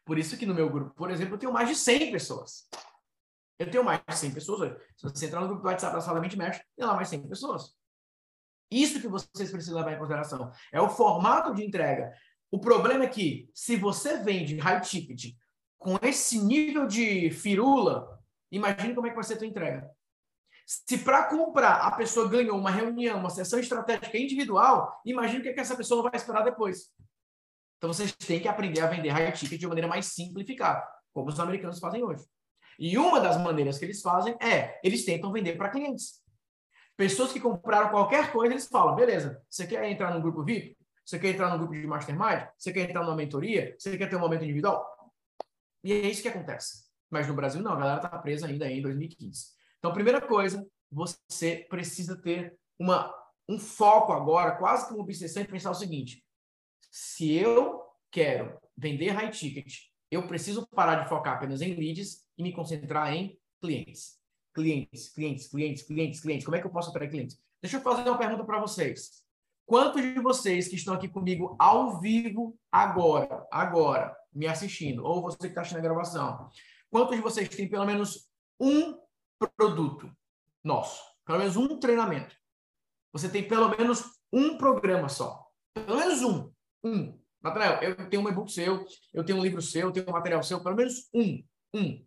Por 0.05 0.21
isso 0.21 0.37
que 0.37 0.47
no 0.47 0.55
meu 0.55 0.71
grupo, 0.71 0.95
por 0.95 1.11
exemplo, 1.11 1.35
eu 1.35 1.39
tenho 1.39 1.53
mais 1.53 1.69
de 1.69 1.75
100 1.75 2.13
pessoas. 2.13 2.69
Eu 3.59 3.69
tenho 3.69 3.83
mais 3.83 4.01
de 4.09 4.15
100 4.15 4.31
pessoas 4.31 4.61
hoje. 4.61 4.77
Se 4.97 5.03
você 5.03 5.27
entrar 5.27 5.41
no 5.41 5.49
grupo 5.49 5.63
do 5.63 5.69
WhatsApp 5.69 5.97
da 5.97 6.01
Sala 6.01 6.21
Mente 6.21 6.39
Mexe, 6.39 6.63
tem 6.77 6.87
lá 6.87 6.95
mais 6.95 7.09
100 7.09 7.27
pessoas. 7.27 7.75
Isso 8.71 9.01
que 9.01 9.09
vocês 9.09 9.51
precisam 9.51 9.79
levar 9.79 9.95
em 9.95 9.99
consideração. 9.99 10.53
É 10.73 10.81
o 10.81 10.89
formato 10.89 11.53
de 11.53 11.65
entrega. 11.65 12.13
O 12.53 12.61
problema 12.61 13.03
é 13.03 13.09
que, 13.09 13.51
se 13.53 13.75
você 13.75 14.19
vende 14.19 14.59
high 14.59 14.81
ticket 14.81 15.35
com 15.77 15.99
esse 16.03 16.39
nível 16.39 16.87
de 16.87 17.33
firula, 17.33 18.20
imagine 18.51 18.95
como 18.95 19.07
é 19.07 19.11
que 19.11 19.17
vai 19.17 19.25
ser 19.25 19.35
a 19.35 19.39
tua 19.39 19.47
entrega. 19.47 19.91
Se 20.67 20.99
para 20.99 21.25
comprar 21.25 21.81
a 21.81 21.91
pessoa 21.93 22.29
ganhou 22.29 22.57
uma 22.57 22.71
reunião, 22.71 23.19
uma 23.19 23.31
sessão 23.31 23.59
estratégica 23.59 24.17
individual, 24.17 25.01
imagine 25.05 25.41
o 25.41 25.43
que, 25.43 25.49
é 25.49 25.53
que 25.53 25.61
essa 25.61 25.77
pessoa 25.77 26.03
vai 26.03 26.13
esperar 26.15 26.45
depois. 26.45 26.93
Então 27.77 27.93
vocês 27.93 28.13
têm 28.13 28.41
que 28.41 28.47
aprender 28.47 28.81
a 28.81 28.87
vender 28.87 29.09
high 29.09 29.33
ticket 29.33 29.59
de 29.59 29.67
maneira 29.67 29.89
mais 29.89 30.07
simplificada, 30.07 30.87
como 31.13 31.29
os 31.29 31.41
americanos 31.41 31.79
fazem 31.79 32.05
hoje. 32.05 32.25
E 32.79 32.97
uma 32.97 33.21
das 33.21 33.37
maneiras 33.37 33.79
que 33.79 33.85
eles 33.85 34.01
fazem 34.01 34.37
é, 34.41 34.79
eles 34.85 35.05
tentam 35.05 35.33
vender 35.33 35.57
para 35.57 35.71
clientes. 35.71 36.21
Pessoas 36.97 37.33
que 37.33 37.41
compraram 37.41 37.91
qualquer 37.91 38.31
coisa, 38.31 38.53
eles 38.53 38.69
falam, 38.69 38.95
beleza, 38.95 39.43
você 39.49 39.67
quer 39.67 39.91
entrar 39.91 40.15
no 40.15 40.21
grupo 40.21 40.45
VIP? 40.45 40.79
Você 41.05 41.19
quer 41.19 41.31
entrar 41.31 41.51
no 41.51 41.59
grupo 41.59 41.75
de 41.75 41.87
mastermind? 41.87 42.47
Você 42.57 42.73
quer 42.73 42.89
entrar 42.89 43.03
numa 43.03 43.17
mentoria? 43.17 43.75
Você 43.79 43.97
quer 43.99 44.09
ter 44.09 44.17
um 44.17 44.21
momento 44.21 44.45
individual? 44.45 44.87
E 45.83 45.93
é 45.93 46.07
isso 46.07 46.23
que 46.23 46.29
acontece. 46.29 46.90
Mas 47.11 47.27
no 47.27 47.35
Brasil, 47.35 47.63
não, 47.63 47.73
a 47.73 47.77
galera 47.77 47.97
está 47.97 48.09
presa 48.19 48.47
ainda 48.47 48.71
em 48.71 48.81
2015. 48.81 49.47
Então, 49.79 49.93
primeira 49.93 50.21
coisa, 50.21 50.67
você 50.91 51.67
precisa 51.69 52.17
ter 52.17 52.57
uma, 52.79 53.13
um 53.49 53.59
foco 53.59 54.13
agora, 54.13 54.57
quase 54.57 54.87
que 54.87 54.95
uma 54.95 55.03
obsessão, 55.03 55.43
e 55.43 55.47
pensar 55.47 55.71
o 55.71 55.75
seguinte: 55.75 56.25
se 56.91 57.33
eu 57.33 57.83
quero 58.11 58.59
vender 58.77 59.11
high 59.11 59.31
ticket 59.31 59.91
eu 60.11 60.27
preciso 60.27 60.67
parar 60.67 60.97
de 60.97 61.09
focar 61.09 61.35
apenas 61.35 61.63
em 61.63 61.75
leads 61.75 62.27
e 62.37 62.43
me 62.43 62.53
concentrar 62.53 63.13
em 63.15 63.39
clientes. 63.61 64.19
Clientes, 64.53 65.09
clientes, 65.09 65.47
clientes, 65.47 65.83
clientes, 65.85 66.21
clientes. 66.21 66.45
Como 66.45 66.57
é 66.57 66.61
que 66.61 66.67
eu 66.67 66.73
posso 66.73 66.91
atrair 66.91 67.09
clientes? 67.09 67.39
Deixa 67.63 67.77
eu 67.77 67.81
fazer 67.81 68.09
uma 68.09 68.19
pergunta 68.19 68.43
para 68.45 68.59
vocês. 68.59 69.23
Quantos 69.65 70.03
de 70.03 70.19
vocês 70.21 70.67
que 70.67 70.75
estão 70.75 70.95
aqui 70.95 71.07
comigo 71.07 71.55
ao 71.57 72.01
vivo 72.01 72.59
agora, 72.73 73.47
agora, 73.53 74.17
me 74.33 74.49
assistindo, 74.49 75.05
ou 75.05 75.23
você 75.23 75.39
que 75.39 75.47
está 75.47 75.61
assistindo 75.61 75.79
a 75.79 75.83
gravação, 75.83 76.51
quantos 76.91 77.17
de 77.17 77.23
vocês 77.23 77.49
têm 77.49 77.69
pelo 77.69 77.87
menos 77.87 78.29
um 78.59 78.99
produto 79.57 80.11
nosso? 80.63 81.03
Pelo 81.25 81.39
menos 81.39 81.57
um 81.57 81.79
treinamento. 81.79 82.35
Você 83.13 83.29
tem 83.29 83.47
pelo 83.47 83.69
menos 83.69 84.05
um 84.33 84.59
programa 84.59 85.09
só. 85.09 85.47
Pelo 85.75 85.99
menos 85.99 86.23
um. 86.23 86.53
Um. 86.85 87.19
Nathanael, 87.43 87.83
eu 87.83 88.09
tenho 88.09 88.23
um 88.23 88.29
e-book 88.29 88.53
seu, 88.53 88.85
eu 89.15 89.25
tenho 89.25 89.39
um 89.39 89.43
livro 89.43 89.63
seu, 89.63 89.89
eu 89.89 89.93
tenho 89.93 90.09
um 90.09 90.13
material 90.13 90.43
seu, 90.43 90.63
pelo 90.63 90.77
menos 90.77 91.09
um. 91.15 91.43
Um. 91.75 92.05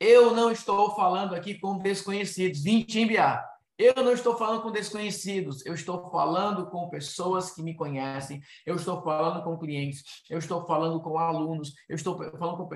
Eu 0.00 0.34
não 0.34 0.50
estou 0.50 0.94
falando 0.96 1.34
aqui 1.34 1.58
com 1.58 1.78
desconhecidos. 1.78 2.62
Vim 2.62 2.82
te 2.82 3.00
enviar. 3.00 3.52
Eu 3.78 3.94
não 3.96 4.12
estou 4.12 4.36
falando 4.36 4.62
com 4.62 4.70
desconhecidos, 4.70 5.64
eu 5.64 5.74
estou 5.74 6.10
falando 6.10 6.70
com 6.70 6.88
pessoas 6.90 7.52
que 7.52 7.62
me 7.62 7.74
conhecem, 7.74 8.40
eu 8.66 8.76
estou 8.76 9.02
falando 9.02 9.42
com 9.42 9.58
clientes, 9.58 10.04
eu 10.30 10.38
estou 10.38 10.64
falando 10.66 11.00
com 11.00 11.18
alunos, 11.18 11.72
eu 11.88 11.96
estou 11.96 12.16
falando 12.16 12.56
com. 12.56 12.68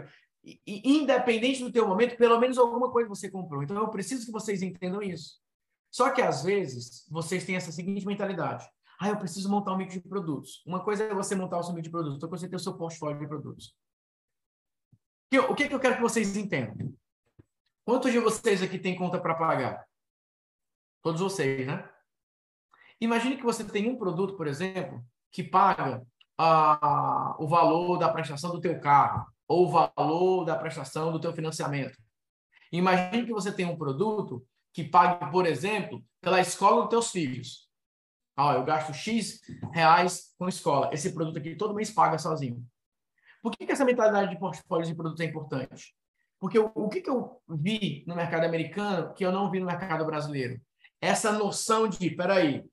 Independente 0.64 1.64
do 1.64 1.72
teu 1.72 1.88
momento, 1.88 2.16
pelo 2.16 2.38
menos 2.38 2.56
alguma 2.56 2.90
coisa 2.92 3.08
você 3.08 3.28
comprou. 3.28 3.62
Então 3.62 3.76
eu 3.76 3.88
preciso 3.88 4.24
que 4.24 4.30
vocês 4.30 4.62
entendam 4.62 5.02
isso. 5.02 5.40
Só 5.90 6.10
que 6.10 6.22
às 6.22 6.44
vezes 6.44 7.04
vocês 7.10 7.44
têm 7.44 7.56
essa 7.56 7.72
seguinte 7.72 8.06
mentalidade: 8.06 8.64
ah, 9.00 9.08
eu 9.08 9.16
preciso 9.16 9.50
montar 9.50 9.72
um 9.72 9.76
mix 9.76 9.94
de 9.94 10.00
produtos. 10.00 10.62
Uma 10.64 10.84
coisa 10.84 11.04
é 11.04 11.14
você 11.14 11.34
montar 11.34 11.58
o 11.58 11.62
seu 11.64 11.74
mix 11.74 11.84
de 11.84 11.90
produtos, 11.90 12.14
outra 12.14 12.28
coisa 12.28 12.46
é 12.46 12.48
ter 12.48 12.56
o 12.56 12.60
seu 12.60 12.74
portfólio 12.74 13.18
de 13.18 13.26
produtos. 13.26 13.74
O 15.48 15.54
que, 15.54 15.68
que 15.68 15.74
eu 15.74 15.80
quero 15.80 15.96
que 15.96 16.02
vocês 16.02 16.36
entendam? 16.36 16.94
Quantos 17.84 18.12
de 18.12 18.18
vocês 18.20 18.62
aqui 18.62 18.78
têm 18.78 18.96
conta 18.96 19.20
para 19.20 19.34
pagar? 19.34 19.84
Todos 21.02 21.20
vocês, 21.20 21.66
né? 21.66 21.88
Imagine 23.00 23.36
que 23.36 23.42
você 23.42 23.64
tem 23.64 23.90
um 23.90 23.98
produto, 23.98 24.36
por 24.36 24.46
exemplo, 24.46 25.04
que 25.30 25.42
paga 25.42 26.06
ah, 26.38 27.36
o 27.38 27.48
valor 27.48 27.98
da 27.98 28.08
prestação 28.08 28.52
do 28.52 28.60
teu 28.60 28.80
carro 28.80 29.26
ou 29.48 29.70
valor 29.70 30.44
da 30.44 30.56
prestação 30.56 31.12
do 31.12 31.20
teu 31.20 31.32
financiamento. 31.32 31.96
Imagine 32.72 33.26
que 33.26 33.32
você 33.32 33.52
tem 33.52 33.66
um 33.66 33.76
produto 33.76 34.44
que 34.72 34.84
pague, 34.84 35.30
por 35.30 35.46
exemplo, 35.46 36.04
pela 36.20 36.40
escola 36.40 36.82
dos 36.82 36.90
teus 36.90 37.10
filhos. 37.10 37.68
Ah, 38.36 38.54
eu 38.54 38.64
gasto 38.64 38.92
X 38.92 39.40
reais 39.72 40.34
com 40.38 40.48
escola. 40.48 40.90
Esse 40.92 41.14
produto 41.14 41.38
aqui 41.38 41.54
todo 41.54 41.74
mês 41.74 41.90
paga 41.90 42.18
sozinho. 42.18 42.62
Por 43.42 43.52
que, 43.52 43.64
que 43.64 43.72
essa 43.72 43.84
mentalidade 43.84 44.30
de 44.30 44.38
portfólios 44.38 44.88
de 44.88 44.94
produtos 44.94 45.20
é 45.20 45.24
importante? 45.24 45.94
Porque 46.38 46.58
o, 46.58 46.70
o 46.74 46.88
que, 46.88 47.00
que 47.00 47.08
eu 47.08 47.40
vi 47.48 48.04
no 48.06 48.14
mercado 48.14 48.44
americano 48.44 49.14
que 49.14 49.24
eu 49.24 49.32
não 49.32 49.50
vi 49.50 49.60
no 49.60 49.66
mercado 49.66 50.04
brasileiro? 50.04 50.60
essa 51.00 51.32
noção 51.32 51.88
de, 51.88 52.10
peraí, 52.10 52.64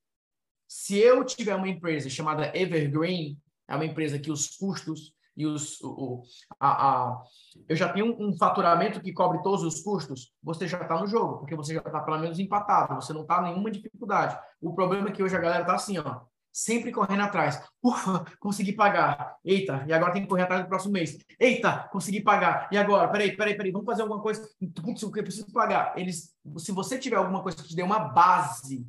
se 0.68 0.98
eu 0.98 1.24
tiver 1.24 1.56
uma 1.56 1.70
empresa 1.70 2.10
chamada 2.10 2.56
Evergreen, 2.58 3.38
é 3.68 3.76
uma 3.76 3.86
empresa 3.86 4.20
que 4.20 4.32
os 4.32 4.56
custos 4.58 5.14
e 5.36 5.46
os, 5.46 5.82
o, 5.82 6.24
a, 6.60 6.70
a, 6.70 7.24
eu 7.68 7.76
já 7.76 7.92
tenho 7.92 8.16
um, 8.20 8.38
faturamento 8.38 9.02
que 9.02 9.12
cobre 9.12 9.42
todos 9.42 9.64
os 9.64 9.82
custos, 9.82 10.32
você 10.42 10.68
já 10.68 10.80
está 10.82 11.00
no 11.00 11.08
jogo, 11.08 11.40
porque 11.40 11.56
você 11.56 11.74
já 11.74 11.80
está 11.80 12.00
pelo 12.02 12.20
menos 12.20 12.40
empatado, 12.40 12.96
você 12.96 13.14
não 13.14 13.22
está 13.22 13.42
nenhuma 13.42 13.72
dificuldade. 13.72 14.38
O 14.62 14.74
problema 14.74 15.10
é 15.10 15.12
que 15.12 15.24
hoje 15.24 15.36
a 15.36 15.40
galera 15.40 15.62
está 15.62 15.76
assim, 15.76 15.98
ó, 15.98 16.22
sempre 16.54 16.92
correndo 16.92 17.24
atrás. 17.24 17.60
Ufa, 17.82 18.24
consegui 18.40 18.74
pagar. 18.74 19.36
Eita, 19.44 19.84
e 19.88 19.92
agora 19.92 20.14
tem 20.14 20.22
que 20.22 20.28
correr 20.28 20.44
atrás 20.44 20.62
do 20.62 20.68
próximo 20.68 20.94
mês. 20.94 21.18
Eita, 21.40 21.90
consegui 21.92 22.22
pagar. 22.22 22.70
E 22.72 22.78
agora? 22.78 23.08
Peraí, 23.08 23.36
peraí, 23.36 23.58
peraí, 23.58 23.72
vamos 23.72 23.88
fazer 23.88 24.04
alguma 24.04 24.22
coisa. 24.22 24.48
Putz, 24.76 25.02
eu 25.02 25.10
preciso 25.10 25.52
pagar. 25.52 25.98
Eles, 25.98 26.32
se 26.60 26.72
você 26.72 27.00
tiver 27.00 27.16
alguma 27.16 27.42
coisa 27.42 27.58
que 27.58 27.70
te 27.70 27.76
dê 27.76 27.82
uma 27.82 28.00
base 28.00 28.88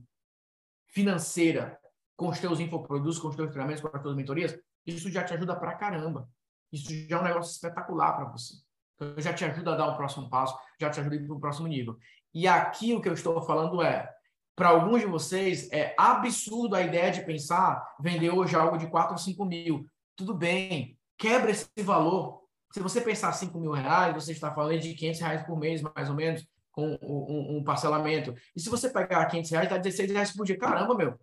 financeira 0.88 1.78
com 2.16 2.28
os 2.28 2.38
teus 2.38 2.60
infoprodutos, 2.60 3.18
com 3.18 3.28
os 3.28 3.36
teus 3.36 3.50
treinamentos, 3.50 3.80
com 3.82 3.96
as 3.96 4.02
tuas 4.02 4.14
mentorias, 4.14 4.56
isso 4.86 5.10
já 5.10 5.24
te 5.24 5.34
ajuda 5.34 5.56
pra 5.56 5.74
caramba. 5.74 6.28
Isso 6.72 6.92
já 7.08 7.16
é 7.16 7.20
um 7.20 7.24
negócio 7.24 7.52
espetacular 7.52 8.12
para 8.14 8.24
você. 8.26 8.54
Então, 8.94 9.14
já 9.18 9.32
te 9.32 9.44
ajuda 9.44 9.72
a 9.72 9.76
dar 9.76 9.88
o 9.88 9.92
um 9.92 9.96
próximo 9.96 10.28
passo, 10.28 10.56
já 10.80 10.90
te 10.90 11.00
ajuda 11.00 11.16
a 11.16 11.18
ir 11.18 11.26
para 11.26 11.36
o 11.36 11.40
próximo 11.40 11.68
nível. 11.68 11.96
E 12.32 12.48
aqui 12.48 12.92
o 12.92 13.00
que 13.00 13.08
eu 13.08 13.14
estou 13.14 13.40
falando 13.42 13.80
é, 13.82 14.08
para 14.56 14.68
alguns 14.68 15.00
de 15.00 15.06
vocês, 15.06 15.70
é 15.72 15.94
absurdo 15.98 16.76
a 16.76 16.82
ideia 16.82 17.10
de 17.10 17.24
pensar 17.24 17.82
vender 18.00 18.30
hoje 18.30 18.54
algo 18.54 18.76
de 18.76 18.86
4 18.88 19.12
ou 19.12 19.18
5 19.18 19.44
mil. 19.44 19.86
Tudo 20.16 20.34
bem, 20.34 20.98
quebra 21.18 21.50
esse 21.50 21.68
valor. 21.78 22.42
Se 22.72 22.80
você 22.80 23.00
pensar 23.00 23.32
5 23.32 23.58
mil 23.58 23.72
reais, 23.72 24.14
você 24.14 24.32
está 24.32 24.52
falando 24.52 24.78
de 24.78 24.94
500 24.94 25.20
reais 25.20 25.42
por 25.44 25.58
mês, 25.58 25.82
mais 25.82 26.08
ou 26.08 26.16
menos, 26.16 26.46
com 26.72 26.98
um, 27.02 27.58
um 27.58 27.64
parcelamento. 27.64 28.34
E 28.54 28.60
se 28.60 28.68
você 28.68 28.90
pegar 28.90 29.26
500 29.26 29.50
reais, 29.50 29.68
dá 29.68 29.78
16 29.78 30.10
reais 30.12 30.32
por 30.32 30.44
dia. 30.44 30.58
Caramba, 30.58 30.94
meu. 30.94 31.18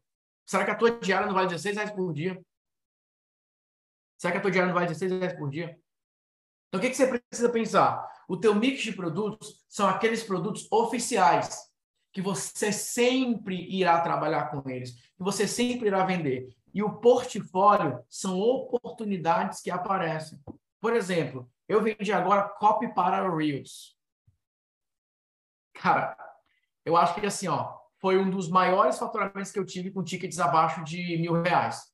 Será 0.45 0.65
que 0.65 0.71
a 0.71 0.75
tua 0.75 0.91
diária 0.99 1.27
não 1.27 1.33
vale 1.33 1.47
16 1.47 1.75
reais 1.75 1.91
por 1.91 2.13
dia? 2.13 2.41
Será 4.21 4.33
que 4.33 4.37
a 4.37 4.41
tua 4.41 4.51
diária 4.51 4.67
não 4.67 4.75
vale 4.75 4.85
16 4.85 5.13
reais 5.13 5.33
por 5.33 5.49
dia? 5.49 5.75
Então, 6.67 6.77
o 6.77 6.79
que, 6.79 6.91
que 6.91 6.95
você 6.95 7.07
precisa 7.07 7.49
pensar? 7.49 8.07
O 8.27 8.37
teu 8.37 8.53
mix 8.53 8.83
de 8.83 8.93
produtos 8.93 9.65
são 9.67 9.89
aqueles 9.89 10.21
produtos 10.21 10.71
oficiais 10.71 11.71
que 12.13 12.21
você 12.21 12.71
sempre 12.71 13.67
irá 13.75 13.99
trabalhar 13.99 14.51
com 14.51 14.69
eles, 14.69 14.91
que 14.91 15.23
você 15.23 15.47
sempre 15.47 15.87
irá 15.87 16.05
vender. 16.05 16.55
E 16.71 16.83
o 16.83 16.99
portfólio 16.99 17.99
são 18.07 18.39
oportunidades 18.39 19.59
que 19.59 19.71
aparecem. 19.71 20.39
Por 20.79 20.95
exemplo, 20.95 21.49
eu 21.67 21.81
vendi 21.81 22.13
agora 22.13 22.47
copy 22.47 22.93
para 22.93 23.27
Reels. 23.27 23.97
Cara, 25.73 26.15
eu 26.85 26.95
acho 26.95 27.15
que 27.15 27.25
assim, 27.25 27.47
ó, 27.47 27.75
foi 27.97 28.19
um 28.19 28.29
dos 28.29 28.47
maiores 28.47 28.99
faturamentos 28.99 29.51
que 29.51 29.57
eu 29.57 29.65
tive 29.65 29.89
com 29.89 30.03
tickets 30.03 30.39
abaixo 30.39 30.83
de 30.83 31.17
mil 31.17 31.41
reais. 31.41 31.90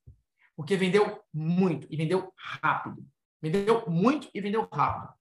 Porque 0.57 0.75
vendeu 0.75 1.23
muito 1.31 1.87
e 1.87 1.95
vendeu 1.95 2.33
rápido. 2.35 3.05
Vendeu 3.39 3.87
muito 3.87 4.27
e 4.33 4.41
vendeu 4.41 4.67
rápido. 4.73 5.13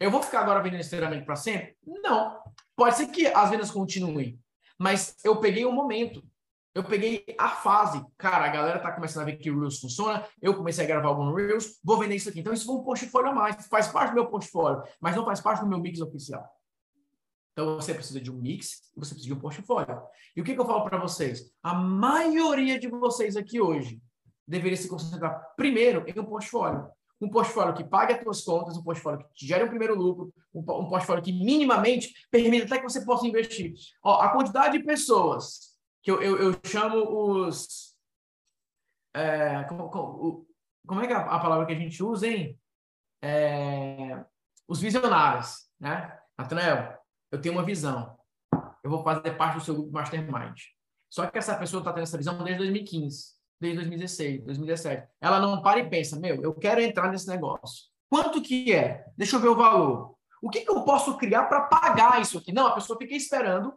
Eu 0.00 0.10
vou 0.10 0.20
ficar 0.20 0.40
agora 0.40 0.60
vendendo 0.60 0.80
esse 0.80 0.90
treinamento 0.90 1.24
para 1.24 1.36
sempre? 1.36 1.76
Não. 1.86 2.42
Pode 2.74 2.96
ser 2.96 3.06
que 3.06 3.28
as 3.28 3.50
vendas 3.50 3.70
continuem, 3.70 4.36
mas 4.76 5.16
eu 5.22 5.38
peguei 5.38 5.64
o 5.64 5.70
momento. 5.70 6.26
Eu 6.74 6.82
peguei 6.82 7.24
a 7.38 7.50
fase. 7.50 8.04
Cara, 8.18 8.46
a 8.46 8.48
galera 8.48 8.80
tá 8.80 8.90
começando 8.90 9.22
a 9.22 9.26
ver 9.26 9.36
que 9.36 9.48
o 9.48 9.60
Reels 9.60 9.78
funciona. 9.78 10.26
Eu 10.42 10.56
comecei 10.56 10.84
a 10.84 10.88
gravar 10.88 11.08
algum 11.08 11.32
Reels, 11.32 11.78
vou 11.84 12.00
vender 12.00 12.16
isso 12.16 12.28
aqui. 12.28 12.40
Então, 12.40 12.52
isso 12.52 12.66
foi 12.66 12.74
um 12.74 12.82
portfólio 12.82 13.30
a 13.30 13.32
mais. 13.32 13.68
Faz 13.68 13.86
parte 13.86 14.10
do 14.10 14.16
meu 14.16 14.26
portfólio, 14.26 14.82
mas 15.00 15.14
não 15.14 15.24
faz 15.24 15.40
parte 15.40 15.60
do 15.60 15.68
meu 15.68 15.78
mix 15.78 16.00
oficial. 16.00 16.44
Então, 17.52 17.76
você 17.76 17.94
precisa 17.94 18.20
de 18.20 18.32
um 18.32 18.34
mix 18.34 18.90
você 18.96 19.14
precisa 19.14 19.32
de 19.32 19.34
um 19.34 19.38
portfólio. 19.38 20.02
E 20.34 20.40
o 20.40 20.44
que, 20.44 20.52
que 20.52 20.60
eu 20.60 20.66
falo 20.66 20.82
para 20.82 20.98
vocês? 20.98 21.48
A 21.62 21.74
maioria 21.74 22.76
de 22.76 22.88
vocês 22.88 23.36
aqui 23.36 23.60
hoje 23.60 24.02
deveria 24.46 24.76
se 24.76 24.88
concentrar 24.88 25.54
primeiro 25.56 26.04
em 26.06 26.18
um 26.18 26.24
portfólio 26.24 26.90
um 27.20 27.28
portfólio 27.28 27.74
que 27.74 27.84
pague 27.84 28.12
as 28.12 28.22
suas 28.22 28.42
contas, 28.42 28.76
um 28.76 28.82
portfólio 28.82 29.24
que 29.34 29.46
gere 29.46 29.64
um 29.64 29.68
primeiro 29.68 29.94
lucro, 29.94 30.32
um, 30.52 30.60
um 30.60 30.88
portfólio 30.88 31.22
que 31.22 31.32
minimamente 31.32 32.12
permita 32.30 32.66
até 32.66 32.78
que 32.78 32.82
você 32.82 33.04
possa 33.04 33.26
investir. 33.26 33.74
Ó, 34.02 34.20
a 34.20 34.30
quantidade 34.30 34.78
de 34.78 34.84
pessoas 34.84 35.74
que 36.02 36.10
eu, 36.10 36.22
eu, 36.22 36.36
eu 36.38 36.60
chamo 36.66 37.46
os. 37.46 37.94
É, 39.14 39.62
como, 39.64 39.88
como, 39.88 40.46
como, 40.86 41.00
é 41.00 41.06
que 41.06 41.12
é 41.12 41.16
a, 41.16 41.38
palavra 41.38 41.66
que 41.66 41.72
a 41.72 41.78
gente 41.78 42.02
usa, 42.02 42.26
hein? 42.26 42.58
É, 43.22 44.22
os 44.68 44.80
visionários, 44.80 45.68
né? 45.80 46.18
Nathanael, 46.36 46.98
eu 47.30 47.40
tenho 47.40 47.54
uma 47.54 47.64
visão. 47.64 48.18
Eu 48.82 48.90
vou 48.90 49.02
fazer 49.02 49.36
parte 49.36 49.58
do 49.58 49.64
seu 49.64 49.74
grupo 49.74 49.92
Mastermind. 49.92 50.60
Só 51.08 51.26
que 51.26 51.38
essa 51.38 51.56
pessoa 51.56 51.80
está 51.80 51.92
tendo 51.92 52.02
essa 52.02 52.18
visão 52.18 52.36
desde 52.36 52.58
2015 52.58 53.34
desde 53.64 53.78
2016, 53.78 54.44
2017. 54.44 55.08
Ela 55.20 55.40
não 55.40 55.62
para 55.62 55.80
e 55.80 55.88
pensa, 55.88 56.18
meu, 56.18 56.42
eu 56.42 56.52
quero 56.54 56.80
entrar 56.80 57.10
nesse 57.10 57.26
negócio. 57.28 57.86
Quanto 58.10 58.42
que 58.42 58.72
é? 58.72 59.04
Deixa 59.16 59.36
eu 59.36 59.40
ver 59.40 59.48
o 59.48 59.56
valor. 59.56 60.14
O 60.42 60.50
que, 60.50 60.60
que 60.60 60.70
eu 60.70 60.82
posso 60.82 61.16
criar 61.16 61.44
para 61.44 61.62
pagar 61.62 62.20
isso 62.20 62.38
aqui? 62.38 62.52
Não, 62.52 62.66
a 62.66 62.74
pessoa 62.74 62.98
fica 62.98 63.14
esperando 63.14 63.72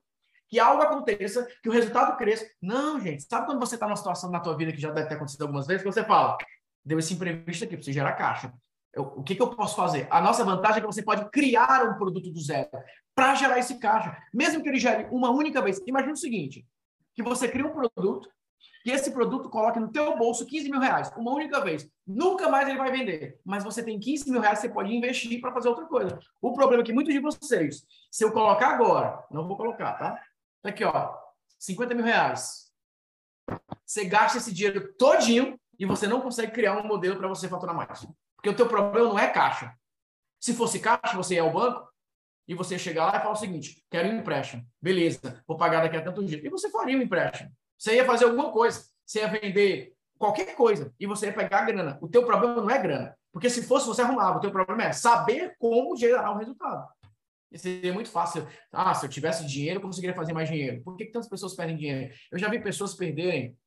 que 0.50 0.60
algo 0.60 0.82
aconteça, 0.82 1.48
que 1.64 1.70
o 1.70 1.72
resultado 1.72 2.18
cresça. 2.18 2.46
Não, 2.62 3.00
gente, 3.00 3.24
sabe 3.24 3.46
quando 3.46 3.60
você 3.60 3.76
está 3.76 3.88
numa 3.88 3.96
situação 3.96 4.30
na 4.30 4.40
tua 4.40 4.56
vida 4.56 4.72
que 4.72 4.82
já 4.82 4.92
deve 4.92 5.08
ter 5.08 5.16
acontecido 5.16 5.44
algumas 5.44 5.66
vezes, 5.66 5.82
que 5.82 5.92
você 5.92 6.04
fala, 6.04 6.38
deu 6.86 7.00
esse 7.00 7.14
imprevisto 7.14 7.64
aqui 7.64 7.76
você 7.76 7.94
gerar 7.94 8.14
caixa. 8.14 8.54
Eu, 8.94 9.04
o 9.16 9.24
que, 9.24 9.36
que 9.36 9.42
eu 9.42 9.50
posso 9.50 9.76
fazer? 9.76 10.08
A 10.10 10.22
nossa 10.22 10.44
vantagem 10.44 10.78
é 10.78 10.82
que 10.82 10.88
você 10.88 11.04
pode 11.04 11.30
criar 11.30 11.86
um 11.90 11.98
produto 11.98 12.32
do 12.32 12.42
zero 12.42 12.70
para 13.16 13.36
gerar 13.36 13.60
esse 13.60 13.80
caixa. 13.80 14.18
Mesmo 14.34 14.62
que 14.62 14.70
ele 14.70 14.80
gere 14.80 15.08
uma 15.12 15.30
única 15.30 15.62
vez. 15.62 15.82
Imagina 15.86 16.14
o 16.14 16.18
seguinte, 16.18 16.66
que 17.16 17.24
você 17.24 17.48
cria 17.48 17.66
um 17.66 17.74
produto 17.74 18.30
que 18.84 18.92
esse 18.92 19.12
produto 19.12 19.50
coloque 19.50 19.80
no 19.80 19.92
teu 19.92 20.18
bolso 20.18 20.46
15 20.46 20.70
mil 20.70 20.80
reais, 20.80 21.12
uma 21.18 21.34
única 21.34 21.60
vez. 21.62 21.90
Nunca 22.06 22.50
mais 22.50 22.68
ele 22.68 22.78
vai 22.78 22.92
vender. 22.92 23.40
Mas 23.44 23.64
você 23.64 23.84
tem 23.84 24.00
15 24.00 24.32
mil 24.32 24.40
reais, 24.40 24.60
você 24.60 24.70
pode 24.70 24.96
investir 24.96 25.42
para 25.42 25.52
fazer 25.52 25.68
outra 25.68 25.86
coisa. 25.86 26.18
O 26.42 26.54
problema 26.54 26.84
é 26.84 26.86
que 26.86 26.94
muitos 26.94 27.14
de 27.14 27.20
vocês, 27.20 27.86
se 28.10 28.24
eu 28.24 28.32
colocar 28.32 28.70
agora, 28.70 29.24
não 29.30 29.48
vou 29.48 29.58
colocar, 29.58 29.94
tá? 29.94 30.22
tá 30.62 30.70
aqui, 30.70 30.84
ó, 30.84 31.14
50 31.60 31.94
mil 31.96 32.06
reais. 32.06 32.72
Você 33.86 34.06
gasta 34.06 34.38
esse 34.38 34.54
dinheiro 34.54 34.94
todinho 34.98 35.60
e 35.80 35.86
você 35.86 36.08
não 36.08 36.22
consegue 36.22 36.52
criar 36.52 36.78
um 36.78 36.88
modelo 36.88 37.18
para 37.18 37.28
você 37.28 37.48
faturar 37.48 37.76
mais. 37.76 38.06
Porque 38.36 38.50
o 38.50 38.56
teu 38.56 38.68
problema 38.68 39.10
não 39.10 39.20
é 39.20 39.28
caixa. 39.28 39.74
Se 40.40 40.54
fosse 40.54 40.80
caixa, 40.80 41.16
você 41.16 41.36
ia 41.36 41.42
ao 41.42 41.52
banco 41.52 41.88
e 42.48 42.54
você 42.54 42.78
chegar 42.80 43.08
lá 43.08 43.18
e 43.18 43.22
falar 43.22 43.34
o 43.34 43.36
seguinte: 43.36 43.84
quero 43.90 44.08
um 44.10 44.20
empréstimo. 44.20 44.66
Beleza, 44.82 45.44
vou 45.48 45.58
pagar 45.58 45.82
daqui 45.82 45.98
a 45.98 46.02
tanto 46.02 46.24
dia. 46.24 46.40
E 46.44 46.50
você 46.50 46.70
faria 46.70 46.98
um 46.98 47.02
empréstimo. 47.02 47.52
Você 47.78 47.96
ia 47.96 48.06
fazer 48.06 48.26
alguma 48.26 48.52
coisa. 48.52 48.86
Você 49.06 49.20
ia 49.20 49.28
vender 49.28 49.94
qualquer 50.18 50.56
coisa 50.56 50.94
e 51.00 51.06
você 51.06 51.28
ia 51.28 51.34
pegar 51.34 51.60
a 51.60 51.66
grana. 51.66 51.98
O 52.02 52.08
teu 52.08 52.26
problema 52.26 52.56
não 52.56 52.70
é 52.70 52.82
grana. 52.82 53.18
Porque 53.32 53.50
se 53.50 53.64
fosse, 53.64 53.86
você 53.86 54.02
arrumava. 54.02 54.38
O 54.38 54.42
teu 54.42 54.52
problema 54.52 54.84
é 54.84 54.92
saber 54.92 55.56
como 55.60 55.96
gerar 55.96 56.32
o 56.32 56.38
resultado. 56.38 56.88
Isso 57.52 57.64
seria 57.64 57.94
muito 57.94 58.10
fácil. 58.10 58.46
Ah, 58.72 58.94
se 58.94 59.06
eu 59.06 59.10
tivesse 59.10 59.46
dinheiro, 59.46 59.78
eu 59.78 59.84
conseguiria 59.84 60.16
fazer 60.16 60.34
mais 60.34 60.50
dinheiro. 60.50 60.82
Por 60.84 60.98
que, 60.98 61.06
que 61.06 61.12
tantas 61.12 61.30
pessoas 61.30 61.56
perdem 61.56 61.78
dinheiro? 61.78 62.14
Eu 62.32 62.38
já 62.38 62.50
vi 62.50 62.60
pessoas 62.60 62.94
perderem 62.94 63.58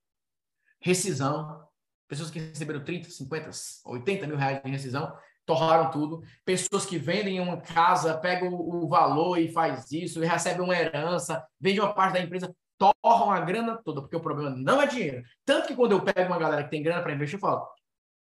rescisão, 0.80 1.66
pessoas 2.08 2.30
que 2.30 2.38
receberam 2.38 2.84
30, 2.84 3.08
50, 3.08 3.50
80 3.86 4.26
mil 4.26 4.36
reais 4.36 4.60
em 4.64 4.70
rescisão, 4.70 5.16
torraram 5.46 5.90
tudo. 5.90 6.22
Pessoas 6.44 6.84
que 6.84 6.98
vendem 6.98 7.40
uma 7.40 7.60
casa, 7.60 8.18
pegam 8.18 8.52
o 8.52 8.86
valor 8.88 9.38
e 9.38 9.50
faz 9.50 9.90
isso, 9.92 10.22
e 10.22 10.26
recebem 10.26 10.62
uma 10.62 10.76
herança, 10.76 11.44
vendem 11.58 11.80
uma 11.80 11.94
parte 11.94 12.14
da 12.14 12.20
empresa, 12.20 12.54
torram 12.80 13.30
a 13.30 13.40
grana 13.40 13.76
toda, 13.76 14.00
porque 14.00 14.16
o 14.16 14.20
problema 14.20 14.50
não 14.50 14.80
é 14.80 14.86
dinheiro. 14.86 15.22
Tanto 15.44 15.68
que 15.68 15.76
quando 15.76 15.92
eu 15.92 16.02
pego 16.02 16.32
uma 16.32 16.38
galera 16.38 16.64
que 16.64 16.70
tem 16.70 16.82
grana 16.82 17.02
para 17.02 17.12
investir, 17.12 17.36
eu 17.36 17.40
falo, 17.40 17.68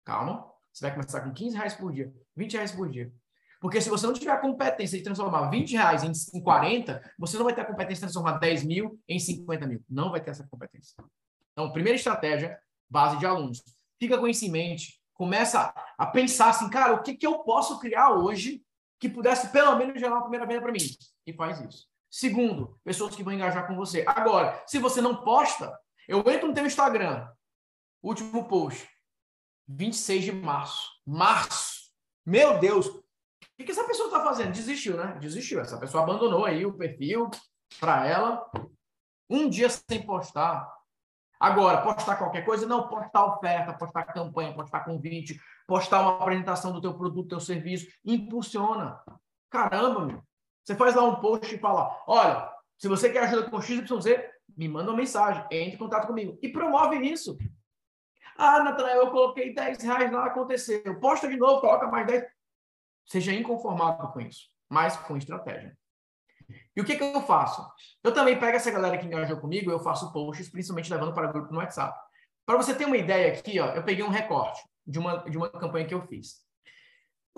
calma, 0.03 0.51
você 0.73 0.85
vai 0.85 0.95
começar 0.95 1.21
com 1.21 1.31
15 1.31 1.55
reais 1.55 1.75
por 1.75 1.93
dia, 1.93 2.11
20 2.35 2.53
reais 2.53 2.71
por 2.71 2.89
dia. 2.89 3.13
Porque 3.61 3.79
se 3.79 3.89
você 3.89 4.05
não 4.05 4.13
tiver 4.13 4.31
a 4.31 4.37
competência 4.37 4.97
de 4.97 5.03
transformar 5.03 5.49
20 5.49 5.71
reais 5.71 6.03
em 6.33 6.41
40, 6.41 7.01
você 7.17 7.37
não 7.37 7.45
vai 7.45 7.53
ter 7.53 7.61
a 7.61 7.65
competência 7.65 7.95
de 7.95 8.01
transformar 8.01 8.37
10 8.39 8.63
mil 8.63 8.99
em 9.07 9.19
50 9.19 9.67
mil. 9.67 9.83
Não 9.89 10.11
vai 10.11 10.21
ter 10.21 10.31
essa 10.31 10.47
competência. 10.47 10.95
Então, 11.53 11.71
primeira 11.71 11.95
estratégia, 11.95 12.59
base 12.89 13.17
de 13.17 13.25
alunos. 13.25 13.63
Fica 13.99 14.17
com 14.17 14.27
isso 14.27 14.45
em 14.45 14.51
mente. 14.51 15.01
Começa 15.13 15.73
a 15.97 16.05
pensar 16.05 16.49
assim, 16.49 16.69
cara, 16.69 16.93
o 16.93 17.01
que, 17.01 17.15
que 17.15 17.25
eu 17.25 17.39
posso 17.39 17.79
criar 17.79 18.11
hoje 18.11 18.63
que 18.99 19.09
pudesse 19.09 19.49
pelo 19.49 19.75
menos 19.75 19.99
gerar 19.99 20.15
uma 20.15 20.21
primeira 20.21 20.45
venda 20.45 20.61
para 20.61 20.71
mim? 20.71 20.79
E 21.25 21.33
faz 21.33 21.59
isso. 21.59 21.87
Segundo, 22.09 22.79
pessoas 22.83 23.15
que 23.15 23.23
vão 23.23 23.33
engajar 23.33 23.67
com 23.67 23.75
você. 23.75 24.03
Agora, 24.07 24.63
se 24.65 24.79
você 24.79 25.01
não 25.01 25.23
posta, 25.23 25.77
eu 26.07 26.19
entro 26.29 26.47
no 26.47 26.53
teu 26.53 26.65
Instagram, 26.65 27.27
último 28.01 28.47
post, 28.47 28.87
26 29.67 30.23
de 30.23 30.31
março. 30.31 30.89
Março. 31.05 31.91
Meu 32.25 32.59
Deus, 32.59 32.87
o 32.87 33.03
que 33.57 33.71
essa 33.71 33.83
pessoa 33.83 34.07
está 34.07 34.23
fazendo? 34.23 34.51
Desistiu, 34.51 34.97
né? 34.97 35.17
Desistiu. 35.19 35.59
Essa 35.59 35.79
pessoa 35.79 36.03
abandonou 36.03 36.45
aí 36.45 36.65
o 36.65 36.77
perfil 36.77 37.29
para 37.79 38.07
ela. 38.07 38.49
Um 39.29 39.49
dia 39.49 39.69
sem 39.69 40.05
postar. 40.05 40.67
Agora, 41.39 41.81
postar 41.81 42.15
qualquer 42.15 42.43
coisa, 42.43 42.65
não 42.65 42.87
postar 42.87 43.25
oferta, 43.25 43.77
postar 43.77 44.03
campanha, 44.05 44.55
postar 44.55 44.85
convite, 44.85 45.39
postar 45.67 46.01
uma 46.01 46.21
apresentação 46.21 46.71
do 46.71 46.81
teu 46.81 46.97
produto, 46.97 47.29
teu 47.29 47.39
serviço, 47.39 47.87
impulsiona. 48.03 48.99
Caramba, 49.49 50.05
meu. 50.05 50.23
Você 50.67 50.75
faz 50.75 50.93
lá 50.95 51.03
um 51.05 51.15
post 51.15 51.55
e 51.55 51.57
fala, 51.57 52.03
olha, 52.05 52.53
se 52.77 52.89
você 52.89 53.09
quer 53.09 53.23
ajuda 53.23 53.49
com 53.49 53.61
XYZ, 53.61 54.21
me 54.57 54.67
manda 54.67 54.91
uma 54.91 54.97
mensagem, 54.97 55.41
entre 55.49 55.75
em 55.75 55.77
contato 55.77 56.07
comigo. 56.07 56.37
E 56.41 56.49
promove 56.49 56.97
isso. 56.97 57.37
Ah, 58.37 58.61
Natanael, 58.61 59.05
eu 59.05 59.11
coloquei 59.11 59.53
10 59.53 59.81
reais, 59.81 60.11
nada 60.11 60.25
aconteceu. 60.25 60.99
Posta 60.99 61.25
de 61.29 61.37
novo, 61.37 61.61
coloca 61.61 61.87
mais 61.87 62.05
10. 62.05 62.25
Seja 63.05 63.31
inconformado 63.31 64.11
com 64.11 64.19
isso, 64.19 64.49
mas 64.67 64.97
com 64.97 65.15
estratégia. 65.15 65.77
E 66.75 66.81
o 66.81 66.83
que, 66.83 66.97
que 66.97 67.03
eu 67.03 67.21
faço? 67.21 67.65
Eu 68.03 68.13
também 68.13 68.37
pego 68.37 68.57
essa 68.57 68.69
galera 68.69 68.97
que 68.97 69.05
engajou 69.05 69.37
comigo, 69.37 69.71
eu 69.71 69.79
faço 69.79 70.11
posts, 70.11 70.49
principalmente 70.49 70.91
levando 70.91 71.13
para 71.13 71.31
grupo 71.31 71.49
no 71.49 71.59
WhatsApp. 71.59 71.97
Para 72.45 72.57
você 72.57 72.75
ter 72.75 72.83
uma 72.83 72.97
ideia 72.97 73.31
aqui, 73.31 73.57
ó, 73.57 73.67
eu 73.67 73.83
peguei 73.83 74.03
um 74.03 74.09
recorte 74.09 74.61
de 74.85 74.99
uma, 74.99 75.19
de 75.29 75.37
uma 75.37 75.49
campanha 75.49 75.87
que 75.87 75.93
eu 75.93 76.05
fiz. 76.07 76.45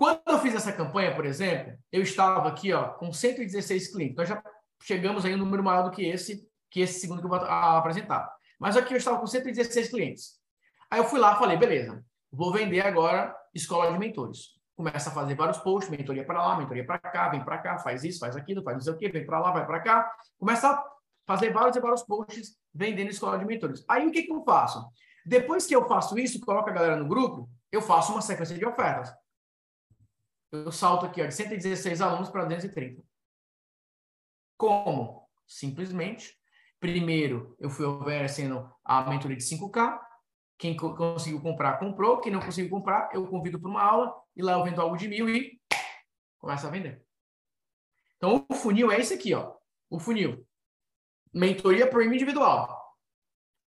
Quando 0.00 0.22
eu 0.26 0.38
fiz 0.38 0.54
essa 0.54 0.72
campanha, 0.72 1.14
por 1.14 1.26
exemplo, 1.26 1.74
eu 1.92 2.00
estava 2.00 2.48
aqui 2.48 2.72
ó, 2.72 2.88
com 2.94 3.12
116 3.12 3.92
clientes. 3.92 4.12
Então 4.12 4.24
já 4.24 4.42
chegamos 4.82 5.26
aí 5.26 5.34
um 5.34 5.36
número 5.36 5.62
maior 5.62 5.82
do 5.82 5.90
que 5.90 6.02
esse, 6.02 6.48
que 6.70 6.80
esse 6.80 7.00
segundo 7.00 7.18
que 7.18 7.26
eu 7.26 7.28
vou 7.28 7.38
apresentar. 7.38 8.26
Mas 8.58 8.78
aqui 8.78 8.94
eu 8.94 8.96
estava 8.96 9.18
com 9.18 9.26
116 9.26 9.90
clientes. 9.90 10.40
Aí 10.90 11.00
eu 11.00 11.04
fui 11.04 11.20
lá 11.20 11.36
falei, 11.36 11.58
beleza, 11.58 12.02
vou 12.32 12.50
vender 12.50 12.80
agora 12.80 13.36
escola 13.54 13.92
de 13.92 13.98
mentores 13.98 14.58
começa 14.74 15.10
a 15.10 15.12
fazer 15.12 15.34
vários 15.34 15.58
posts, 15.58 15.90
mentoria 15.90 16.24
para 16.24 16.42
lá, 16.42 16.56
mentoria 16.56 16.86
para 16.86 16.98
cá, 16.98 17.28
vem 17.28 17.44
para 17.44 17.58
cá, 17.58 17.78
faz 17.78 18.02
isso, 18.02 18.18
faz 18.18 18.34
aquilo, 18.34 18.62
faz 18.62 18.78
não 18.78 18.80
sei 18.80 18.94
o 18.94 18.96
quê, 18.96 19.10
vem 19.10 19.26
para 19.26 19.38
lá, 19.38 19.50
vai 19.50 19.66
para 19.66 19.80
cá. 19.80 20.10
Começa 20.38 20.70
a 20.70 20.84
fazer 21.26 21.52
vários 21.52 21.76
e 21.76 21.80
vários 21.80 22.02
posts 22.02 22.56
vendendo 22.74 23.10
escola 23.10 23.38
de 23.38 23.44
mentores. 23.44 23.84
Aí 23.86 24.06
o 24.06 24.10
que, 24.10 24.22
que 24.22 24.32
eu 24.32 24.42
faço? 24.42 24.82
Depois 25.26 25.66
que 25.66 25.76
eu 25.76 25.86
faço 25.86 26.18
isso, 26.18 26.40
coloco 26.40 26.70
a 26.70 26.72
galera 26.72 26.96
no 26.96 27.06
grupo, 27.06 27.50
eu 27.70 27.82
faço 27.82 28.12
uma 28.12 28.22
sequência 28.22 28.56
de 28.56 28.64
ofertas. 28.64 29.12
Eu 30.52 30.72
salto 30.72 31.06
aqui 31.06 31.22
ó, 31.22 31.26
de 31.26 31.34
116 31.34 32.00
alunos 32.00 32.28
para 32.28 32.44
230. 32.44 33.02
Como? 34.56 35.28
Simplesmente, 35.46 36.36
primeiro 36.78 37.56
eu 37.58 37.70
fui 37.70 37.86
oferecendo 37.86 38.70
a 38.84 39.08
mentoria 39.08 39.36
de 39.36 39.44
5K, 39.44 39.98
quem 40.60 40.76
conseguiu 40.76 41.40
comprar, 41.40 41.78
comprou. 41.78 42.20
Quem 42.20 42.30
não 42.30 42.40
conseguiu 42.40 42.70
comprar, 42.70 43.08
eu 43.14 43.26
convido 43.26 43.58
para 43.58 43.70
uma 43.70 43.82
aula 43.82 44.14
e 44.36 44.42
lá 44.42 44.52
eu 44.52 44.62
vendo 44.62 44.78
algo 44.78 44.94
de 44.94 45.08
mil 45.08 45.26
e 45.26 45.58
começa 46.38 46.68
a 46.68 46.70
vender. 46.70 47.02
Então, 48.18 48.44
o 48.46 48.54
funil 48.54 48.92
é 48.92 49.00
esse 49.00 49.14
aqui, 49.14 49.32
ó. 49.32 49.54
O 49.88 49.98
funil. 49.98 50.46
Mentoria 51.32 51.88
premium 51.88 52.12
individual. 52.12 52.78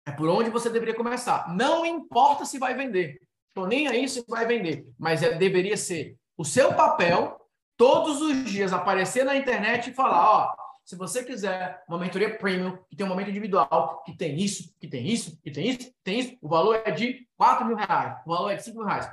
É 0.06 0.12
por 0.12 0.30
onde 0.30 0.52
você 0.52 0.70
deveria 0.70 0.94
começar. 0.94 1.52
Não 1.56 1.84
importa 1.84 2.46
se 2.46 2.60
vai 2.60 2.76
vender. 2.76 3.20
Estou 3.48 3.66
nem 3.66 3.88
aí 3.88 4.08
se 4.08 4.24
vai 4.28 4.46
vender. 4.46 4.88
Mas 5.00 5.24
é, 5.24 5.34
deveria 5.34 5.76
ser 5.76 6.16
o 6.38 6.46
seu 6.46 6.74
papel 6.74 7.40
todos 7.78 8.22
os 8.22 8.46
dias 8.46 8.74
aparecer 8.74 9.26
na 9.26 9.36
internet 9.36 9.90
e 9.90 9.94
falar, 9.94 10.32
ó, 10.32 10.56
se 10.86 10.96
você 10.96 11.24
quiser 11.24 11.82
uma 11.88 11.98
mentoria 11.98 12.38
premium, 12.38 12.78
que 12.90 12.96
tem 12.96 13.06
um 13.06 13.10
momento 13.10 13.30
individual, 13.30 14.04
que 14.04 14.16
tem 14.16 14.38
isso, 14.38 14.74
que 14.80 14.88
tem 14.88 15.08
isso, 15.08 15.40
que 15.42 15.52
tem 15.52 15.70
isso, 15.70 15.80
que 15.80 15.96
tem 16.04 16.20
isso, 16.20 16.38
o 16.42 16.50
valor 16.50 16.82
é 16.86 16.92
de 16.92 17.28
4 17.38 17.66
mil 17.66 17.78
reais, 17.78 18.22
o 18.26 18.30
valor 18.30 18.50
é 18.50 18.56
de 18.56 18.64
5 18.64 18.78
mil 18.78 18.86
reais. 18.86 19.10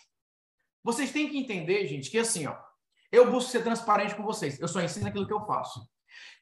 Vocês 0.84 1.12
têm 1.12 1.30
que 1.30 1.38
entender, 1.38 1.86
gente, 1.88 2.10
que 2.10 2.18
assim, 2.18 2.48
ó, 2.48 2.58
eu 3.12 3.32
busco 3.32 3.52
ser 3.52 3.64
transparente 3.64 4.16
com 4.16 4.24
vocês, 4.24 4.60
eu 4.60 4.68
só 4.68 4.82
ensino 4.82 5.08
aquilo 5.08 5.28
que 5.28 5.34
eu 5.34 5.46
faço. 5.46 5.88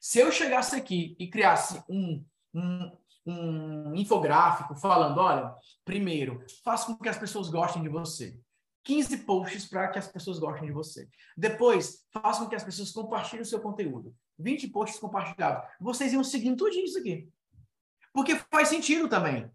Se 0.00 0.18
eu 0.18 0.30
chegasse 0.30 0.76
aqui 0.76 1.16
e 1.18 1.28
criasse 1.28 1.82
um, 1.88 2.24
um, 2.54 2.96
um 3.26 3.94
infográfico 3.94 4.74
falando, 4.74 5.18
olha, 5.18 5.54
primeiro, 5.84 6.44
faça 6.64 6.86
com 6.86 6.96
que 6.96 7.08
as 7.08 7.18
pessoas 7.18 7.48
gostem 7.48 7.82
de 7.82 7.88
você. 7.88 8.38
15 8.84 9.18
posts 9.18 9.66
para 9.66 9.88
que 9.88 9.98
as 9.98 10.08
pessoas 10.08 10.38
gostem 10.38 10.66
de 10.66 10.72
você. 10.72 11.08
Depois, 11.36 12.06
faça 12.10 12.42
com 12.42 12.48
que 12.48 12.56
as 12.56 12.64
pessoas 12.64 12.90
compartilhem 12.90 13.42
o 13.42 13.46
seu 13.46 13.60
conteúdo. 13.60 14.14
20 14.38 14.68
posts 14.68 14.98
compartilhados. 14.98 15.68
Vocês 15.80 16.12
iam 16.12 16.24
seguindo 16.24 16.56
tudo 16.56 16.70
isso 16.70 16.98
aqui. 16.98 17.28
Porque 18.14 18.36
faz 18.50 18.68
sentido 18.68 19.08
também. 19.08 19.50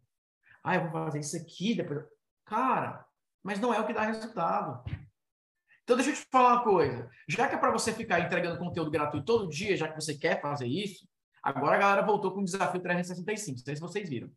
Ah, 0.64 0.76
eu 0.76 0.84
vou 0.84 0.92
fazer 0.92 1.20
isso 1.20 1.36
aqui, 1.36 1.74
depois. 1.74 2.06
Cara, 2.46 3.06
mas 3.42 3.60
não 3.60 3.74
é 3.74 3.80
o 3.80 3.88
que 3.88 3.94
dá 3.94 4.04
resultado. 4.04 4.84
Então, 5.84 5.98
deixa 5.98 6.12
eu 6.12 6.16
te 6.16 6.26
falar 6.32 6.54
uma 6.54 6.64
coisa. 6.64 7.10
Já 7.28 7.48
que 7.48 7.56
é 7.56 7.58
para 7.58 7.72
você 7.72 7.92
ficar 7.92 8.20
entregando 8.22 8.58
conteúdo 8.58 8.90
gratuito 8.90 9.26
todo 9.26 9.50
dia, 9.50 9.76
já 9.76 9.88
que 9.88 10.00
você 10.02 10.18
quer 10.18 10.42
fazer 10.42 10.68
isso, 10.68 11.08
agora 11.42 11.76
a 11.76 11.80
galera 11.80 12.06
voltou 12.06 12.32
com 12.32 12.42
o 12.42 12.46
desafio 12.46 12.82
365. 12.82 13.58
Não 13.58 13.64
sei 13.66 13.76
se 13.76 13.82
vocês 13.82 14.10
viram. 14.10 14.32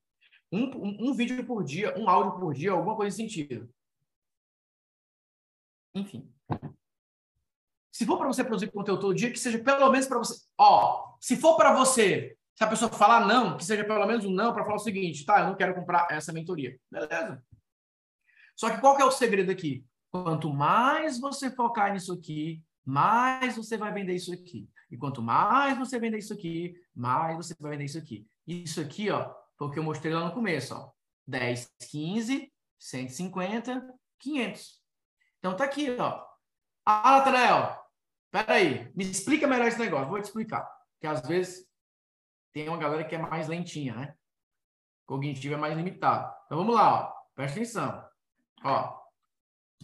Um, 0.50 0.64
um, 0.76 1.10
um 1.10 1.14
vídeo 1.14 1.44
por 1.46 1.62
dia, 1.62 1.96
um 1.96 2.08
áudio 2.08 2.40
por 2.40 2.52
dia, 2.52 2.72
alguma 2.72 2.96
coisa 2.96 3.16
nesse 3.16 3.34
sentido. 3.34 3.68
Enfim. 5.94 6.32
Se 7.92 8.04
for 8.04 8.18
para 8.18 8.26
você 8.26 8.44
produzir 8.44 8.70
conteúdo 8.70 9.00
todo 9.00 9.14
dia, 9.14 9.30
que 9.30 9.38
seja 9.38 9.58
pelo 9.58 9.90
menos 9.90 10.06
para 10.06 10.18
você. 10.18 10.46
Ó, 10.58 11.16
se 11.20 11.36
for 11.36 11.56
para 11.56 11.72
você, 11.72 12.36
se 12.54 12.64
a 12.64 12.66
pessoa 12.66 12.90
falar 12.90 13.24
não, 13.26 13.56
que 13.56 13.64
seja 13.64 13.84
pelo 13.84 14.06
menos 14.06 14.24
um 14.24 14.30
não 14.30 14.52
para 14.52 14.64
falar 14.64 14.76
o 14.76 14.80
seguinte, 14.80 15.24
tá? 15.24 15.40
Eu 15.40 15.46
não 15.46 15.56
quero 15.56 15.74
comprar 15.74 16.06
essa 16.10 16.32
mentoria. 16.32 16.78
Beleza. 16.90 17.42
Só 18.56 18.68
que 18.70 18.80
qual 18.80 18.96
que 18.96 19.02
é 19.02 19.04
o 19.04 19.10
segredo 19.10 19.50
aqui? 19.50 19.84
Quanto 20.22 20.52
mais 20.52 21.18
você 21.20 21.50
focar 21.50 21.92
nisso 21.92 22.12
aqui, 22.12 22.62
mais 22.84 23.56
você 23.56 23.76
vai 23.76 23.92
vender 23.92 24.14
isso 24.14 24.32
aqui. 24.32 24.68
E 24.90 24.96
quanto 24.96 25.20
mais 25.22 25.76
você 25.76 25.98
vender 25.98 26.18
isso 26.18 26.32
aqui, 26.32 26.74
mais 26.94 27.36
você 27.36 27.54
vai 27.58 27.72
vender 27.72 27.84
isso 27.84 27.98
aqui. 27.98 28.26
Isso 28.46 28.80
aqui, 28.80 29.10
ó, 29.10 29.34
foi 29.58 29.68
o 29.68 29.70
que 29.70 29.78
eu 29.78 29.82
mostrei 29.82 30.14
lá 30.14 30.24
no 30.24 30.32
começo, 30.32 30.74
ó. 30.74 30.90
10, 31.26 31.68
15, 31.90 32.52
150, 32.78 33.94
500. 34.20 34.80
Então 35.38 35.56
tá 35.56 35.64
aqui, 35.64 35.96
ó. 35.98 36.24
Ah, 36.84 37.18
Natanael, 37.18 37.76
peraí, 38.30 38.92
me 38.94 39.04
explica 39.10 39.48
melhor 39.48 39.66
esse 39.66 39.78
negócio. 39.78 40.08
Vou 40.08 40.20
te 40.20 40.26
explicar. 40.26 40.64
Porque 40.92 41.06
às 41.06 41.26
vezes 41.26 41.66
tem 42.52 42.68
uma 42.68 42.78
galera 42.78 43.04
que 43.04 43.14
é 43.14 43.18
mais 43.18 43.48
lentinha, 43.48 43.94
né? 43.96 44.14
Cognitivo 45.04 45.54
é 45.54 45.58
mais 45.58 45.76
limitado. 45.76 46.32
Então 46.46 46.58
vamos 46.58 46.74
lá, 46.74 46.94
ó. 46.94 47.16
Presta 47.34 47.58
atenção. 47.58 48.08
Ó, 48.62 49.05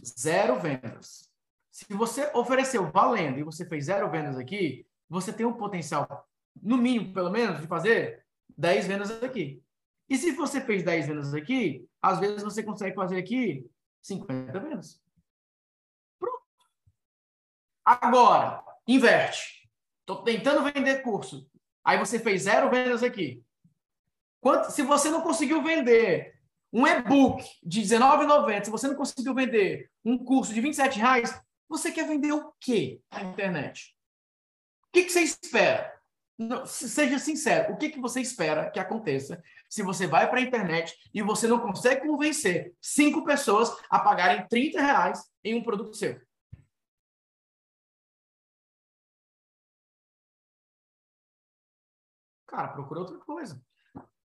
zero 0.03 0.59
vendas. 0.59 1.29
Se 1.71 1.93
você 1.93 2.29
ofereceu 2.33 2.89
valendo 2.91 3.39
e 3.39 3.43
você 3.43 3.65
fez 3.65 3.85
zero 3.85 4.09
vendas 4.09 4.37
aqui, 4.37 4.85
você 5.09 5.33
tem 5.33 5.45
um 5.45 5.53
potencial, 5.53 6.27
no 6.61 6.77
mínimo, 6.77 7.13
pelo 7.13 7.31
menos, 7.31 7.61
de 7.61 7.67
fazer 7.67 8.25
10 8.57 8.87
vendas 8.87 9.23
aqui. 9.23 9.61
E 10.09 10.17
se 10.17 10.31
você 10.31 10.61
fez 10.61 10.83
10 10.83 11.07
vendas 11.07 11.33
aqui, 11.33 11.87
às 12.01 12.19
vezes 12.19 12.43
você 12.43 12.61
consegue 12.61 12.95
fazer 12.95 13.17
aqui 13.17 13.69
50 14.01 14.59
vendas. 14.59 15.01
Pronto. 16.19 16.43
Agora, 17.85 18.63
inverte. 18.87 19.69
Estou 20.01 20.23
tentando 20.23 20.63
vender 20.71 21.01
curso. 21.01 21.49
Aí 21.83 21.97
você 21.97 22.19
fez 22.19 22.43
zero 22.43 22.69
vendas 22.69 23.03
aqui. 23.03 23.43
Quanto, 24.41 24.71
se 24.71 24.81
você 24.83 25.09
não 25.09 25.21
conseguiu 25.21 25.63
vender 25.63 26.39
um 26.73 26.87
e-book 26.87 27.43
de 27.61 27.81
R$19,90, 27.81 28.65
se 28.65 28.71
você 28.71 28.87
não 28.87 28.95
conseguiu 28.95 29.35
vender 29.35 29.91
um 30.03 30.17
curso 30.17 30.51
de 30.51 30.59
R$27,00, 30.59 31.39
você 31.69 31.91
quer 31.91 32.07
vender 32.07 32.31
o 32.31 32.51
quê 32.59 32.99
na 33.11 33.21
internet? 33.21 33.95
O 34.87 34.91
que, 34.91 35.03
que 35.03 35.11
você 35.11 35.21
espera? 35.21 35.93
Seja 36.65 37.19
sincero, 37.19 37.73
o 37.73 37.77
que, 37.77 37.89
que 37.89 38.01
você 38.01 38.19
espera 38.19 38.71
que 38.71 38.79
aconteça 38.79 39.41
se 39.69 39.83
você 39.83 40.07
vai 40.07 40.27
para 40.27 40.39
a 40.39 40.41
internet 40.41 40.97
e 41.13 41.21
você 41.21 41.47
não 41.47 41.59
consegue 41.59 42.07
convencer 42.07 42.75
cinco 42.81 43.23
pessoas 43.23 43.69
a 43.87 43.99
pagarem 43.99 44.47
30 44.47 44.81
reais 44.81 45.23
em 45.43 45.53
um 45.53 45.63
produto 45.63 45.95
seu? 45.95 46.19
Cara, 52.47 52.67
procura 52.69 53.01
outra 53.01 53.17
coisa. 53.19 53.63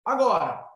Agora, 0.04 0.71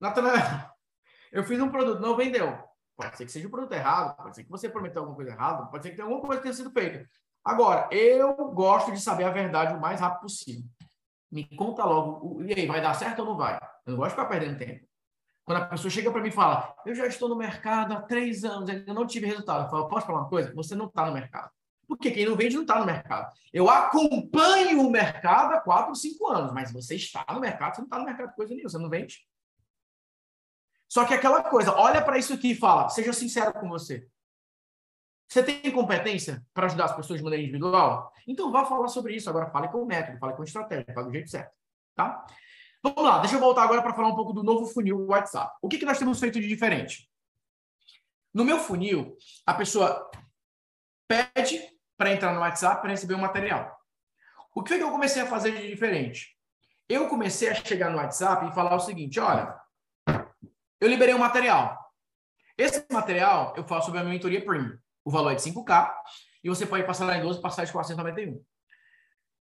Natanael, 0.00 0.70
eu 1.30 1.44
fiz 1.44 1.60
um 1.60 1.68
produto, 1.68 2.00
não 2.00 2.16
vendeu. 2.16 2.58
Pode 2.96 3.16
ser 3.16 3.24
que 3.24 3.32
seja 3.32 3.46
o 3.46 3.48
um 3.48 3.50
produto 3.50 3.72
errado, 3.72 4.16
pode 4.16 4.36
ser 4.36 4.44
que 4.44 4.50
você 4.50 4.68
prometeu 4.68 5.02
alguma 5.02 5.16
coisa 5.16 5.30
errada, 5.30 5.66
pode 5.66 5.82
ser 5.82 5.90
que 5.90 5.96
tenha 5.96 6.06
alguma 6.06 6.20
coisa 6.20 6.36
que 6.36 6.42
tenha 6.42 6.54
sido 6.54 6.70
feita. 6.70 7.08
Agora, 7.44 7.88
eu 7.90 8.34
gosto 8.52 8.92
de 8.92 9.00
saber 9.00 9.24
a 9.24 9.30
verdade 9.30 9.74
o 9.74 9.80
mais 9.80 10.00
rápido 10.00 10.22
possível. 10.22 10.68
Me 11.30 11.44
conta 11.56 11.84
logo, 11.84 12.42
e 12.42 12.52
aí, 12.52 12.66
vai 12.66 12.80
dar 12.80 12.94
certo 12.94 13.20
ou 13.20 13.26
não 13.26 13.36
vai? 13.36 13.56
Eu 13.86 13.92
não 13.92 13.96
gosto 13.96 14.10
de 14.10 14.16
ficar 14.16 14.28
perdendo 14.28 14.58
tempo. 14.58 14.86
Quando 15.44 15.62
a 15.62 15.66
pessoa 15.66 15.90
chega 15.90 16.10
para 16.10 16.20
mim 16.20 16.28
e 16.28 16.32
fala, 16.32 16.74
eu 16.84 16.94
já 16.94 17.06
estou 17.06 17.28
no 17.28 17.36
mercado 17.36 17.94
há 17.94 18.02
três 18.02 18.44
anos, 18.44 18.68
ainda 18.68 18.92
não 18.92 19.06
tive 19.06 19.26
resultado. 19.26 19.64
Eu 19.64 19.70
falo, 19.70 19.88
posso 19.88 20.06
falar 20.06 20.20
uma 20.20 20.28
coisa? 20.28 20.54
Você 20.54 20.74
não 20.74 20.86
está 20.86 21.06
no 21.06 21.12
mercado. 21.12 21.50
Porque 21.88 22.10
quem 22.10 22.26
não 22.26 22.36
vende 22.36 22.54
não 22.54 22.62
está 22.62 22.78
no 22.78 22.86
mercado. 22.86 23.32
Eu 23.52 23.68
acompanho 23.68 24.80
o 24.80 24.90
mercado 24.90 25.54
há 25.54 25.60
quatro, 25.60 25.94
cinco 25.94 26.28
anos, 26.28 26.52
mas 26.52 26.70
você 26.70 26.94
está 26.94 27.24
no 27.32 27.40
mercado, 27.40 27.74
você 27.74 27.80
não 27.80 27.86
está 27.86 27.98
no 27.98 28.04
mercado 28.04 28.34
coisa 28.34 28.54
nenhuma, 28.54 28.70
você 28.70 28.78
não 28.78 28.88
vende. 28.88 29.26
Só 30.90 31.04
que 31.04 31.14
aquela 31.14 31.44
coisa, 31.44 31.72
olha 31.76 32.02
para 32.02 32.18
isso 32.18 32.34
aqui 32.34 32.50
e 32.50 32.56
fala, 32.56 32.88
seja 32.88 33.12
sincero 33.12 33.52
com 33.52 33.68
você. 33.68 34.08
Você 35.28 35.40
tem 35.44 35.70
competência 35.70 36.44
para 36.52 36.66
ajudar 36.66 36.86
as 36.86 36.96
pessoas 36.96 37.20
de 37.20 37.24
maneira 37.24 37.44
individual? 37.44 38.12
Então 38.26 38.50
vá 38.50 38.64
falar 38.64 38.88
sobre 38.88 39.14
isso. 39.14 39.30
Agora 39.30 39.48
fale 39.52 39.68
com 39.68 39.80
o 39.80 39.86
método, 39.86 40.18
fale 40.18 40.32
com 40.34 40.42
estratégia, 40.42 40.92
fale 40.92 41.06
do 41.06 41.12
jeito 41.12 41.30
certo. 41.30 41.52
Tá? 41.94 42.26
Vamos 42.82 43.04
lá, 43.04 43.20
deixa 43.20 43.36
eu 43.36 43.40
voltar 43.40 43.62
agora 43.62 43.82
para 43.82 43.94
falar 43.94 44.08
um 44.08 44.16
pouco 44.16 44.32
do 44.32 44.42
novo 44.42 44.66
funil 44.66 45.06
WhatsApp. 45.06 45.56
O 45.62 45.68
que, 45.68 45.78
que 45.78 45.84
nós 45.84 45.98
temos 45.98 46.18
feito 46.18 46.40
de 46.40 46.48
diferente? 46.48 47.08
No 48.34 48.44
meu 48.44 48.58
funil, 48.58 49.16
a 49.46 49.54
pessoa 49.54 50.10
pede 51.06 51.62
para 51.96 52.12
entrar 52.12 52.34
no 52.34 52.40
WhatsApp 52.40 52.80
para 52.80 52.90
receber 52.90 53.14
o 53.14 53.18
um 53.18 53.20
material. 53.20 53.78
O 54.52 54.62
que, 54.64 54.76
que 54.76 54.82
eu 54.82 54.90
comecei 54.90 55.22
a 55.22 55.26
fazer 55.26 55.52
de 55.52 55.68
diferente? 55.68 56.36
Eu 56.88 57.08
comecei 57.08 57.48
a 57.48 57.54
chegar 57.54 57.90
no 57.90 57.98
WhatsApp 57.98 58.46
e 58.46 58.54
falar 58.54 58.74
o 58.74 58.80
seguinte: 58.80 59.20
olha, 59.20 59.59
eu 60.80 60.88
liberei 60.88 61.14
um 61.14 61.18
material. 61.18 61.78
Esse 62.56 62.84
material 62.90 63.54
eu 63.56 63.64
faço 63.64 63.86
sobre 63.86 64.00
a 64.00 64.02
minha 64.02 64.14
mentoria 64.14 64.44
premium. 64.44 64.78
O 65.04 65.10
valor 65.10 65.32
é 65.32 65.34
de 65.34 65.42
5K 65.42 65.94
e 66.42 66.48
você 66.48 66.66
pode 66.66 66.84
passar 66.84 67.06
lá 67.06 67.16
em 67.16 67.22
12 67.22 67.40
passar 67.40 67.64
de 67.64 67.72
491. 67.72 68.42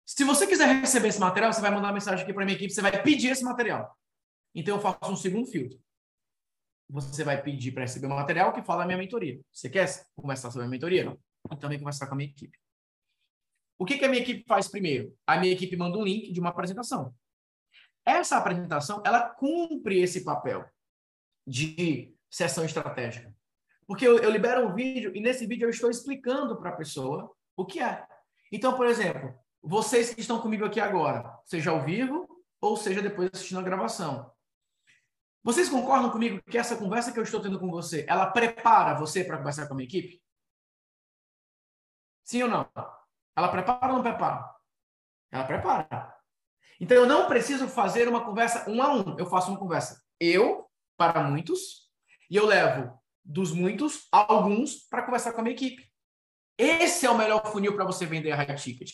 Se 0.04 0.24
você 0.24 0.46
quiser 0.46 0.66
receber 0.80 1.08
esse 1.08 1.20
material, 1.20 1.52
você 1.52 1.60
vai 1.60 1.70
mandar 1.70 1.88
uma 1.88 1.94
mensagem 1.94 2.22
aqui 2.22 2.32
para 2.32 2.44
minha 2.44 2.56
equipe, 2.56 2.72
você 2.72 2.80
vai 2.80 3.02
pedir 3.02 3.28
esse 3.28 3.44
material. 3.44 3.94
Então 4.54 4.76
eu 4.76 4.80
faço 4.80 5.12
um 5.12 5.16
segundo 5.16 5.46
filtro. 5.46 5.78
Você 6.90 7.22
vai 7.22 7.42
pedir 7.42 7.72
para 7.72 7.82
receber 7.82 8.06
o 8.06 8.10
um 8.10 8.14
material 8.14 8.52
que 8.52 8.62
fala 8.62 8.84
a 8.84 8.86
minha 8.86 8.96
mentoria. 8.96 9.38
Você 9.52 9.68
quer 9.68 9.86
conversar 10.16 10.50
sobre 10.50 10.66
a 10.66 10.70
mentoria? 10.70 11.16
Então 11.52 11.68
vem 11.68 11.78
conversar 11.78 12.06
com 12.06 12.14
a 12.14 12.16
minha 12.16 12.30
equipe. 12.30 12.58
O 13.78 13.84
que, 13.84 13.98
que 13.98 14.04
a 14.04 14.08
minha 14.08 14.22
equipe 14.22 14.44
faz 14.48 14.66
primeiro? 14.66 15.14
A 15.26 15.38
minha 15.38 15.52
equipe 15.52 15.76
manda 15.76 15.98
um 15.98 16.04
link 16.04 16.32
de 16.32 16.40
uma 16.40 16.48
apresentação. 16.48 17.14
Essa 18.04 18.38
apresentação, 18.38 19.02
ela 19.04 19.28
cumpre 19.28 20.00
esse 20.00 20.24
papel 20.24 20.68
de 21.48 22.14
sessão 22.30 22.64
estratégica. 22.64 23.34
Porque 23.86 24.06
eu, 24.06 24.18
eu 24.18 24.30
libero 24.30 24.66
um 24.66 24.74
vídeo 24.74 25.10
e 25.16 25.20
nesse 25.20 25.46
vídeo 25.46 25.64
eu 25.64 25.70
estou 25.70 25.90
explicando 25.90 26.56
para 26.58 26.70
a 26.70 26.76
pessoa 26.76 27.34
o 27.56 27.64
que 27.64 27.80
é. 27.80 28.06
Então, 28.52 28.76
por 28.76 28.86
exemplo, 28.86 29.34
vocês 29.62 30.12
que 30.12 30.20
estão 30.20 30.40
comigo 30.40 30.64
aqui 30.64 30.78
agora, 30.78 31.38
seja 31.46 31.70
ao 31.70 31.82
vivo 31.84 32.28
ou 32.60 32.76
seja 32.76 33.00
depois 33.00 33.30
assistindo 33.32 33.60
a 33.60 33.62
gravação. 33.62 34.30
Vocês 35.42 35.68
concordam 35.68 36.10
comigo 36.10 36.42
que 36.42 36.58
essa 36.58 36.76
conversa 36.76 37.12
que 37.12 37.18
eu 37.18 37.22
estou 37.22 37.40
tendo 37.40 37.58
com 37.58 37.70
você, 37.70 38.04
ela 38.08 38.30
prepara 38.30 38.98
você 38.98 39.24
para 39.24 39.38
conversar 39.38 39.66
com 39.66 39.72
a 39.72 39.76
minha 39.76 39.86
equipe? 39.86 40.22
Sim 42.24 42.42
ou 42.42 42.48
não? 42.48 42.68
Ela 43.34 43.48
prepara 43.48 43.88
ou 43.88 43.94
não 43.94 44.02
prepara? 44.02 44.54
Ela 45.30 45.44
prepara. 45.44 46.14
Então 46.78 46.96
eu 46.96 47.06
não 47.06 47.26
preciso 47.26 47.68
fazer 47.68 48.06
uma 48.06 48.24
conversa 48.24 48.68
um 48.68 48.82
a 48.82 48.92
um. 48.92 49.18
Eu 49.18 49.26
faço 49.26 49.50
uma 49.50 49.58
conversa 49.58 50.02
eu 50.20 50.67
para 50.98 51.22
muitos 51.22 51.88
e 52.28 52.36
eu 52.36 52.44
levo 52.44 52.92
dos 53.24 53.52
muitos 53.52 54.06
alguns 54.12 54.86
para 54.90 55.02
conversar 55.02 55.32
com 55.32 55.40
a 55.40 55.44
minha 55.44 55.54
equipe. 55.54 55.88
Esse 56.58 57.06
é 57.06 57.10
o 57.10 57.16
melhor 57.16 57.46
funil 57.52 57.74
para 57.74 57.84
você 57.84 58.04
vender 58.04 58.32
a 58.32 58.36
high 58.36 58.56
ticket. 58.56 58.90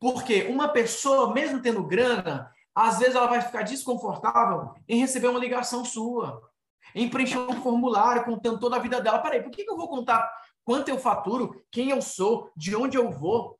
Porque 0.00 0.44
uma 0.44 0.68
pessoa, 0.68 1.34
mesmo 1.34 1.60
tendo 1.60 1.82
grana, 1.82 2.50
às 2.74 3.00
vezes 3.00 3.16
ela 3.16 3.26
vai 3.26 3.40
ficar 3.40 3.62
desconfortável 3.62 4.72
em 4.88 5.00
receber 5.00 5.26
uma 5.26 5.40
ligação 5.40 5.84
sua, 5.84 6.40
em 6.94 7.08
preencher 7.08 7.38
um 7.38 7.60
formulário 7.60 8.24
contando 8.24 8.60
toda 8.60 8.76
a 8.76 8.78
vida 8.78 9.00
dela. 9.00 9.18
Peraí, 9.18 9.42
por 9.42 9.50
que, 9.50 9.68
eu 9.68 9.76
vou 9.76 9.88
contar 9.88 10.30
quanto 10.64 10.88
eu 10.88 10.98
faturo, 10.98 11.60
quem 11.72 11.90
eu 11.90 12.00
sou, 12.00 12.52
de 12.56 12.76
onde 12.76 12.96
eu 12.96 13.10
vou? 13.10 13.57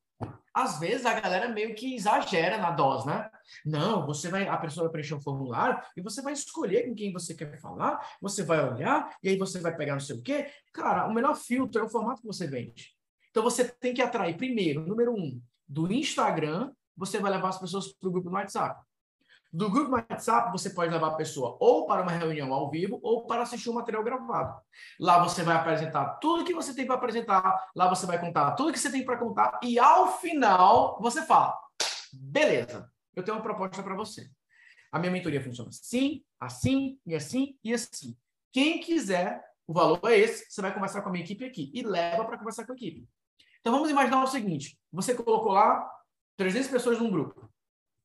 Às 0.62 0.80
vezes 0.80 1.06
a 1.06 1.18
galera 1.18 1.48
meio 1.48 1.74
que 1.74 1.94
exagera 1.94 2.58
na 2.58 2.70
dose, 2.70 3.06
né? 3.06 3.30
Não, 3.64 4.04
você 4.04 4.28
vai, 4.28 4.48
a 4.48 4.56
pessoa 4.56 4.84
vai 4.84 4.92
preencher 4.92 5.14
um 5.14 5.20
formulário 5.20 5.80
e 5.96 6.02
você 6.02 6.20
vai 6.20 6.32
escolher 6.32 6.88
com 6.88 6.94
quem 6.94 7.12
você 7.12 7.34
quer 7.34 7.60
falar, 7.60 7.98
você 8.20 8.42
vai 8.42 8.68
olhar 8.68 9.16
e 9.22 9.28
aí 9.28 9.38
você 9.38 9.60
vai 9.60 9.76
pegar 9.76 9.92
não 9.92 10.00
sei 10.00 10.16
o 10.16 10.22
quê. 10.22 10.50
Cara, 10.72 11.06
o 11.06 11.14
melhor 11.14 11.36
filtro 11.36 11.80
é 11.80 11.84
o 11.84 11.88
formato 11.88 12.20
que 12.20 12.26
você 12.26 12.46
vende. 12.46 12.92
Então 13.30 13.42
você 13.42 13.64
tem 13.64 13.94
que 13.94 14.02
atrair 14.02 14.36
primeiro, 14.36 14.86
número 14.86 15.14
um, 15.14 15.40
do 15.66 15.92
Instagram, 15.92 16.72
você 16.96 17.20
vai 17.20 17.30
levar 17.30 17.50
as 17.50 17.58
pessoas 17.58 17.92
para 17.92 18.08
o 18.08 18.12
grupo 18.12 18.28
no 18.28 18.36
WhatsApp. 18.36 18.84
Do 19.50 19.70
grupo 19.70 19.92
WhatsApp, 19.92 20.52
você 20.52 20.70
pode 20.70 20.92
levar 20.92 21.08
a 21.08 21.14
pessoa 21.14 21.56
ou 21.58 21.86
para 21.86 22.02
uma 22.02 22.12
reunião 22.12 22.52
ao 22.52 22.70
vivo 22.70 23.00
ou 23.02 23.26
para 23.26 23.42
assistir 23.42 23.70
um 23.70 23.74
material 23.74 24.04
gravado. 24.04 24.60
Lá 25.00 25.22
você 25.22 25.42
vai 25.42 25.56
apresentar 25.56 26.18
tudo 26.18 26.44
que 26.44 26.52
você 26.52 26.74
tem 26.74 26.86
para 26.86 26.96
apresentar, 26.96 27.70
lá 27.74 27.88
você 27.88 28.04
vai 28.04 28.20
contar 28.20 28.52
tudo 28.52 28.72
que 28.72 28.78
você 28.78 28.92
tem 28.92 29.04
para 29.04 29.16
contar 29.16 29.58
e 29.62 29.78
ao 29.78 30.18
final 30.18 31.00
você 31.00 31.22
fala: 31.24 31.58
beleza, 32.12 32.92
eu 33.16 33.22
tenho 33.22 33.38
uma 33.38 33.42
proposta 33.42 33.82
para 33.82 33.94
você. 33.94 34.30
A 34.92 34.98
minha 34.98 35.10
mentoria 35.10 35.42
funciona 35.42 35.70
assim, 35.70 36.22
assim 36.38 36.98
e 37.06 37.14
assim 37.14 37.58
e 37.64 37.72
assim. 37.72 38.14
Quem 38.52 38.80
quiser, 38.80 39.42
o 39.66 39.72
valor 39.72 40.00
é 40.04 40.18
esse, 40.18 40.44
você 40.50 40.60
vai 40.60 40.74
conversar 40.74 41.00
com 41.00 41.08
a 41.08 41.12
minha 41.12 41.24
equipe 41.24 41.44
aqui 41.44 41.70
e 41.74 41.82
leva 41.82 42.24
para 42.24 42.36
conversar 42.36 42.66
com 42.66 42.72
a 42.72 42.74
equipe. 42.74 43.08
Então 43.60 43.72
vamos 43.72 43.88
imaginar 43.88 44.22
o 44.22 44.26
seguinte: 44.26 44.78
você 44.92 45.14
colocou 45.14 45.52
lá 45.52 45.90
300 46.36 46.68
pessoas 46.68 46.98
num 46.98 47.10
grupo. 47.10 47.48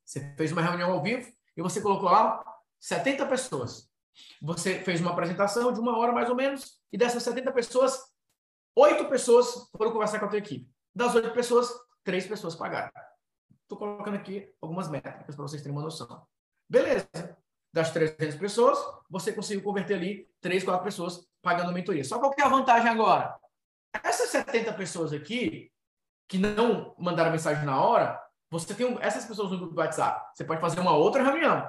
Você 0.05 0.33
fez 0.35 0.51
uma 0.51 0.61
reunião 0.61 0.91
ao 0.91 1.01
vivo 1.01 1.31
e 1.55 1.61
você 1.61 1.81
colocou 1.81 2.09
lá 2.09 2.43
70 2.79 3.25
pessoas. 3.27 3.89
Você 4.41 4.79
fez 4.79 5.01
uma 5.01 5.11
apresentação 5.11 5.71
de 5.71 5.79
uma 5.79 5.97
hora 5.97 6.11
mais 6.11 6.29
ou 6.29 6.35
menos, 6.35 6.79
e 6.91 6.97
dessas 6.97 7.23
70 7.23 7.51
pessoas, 7.51 8.13
Oito 8.75 9.05
pessoas 9.05 9.69
foram 9.77 9.91
conversar 9.91 10.19
com 10.19 10.25
a 10.25 10.29
tua 10.29 10.39
equipe. 10.39 10.67
Das 10.95 11.13
oito 11.13 11.31
pessoas, 11.31 11.71
três 12.03 12.25
pessoas 12.25 12.55
pagaram. 12.55 12.91
Estou 13.61 13.77
colocando 13.77 14.15
aqui 14.15 14.51
algumas 14.59 14.89
métricas 14.89 15.35
para 15.35 15.43
vocês 15.43 15.61
terem 15.61 15.77
uma 15.77 15.83
noção. 15.83 16.25
Beleza. 16.67 17.07
Das 17.71 17.91
300 17.91 18.35
pessoas, 18.35 18.79
você 19.09 19.31
conseguiu 19.31 19.63
converter 19.63 19.95
ali 19.95 20.27
três, 20.41 20.63
quatro 20.63 20.83
pessoas 20.83 21.27
pagando 21.41 21.71
mentoria. 21.71 22.03
Só 22.03 22.19
qual 22.19 22.33
é 22.37 22.41
a 22.41 22.49
vantagem 22.49 22.89
agora? 22.89 23.35
Essas 24.03 24.29
70 24.29 24.73
pessoas 24.73 25.13
aqui, 25.13 25.71
que 26.27 26.39
não 26.39 26.95
mandaram 26.97 27.31
mensagem 27.31 27.65
na 27.65 27.79
hora, 27.79 28.22
você 28.53 28.71
tem 28.75 28.97
essas 29.01 29.25
pessoas 29.25 29.49
no 29.51 29.57
grupo 29.57 29.73
do 29.73 29.79
WhatsApp. 29.79 30.23
Você 30.35 30.43
pode 30.43 30.61
fazer 30.61 30.79
uma 30.79 30.95
outra 30.95 31.23
reunião, 31.23 31.67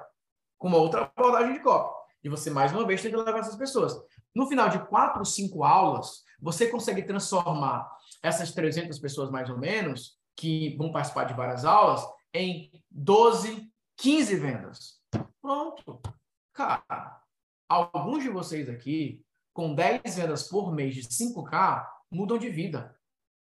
com 0.58 0.68
uma 0.68 0.76
outra 0.76 1.10
abordagem 1.16 1.54
de 1.54 1.60
cópia. 1.60 1.94
E 2.22 2.28
você, 2.28 2.50
mais 2.50 2.72
uma 2.72 2.86
vez, 2.86 3.00
tem 3.00 3.10
que 3.10 3.16
levar 3.16 3.38
essas 3.38 3.56
pessoas. 3.56 3.94
No 4.34 4.46
final 4.46 4.68
de 4.68 4.78
quatro 4.86 5.24
cinco 5.24 5.64
aulas, 5.64 6.22
você 6.38 6.68
consegue 6.68 7.02
transformar 7.02 7.90
essas 8.22 8.52
300 8.52 8.98
pessoas, 8.98 9.30
mais 9.30 9.48
ou 9.48 9.58
menos, 9.58 10.18
que 10.36 10.76
vão 10.76 10.92
participar 10.92 11.24
de 11.24 11.32
várias 11.32 11.64
aulas, 11.64 12.06
em 12.34 12.70
12, 12.90 13.70
15 13.96 14.36
vendas. 14.36 15.00
Pronto. 15.40 16.00
Cara, 16.52 17.22
alguns 17.66 18.22
de 18.22 18.28
vocês 18.28 18.68
aqui, 18.68 19.22
com 19.54 19.74
10 19.74 20.16
vendas 20.16 20.48
por 20.48 20.70
mês 20.70 20.94
de 20.94 21.02
5K, 21.02 21.86
mudam 22.10 22.36
de 22.36 22.50
vida. 22.50 22.94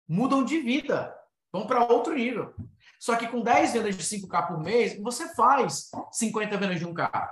Mudam 0.08 0.46
de 0.46 0.60
vida. 0.60 1.14
Vão 1.54 1.68
para 1.68 1.86
outro 1.86 2.16
nível. 2.16 2.52
Só 3.00 3.16
que 3.16 3.28
com 3.28 3.42
10 3.42 3.74
vendas 3.74 3.96
de 3.96 4.04
5K 4.04 4.48
por 4.48 4.60
mês, 4.60 5.00
você 5.00 5.34
faz 5.36 5.92
50 6.12 6.58
vendas 6.58 6.80
de 6.80 6.88
1K. 6.88 7.30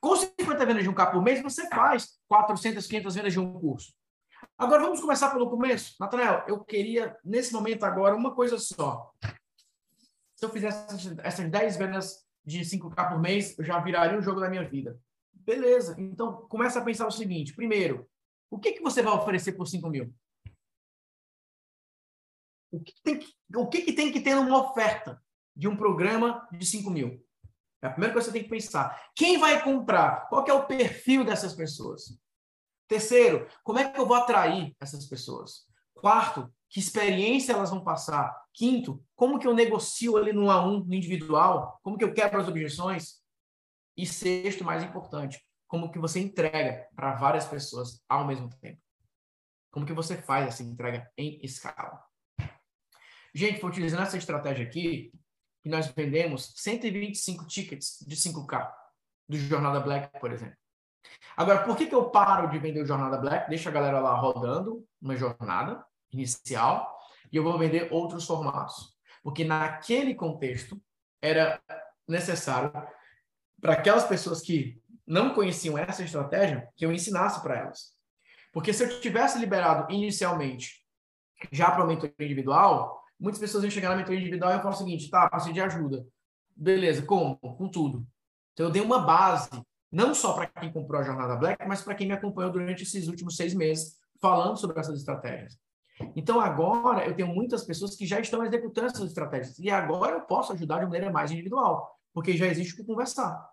Com 0.00 0.14
50 0.14 0.64
vendas 0.64 0.84
de 0.84 0.90
1K 0.90 1.10
por 1.10 1.20
mês, 1.20 1.42
você 1.42 1.68
faz 1.68 2.20
400, 2.28 2.86
500 2.86 3.14
vendas 3.14 3.32
de 3.32 3.40
um 3.40 3.52
curso. 3.58 3.92
Agora 4.56 4.82
vamos 4.82 5.00
começar 5.00 5.30
pelo 5.30 5.50
começo. 5.50 5.96
Natanael, 5.98 6.44
eu 6.46 6.62
queria, 6.62 7.16
nesse 7.24 7.52
momento 7.52 7.82
agora, 7.84 8.14
uma 8.14 8.32
coisa 8.32 8.58
só. 8.58 9.10
Se 10.36 10.44
eu 10.44 10.50
fizesse 10.50 11.16
essas 11.22 11.50
10 11.50 11.76
vendas 11.76 12.24
de 12.44 12.60
5K 12.60 13.08
por 13.08 13.18
mês, 13.18 13.58
eu 13.58 13.64
já 13.64 13.80
viraria 13.80 14.18
o 14.18 14.22
jogo 14.22 14.40
da 14.40 14.48
minha 14.48 14.68
vida. 14.68 14.96
Beleza. 15.32 15.96
Então, 15.98 16.46
começa 16.48 16.78
a 16.78 16.84
pensar 16.84 17.06
o 17.06 17.10
seguinte. 17.10 17.54
Primeiro, 17.54 18.06
o 18.50 18.58
que, 18.58 18.72
que 18.72 18.82
você 18.82 19.02
vai 19.02 19.14
oferecer 19.14 19.52
por 19.52 19.66
5 19.66 19.88
mil? 19.88 20.14
O 22.74 22.80
que, 22.80 22.92
tem 23.04 23.18
que, 23.18 23.32
o 23.54 23.68
que, 23.68 23.82
que 23.82 23.92
tem 23.92 24.10
que 24.10 24.20
ter 24.20 24.34
numa 24.34 24.70
oferta 24.70 25.22
de 25.54 25.68
um 25.68 25.76
programa 25.76 26.46
de 26.50 26.66
5 26.66 26.90
mil? 26.90 27.24
É 27.80 27.86
a 27.86 27.90
primeira 27.90 28.12
coisa 28.12 28.26
que 28.28 28.32
você 28.32 28.38
tem 28.40 28.48
que 28.48 28.54
pensar. 28.54 29.10
Quem 29.14 29.38
vai 29.38 29.62
comprar? 29.62 30.28
Qual 30.28 30.44
é 30.46 30.52
o 30.52 30.66
perfil 30.66 31.24
dessas 31.24 31.54
pessoas? 31.54 32.18
Terceiro, 32.88 33.46
como 33.62 33.78
é 33.78 33.88
que 33.88 34.00
eu 34.00 34.06
vou 34.06 34.16
atrair 34.16 34.74
essas 34.80 35.06
pessoas? 35.06 35.66
Quarto, 35.94 36.52
que 36.68 36.80
experiência 36.80 37.52
elas 37.52 37.70
vão 37.70 37.84
passar? 37.84 38.34
Quinto, 38.52 39.02
como 39.14 39.38
que 39.38 39.46
eu 39.46 39.54
negocio 39.54 40.16
ali 40.16 40.32
no 40.32 40.46
A1, 40.46 40.84
no 40.84 40.94
individual? 40.94 41.78
Como 41.82 41.96
que 41.96 42.04
eu 42.04 42.12
quebro 42.12 42.40
as 42.40 42.48
objeções? 42.48 43.22
E 43.96 44.04
sexto, 44.04 44.64
mais 44.64 44.82
importante, 44.82 45.40
como 45.68 45.92
que 45.92 45.98
você 45.98 46.18
entrega 46.18 46.88
para 46.96 47.14
várias 47.14 47.46
pessoas 47.46 48.02
ao 48.08 48.26
mesmo 48.26 48.50
tempo? 48.60 48.80
Como 49.70 49.86
que 49.86 49.92
você 49.92 50.16
faz 50.16 50.48
essa 50.48 50.62
entrega 50.62 51.08
em 51.16 51.38
escala? 51.42 52.02
Gente, 53.34 53.60
foi 53.60 53.70
utilizando 53.70 54.02
essa 54.02 54.16
estratégia 54.16 54.64
aqui 54.64 55.12
que 55.62 55.68
nós 55.68 55.88
vendemos 55.88 56.52
125 56.56 57.46
tickets 57.46 58.04
de 58.06 58.14
5K 58.14 58.70
do 59.28 59.36
Jornada 59.36 59.80
Black, 59.80 60.20
por 60.20 60.30
exemplo. 60.30 60.56
Agora, 61.36 61.64
por 61.64 61.76
que, 61.76 61.86
que 61.86 61.94
eu 61.94 62.10
paro 62.10 62.48
de 62.48 62.58
vender 62.58 62.82
o 62.82 62.86
Jornada 62.86 63.18
Black? 63.18 63.48
Deixa 63.48 63.70
a 63.70 63.72
galera 63.72 63.98
lá 63.98 64.14
rodando 64.14 64.86
uma 65.00 65.16
jornada 65.16 65.84
inicial 66.12 66.96
e 67.32 67.36
eu 67.36 67.42
vou 67.42 67.58
vender 67.58 67.88
outros 67.90 68.26
formatos. 68.26 68.94
Porque 69.22 69.44
naquele 69.44 70.14
contexto 70.14 70.80
era 71.20 71.60
necessário 72.06 72.70
para 73.60 73.72
aquelas 73.72 74.04
pessoas 74.04 74.42
que 74.42 74.80
não 75.06 75.34
conheciam 75.34 75.76
essa 75.76 76.02
estratégia 76.02 76.68
que 76.76 76.84
eu 76.84 76.92
ensinasse 76.92 77.42
para 77.42 77.58
elas. 77.58 77.94
Porque 78.52 78.72
se 78.72 78.84
eu 78.84 79.00
tivesse 79.00 79.38
liberado 79.38 79.92
inicialmente 79.92 80.84
já 81.50 81.70
para 81.70 81.84
o 81.84 81.86
mentoria 81.86 82.14
individual, 82.20 83.03
muitas 83.24 83.40
pessoas 83.40 83.64
iam 83.64 83.70
chegar 83.70 83.88
na 83.88 83.96
mentoria 83.96 84.20
individual 84.20 84.52
e 84.52 84.56
eu 84.56 84.60
falo 84.60 84.74
o 84.74 84.78
seguinte, 84.78 85.08
tá, 85.08 85.28
preciso 85.30 85.54
de 85.54 85.60
ajuda. 85.60 86.06
Beleza, 86.54 87.02
como? 87.02 87.36
Com 87.36 87.68
tudo. 87.68 88.06
Então 88.52 88.66
eu 88.66 88.70
dei 88.70 88.82
uma 88.82 88.98
base 88.98 89.48
não 89.90 90.14
só 90.14 90.34
para 90.34 90.46
quem 90.46 90.70
comprou 90.70 91.00
a 91.00 91.04
Jornada 91.04 91.34
Black, 91.34 91.66
mas 91.66 91.80
para 91.80 91.94
quem 91.94 92.06
me 92.06 92.12
acompanhou 92.12 92.52
durante 92.52 92.82
esses 92.82 93.08
últimos 93.08 93.36
seis 93.36 93.54
meses 93.54 93.96
falando 94.20 94.58
sobre 94.58 94.78
essas 94.78 94.98
estratégias. 94.98 95.58
Então, 96.16 96.40
agora, 96.40 97.06
eu 97.06 97.14
tenho 97.14 97.28
muitas 97.28 97.64
pessoas 97.64 97.94
que 97.94 98.04
já 98.04 98.18
estão 98.18 98.44
executando 98.44 98.88
essas 98.88 99.08
estratégias. 99.08 99.58
E 99.58 99.70
agora 99.70 100.16
eu 100.16 100.20
posso 100.22 100.52
ajudar 100.52 100.80
de 100.80 100.86
maneira 100.86 101.12
mais 101.12 101.30
individual, 101.30 101.96
porque 102.12 102.36
já 102.36 102.46
existe 102.46 102.74
o 102.74 102.76
que 102.76 102.84
conversar. 102.84 103.48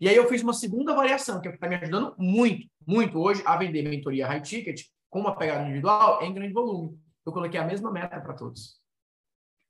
E 0.00 0.08
aí 0.08 0.16
eu 0.16 0.28
fiz 0.28 0.42
uma 0.42 0.52
segunda 0.52 0.94
variação, 0.94 1.40
que 1.40 1.48
está 1.48 1.68
me 1.68 1.76
ajudando 1.76 2.14
muito, 2.18 2.66
muito 2.84 3.18
hoje 3.18 3.42
a 3.46 3.56
vender 3.56 3.88
mentoria 3.88 4.26
high 4.26 4.42
ticket 4.42 4.82
com 5.08 5.20
uma 5.20 5.36
pegada 5.36 5.62
individual 5.62 6.22
em 6.22 6.34
grande 6.34 6.52
volume. 6.52 6.98
Eu 7.26 7.32
coloquei 7.32 7.58
a 7.58 7.64
mesma 7.64 7.90
meta 7.90 8.20
para 8.20 8.34
todos. 8.34 8.80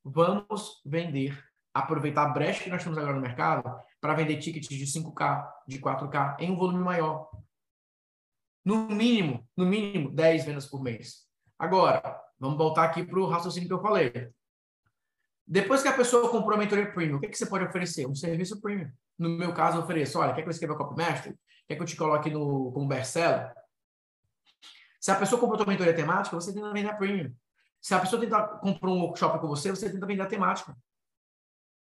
Vamos 0.04 0.82
vender, 0.84 1.42
aproveitar 1.72 2.24
a 2.24 2.28
brecha 2.28 2.62
que 2.62 2.70
nós 2.70 2.84
temos 2.84 2.98
agora 2.98 3.14
no 3.14 3.20
mercado 3.22 3.64
para 4.00 4.14
vender 4.14 4.36
tickets 4.36 4.68
de 4.68 4.84
5K, 4.84 5.48
de 5.66 5.80
4K, 5.80 6.36
em 6.38 6.52
um 6.52 6.56
volume 6.56 6.84
maior. 6.84 7.30
No 8.62 8.88
mínimo, 8.88 9.48
no 9.56 9.64
mínimo, 9.64 10.10
10 10.10 10.44
vendas 10.44 10.66
por 10.66 10.82
mês. 10.82 11.26
Agora, 11.58 12.20
vamos 12.38 12.58
voltar 12.58 12.84
aqui 12.84 13.02
para 13.02 13.18
o 13.18 13.26
raciocínio 13.26 13.68
que 13.68 13.74
eu 13.74 13.80
falei. 13.80 14.12
Depois 15.46 15.80
que 15.80 15.88
a 15.88 15.96
pessoa 15.96 16.28
comprou 16.28 16.54
a 16.54 16.58
mentoria 16.58 16.92
premium, 16.92 17.16
o 17.16 17.20
que, 17.20 17.28
que 17.28 17.38
você 17.38 17.46
pode 17.46 17.64
oferecer? 17.64 18.06
Um 18.06 18.14
serviço 18.14 18.60
premium. 18.60 18.90
No 19.18 19.30
meu 19.30 19.54
caso, 19.54 19.78
eu 19.78 19.82
ofereço, 19.82 20.18
olha, 20.18 20.34
quer 20.34 20.42
que 20.42 20.48
eu 20.48 20.52
escreva 20.52 20.76
copy 20.76 20.96
master? 20.96 21.34
Quer 21.66 21.76
que 21.76 21.82
eu 21.82 21.86
te 21.86 21.96
coloque 21.96 22.28
no, 22.28 22.70
como 22.72 22.86
best-seller? 22.86 23.54
Se 25.00 25.10
a 25.10 25.14
pessoa 25.14 25.40
comprou 25.40 25.62
a 25.62 25.66
mentoria 25.66 25.94
temática, 25.94 26.34
você 26.34 26.52
tenta 26.52 26.72
vender 26.72 26.90
a 26.90 26.94
premium. 26.94 27.32
Se 27.80 27.94
a 27.94 28.00
pessoa 28.00 28.20
tenta, 28.20 28.42
comprou 28.58 28.96
um 28.96 29.02
workshop 29.02 29.38
com 29.38 29.46
você, 29.46 29.70
você 29.70 29.90
tenta 29.90 30.06
vender 30.06 30.22
a 30.22 30.26
temática. 30.26 30.76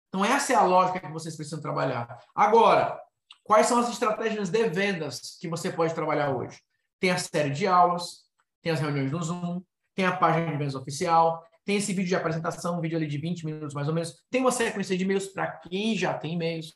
Então, 0.10 0.26
essa 0.26 0.54
é 0.54 0.56
a 0.56 0.64
lógica 0.64 1.00
que 1.00 1.12
vocês 1.12 1.36
precisam 1.36 1.62
trabalhar. 1.62 2.20
Agora, 2.34 3.00
quais 3.44 3.68
são 3.68 3.80
as 3.80 3.90
estratégias 3.90 4.50
de 4.50 4.70
vendas 4.70 5.38
que 5.40 5.48
você 5.48 5.72
pode 5.72 5.94
trabalhar 5.94 6.36
hoje? 6.36 6.60
Tem 7.00 7.12
a 7.12 7.18
série 7.18 7.52
de 7.52 7.68
aulas, 7.68 8.26
tem 8.62 8.72
as 8.72 8.80
reuniões 8.80 9.12
no 9.12 9.22
Zoom, 9.22 9.62
tem 9.96 10.06
a 10.06 10.16
página 10.16 10.52
de 10.52 10.58
vendas 10.58 10.76
oficial, 10.76 11.44
tem 11.64 11.78
esse 11.78 11.94
vídeo 11.94 12.10
de 12.10 12.16
apresentação, 12.16 12.78
um 12.78 12.82
vídeo 12.82 12.98
ali 12.98 13.06
de 13.08 13.18
20 13.18 13.46
minutos 13.46 13.76
mais 13.76 13.88
ou 13.88 13.94
menos, 13.94 14.16
tem 14.30 14.42
uma 14.42 14.52
sequência 14.52 14.98
de 14.98 15.04
e-mails 15.04 15.28
para 15.28 15.52
quem 15.60 15.96
já 15.96 16.14
tem 16.18 16.34
e-mails. 16.34 16.74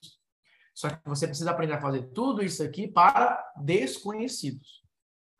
Só 0.73 0.89
que 0.89 0.97
você 1.05 1.27
precisa 1.27 1.51
aprender 1.51 1.73
a 1.73 1.81
fazer 1.81 2.03
tudo 2.13 2.43
isso 2.43 2.61
aqui 2.61 2.87
para 2.87 3.43
desconhecidos. 3.57 4.83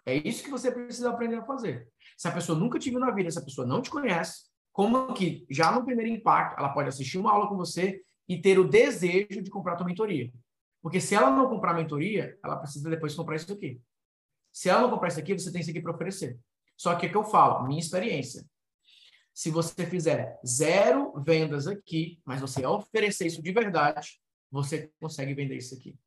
É 0.06 0.16
isso 0.16 0.44
que 0.44 0.50
você 0.50 0.72
precisa 0.72 1.10
aprender 1.10 1.36
a 1.36 1.46
fazer. 1.46 1.88
Se 2.24 2.30
a 2.30 2.32
pessoa 2.32 2.58
nunca 2.58 2.80
te 2.80 2.90
viu 2.90 3.02
na 3.02 3.12
vida, 3.12 3.30
se 3.30 3.38
a 3.38 3.42
pessoa 3.42 3.68
não 3.68 3.82
te 3.82 3.90
conhece, 3.90 4.46
como 4.72 5.14
que 5.14 5.46
já 5.50 5.74
no 5.74 5.84
primeiro 5.84 6.10
impacto 6.10 6.58
ela 6.58 6.70
pode 6.70 6.88
assistir 6.88 7.18
uma 7.18 7.30
aula 7.30 7.50
com 7.50 7.58
você 7.58 8.02
e 8.30 8.42
ter 8.42 8.58
o 8.58 8.66
desejo 8.66 9.42
de 9.42 9.50
comprar 9.50 9.74
a 9.74 9.76
tua 9.76 9.86
mentoria. 9.86 10.32
Porque 10.82 11.02
se 11.02 11.16
ela 11.16 11.30
não 11.30 11.50
comprar 11.50 11.72
a 11.72 11.74
mentoria, 11.74 12.40
ela 12.42 12.56
precisa 12.56 12.90
depois 12.90 13.14
comprar 13.14 13.36
isso 13.36 13.52
aqui. 13.52 13.82
Se 14.54 14.70
ela 14.70 14.84
não 14.84 14.90
comprar 14.90 15.10
isso 15.10 15.20
aqui, 15.20 15.38
você 15.38 15.52
tem 15.52 15.60
isso 15.60 15.70
aqui 15.70 15.82
para 15.82 15.92
oferecer. 15.92 16.40
Só 16.78 16.96
que 16.96 17.08
o 17.08 17.10
que 17.10 17.18
eu 17.18 17.26
falo, 17.26 17.68
minha 17.68 17.82
experiência. 17.82 18.46
Se 19.34 19.50
você 19.50 19.86
fizer 19.86 20.40
zero 20.48 21.22
vendas 21.22 21.68
aqui, 21.68 22.22
mas 22.24 22.40
você 22.40 22.66
oferecer 22.66 23.28
isso 23.28 23.42
de 23.42 23.52
verdade, 23.52 24.22
você 24.50 24.90
consegue 24.98 25.34
vender 25.34 25.58
isso 25.58 25.76
aqui. 25.76 26.00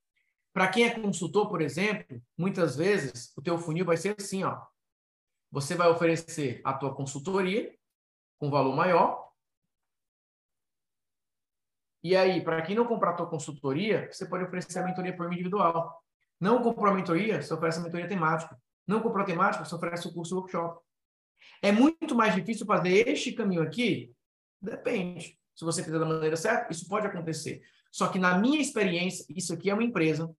Para 0.54 0.68
quem 0.68 0.84
é 0.84 0.98
consultor, 0.98 1.46
por 1.50 1.60
exemplo, 1.60 2.22
muitas 2.38 2.74
vezes 2.74 3.34
o 3.36 3.42
teu 3.42 3.58
funil 3.58 3.84
vai 3.84 3.98
ser 3.98 4.16
assim, 4.18 4.44
ó. 4.44 4.58
Você 5.56 5.74
vai 5.74 5.88
oferecer 5.88 6.60
a 6.62 6.74
tua 6.74 6.94
consultoria, 6.94 7.74
com 8.36 8.50
valor 8.50 8.76
maior. 8.76 9.32
E 12.04 12.14
aí, 12.14 12.44
para 12.44 12.60
quem 12.60 12.76
não 12.76 12.84
comprar 12.86 13.12
a 13.12 13.14
tua 13.14 13.26
consultoria, 13.26 14.06
você 14.12 14.28
pode 14.28 14.44
oferecer 14.44 14.78
a 14.80 14.84
mentoria 14.84 15.16
por 15.16 15.32
individual. 15.32 15.98
Não 16.38 16.62
comprou 16.62 16.92
a 16.92 16.94
mentoria, 16.94 17.40
você 17.40 17.54
oferece 17.54 17.78
a 17.78 17.82
mentoria 17.82 18.06
temática. 18.06 18.54
Não 18.86 19.00
comprou 19.00 19.22
a 19.22 19.26
temática, 19.26 19.64
você 19.64 19.74
oferece 19.74 20.06
o 20.06 20.12
curso 20.12 20.36
workshop. 20.36 20.78
É 21.62 21.72
muito 21.72 22.14
mais 22.14 22.34
difícil 22.34 22.66
fazer 22.66 23.08
este 23.08 23.32
caminho 23.32 23.62
aqui? 23.62 24.14
Depende. 24.60 25.38
Se 25.54 25.64
você 25.64 25.82
fizer 25.82 25.98
da 25.98 26.04
maneira 26.04 26.36
certa, 26.36 26.70
isso 26.70 26.86
pode 26.86 27.06
acontecer. 27.06 27.62
Só 27.90 28.08
que 28.08 28.18
na 28.18 28.38
minha 28.38 28.60
experiência, 28.60 29.24
isso 29.30 29.54
aqui 29.54 29.70
é 29.70 29.72
uma 29.72 29.84
empresa, 29.84 30.30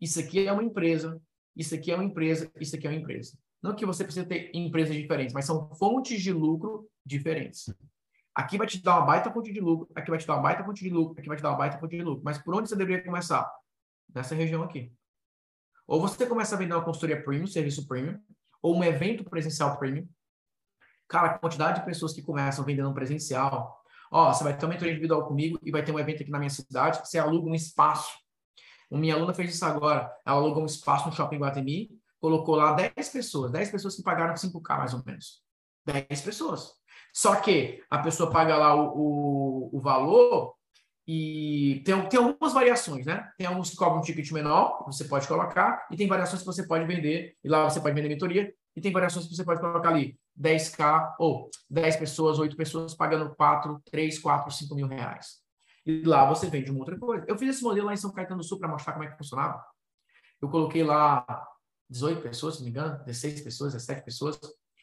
isso 0.00 0.18
aqui 0.18 0.48
é 0.48 0.50
uma 0.50 0.64
empresa, 0.64 1.20
isso 1.54 1.74
aqui 1.74 1.92
é 1.92 1.94
uma 1.94 2.04
empresa, 2.04 2.50
isso 2.58 2.74
aqui 2.74 2.86
é 2.86 2.90
uma 2.90 2.98
empresa. 2.98 3.36
Não 3.62 3.74
que 3.74 3.86
você 3.86 4.04
precisa 4.04 4.26
ter 4.26 4.50
empresas 4.54 4.94
diferentes, 4.94 5.34
mas 5.34 5.44
são 5.44 5.74
fontes 5.74 6.22
de 6.22 6.32
lucro 6.32 6.88
diferentes. 7.04 7.72
Aqui 8.34 8.58
vai 8.58 8.66
te 8.66 8.82
dar 8.82 8.98
uma 8.98 9.06
baita 9.06 9.32
fonte 9.32 9.52
de 9.52 9.60
lucro, 9.60 9.88
aqui 9.94 10.10
vai 10.10 10.18
te 10.18 10.26
dar 10.26 10.34
uma 10.34 10.42
baita 10.42 10.64
fonte 10.64 10.84
de 10.84 10.90
lucro, 10.90 11.18
aqui 11.18 11.28
vai 11.28 11.36
te 11.36 11.42
dar 11.42 11.50
uma 11.50 11.58
baita 11.58 11.78
fonte 11.78 11.96
de 11.96 12.02
lucro. 12.02 12.22
Mas 12.24 12.38
por 12.38 12.54
onde 12.54 12.68
você 12.68 12.76
deveria 12.76 13.04
começar? 13.04 13.50
Nessa 14.14 14.34
região 14.34 14.62
aqui. 14.62 14.92
Ou 15.86 16.00
você 16.00 16.26
começa 16.26 16.54
a 16.54 16.58
vender 16.58 16.74
uma 16.74 16.84
consultoria 16.84 17.22
premium, 17.22 17.46
serviço 17.46 17.86
premium, 17.86 18.18
ou 18.60 18.76
um 18.76 18.84
evento 18.84 19.24
presencial 19.24 19.78
premium, 19.78 20.06
Cara, 21.08 21.28
a 21.28 21.38
quantidade 21.38 21.80
de 21.80 21.86
pessoas 21.86 22.12
que 22.12 22.22
começam 22.22 22.64
vendendo 22.64 22.92
presencial. 22.92 23.80
Ó, 24.10 24.32
você 24.32 24.42
vai 24.42 24.56
ter 24.56 24.64
uma 24.64 24.72
mentoria 24.72 24.92
individual 24.92 25.26
comigo 25.26 25.58
e 25.62 25.70
vai 25.70 25.84
ter 25.84 25.92
um 25.92 25.98
evento 25.98 26.22
aqui 26.22 26.30
na 26.30 26.38
minha 26.38 26.50
cidade, 26.50 26.98
você 26.98 27.18
aluga 27.18 27.48
um 27.48 27.54
espaço. 27.54 28.12
Uma 28.90 29.00
minha 29.00 29.14
aluna 29.14 29.34
fez 29.34 29.54
isso 29.54 29.64
agora. 29.64 30.12
Ela 30.24 30.36
alugou 30.36 30.62
um 30.62 30.66
espaço 30.66 31.08
no 31.08 31.14
Shopping 31.14 31.38
Guatemi, 31.38 31.90
colocou 32.26 32.56
lá 32.56 32.72
10 32.72 33.08
pessoas, 33.10 33.52
10 33.52 33.70
pessoas 33.70 33.94
que 33.94 34.02
pagaram 34.02 34.34
5K 34.34 34.78
mais 34.78 34.92
ou 34.94 35.02
menos. 35.06 35.42
10 35.84 36.20
pessoas. 36.22 36.72
Só 37.14 37.36
que 37.36 37.84
a 37.88 37.98
pessoa 37.98 38.32
paga 38.32 38.56
lá 38.56 38.74
o, 38.74 38.88
o, 38.96 39.76
o 39.78 39.80
valor 39.80 40.52
e 41.06 41.82
tem, 41.84 42.08
tem 42.08 42.18
algumas 42.18 42.52
variações, 42.52 43.06
né? 43.06 43.30
Tem 43.38 43.46
alguns 43.46 43.70
que 43.70 43.76
cobram 43.76 43.98
um 43.98 44.02
ticket 44.02 44.28
menor, 44.32 44.82
você 44.84 45.04
pode 45.04 45.28
colocar, 45.28 45.86
e 45.88 45.96
tem 45.96 46.08
variações 46.08 46.42
que 46.42 46.46
você 46.46 46.66
pode 46.66 46.84
vender, 46.84 47.36
e 47.44 47.48
lá 47.48 47.62
você 47.62 47.80
pode 47.80 47.94
vender 47.94 48.08
mentoria, 48.08 48.52
e 48.74 48.80
tem 48.80 48.90
variações 48.90 49.28
que 49.28 49.36
você 49.36 49.44
pode 49.44 49.60
colocar 49.60 49.90
ali 49.90 50.18
10K, 50.36 51.14
ou 51.20 51.48
10 51.70 51.96
pessoas, 51.96 52.40
8 52.40 52.56
pessoas 52.56 52.92
pagando 52.92 53.36
4, 53.36 53.80
3, 53.88 54.18
4, 54.18 54.50
5 54.50 54.74
mil 54.74 54.88
reais. 54.88 55.36
E 55.86 56.02
lá 56.02 56.24
você 56.24 56.50
vende 56.50 56.72
uma 56.72 56.80
outra 56.80 56.98
coisa. 56.98 57.24
Eu 57.28 57.38
fiz 57.38 57.50
esse 57.50 57.62
modelo 57.62 57.86
lá 57.86 57.94
em 57.94 57.96
São 57.96 58.10
Caetano 58.10 58.40
do 58.40 58.44
Sul 58.44 58.58
para 58.58 58.68
mostrar 58.68 58.94
como 58.94 59.04
é 59.04 59.08
que 59.08 59.16
funcionava. 59.16 59.64
Eu 60.42 60.48
coloquei 60.48 60.82
lá 60.82 61.24
18 61.88 62.22
pessoas, 62.22 62.54
se 62.54 62.60
não 62.60 62.64
me 62.64 62.70
engano, 62.70 62.98
16 63.04 63.40
pessoas, 63.42 63.72
17 63.72 64.04
pessoas, 64.04 64.38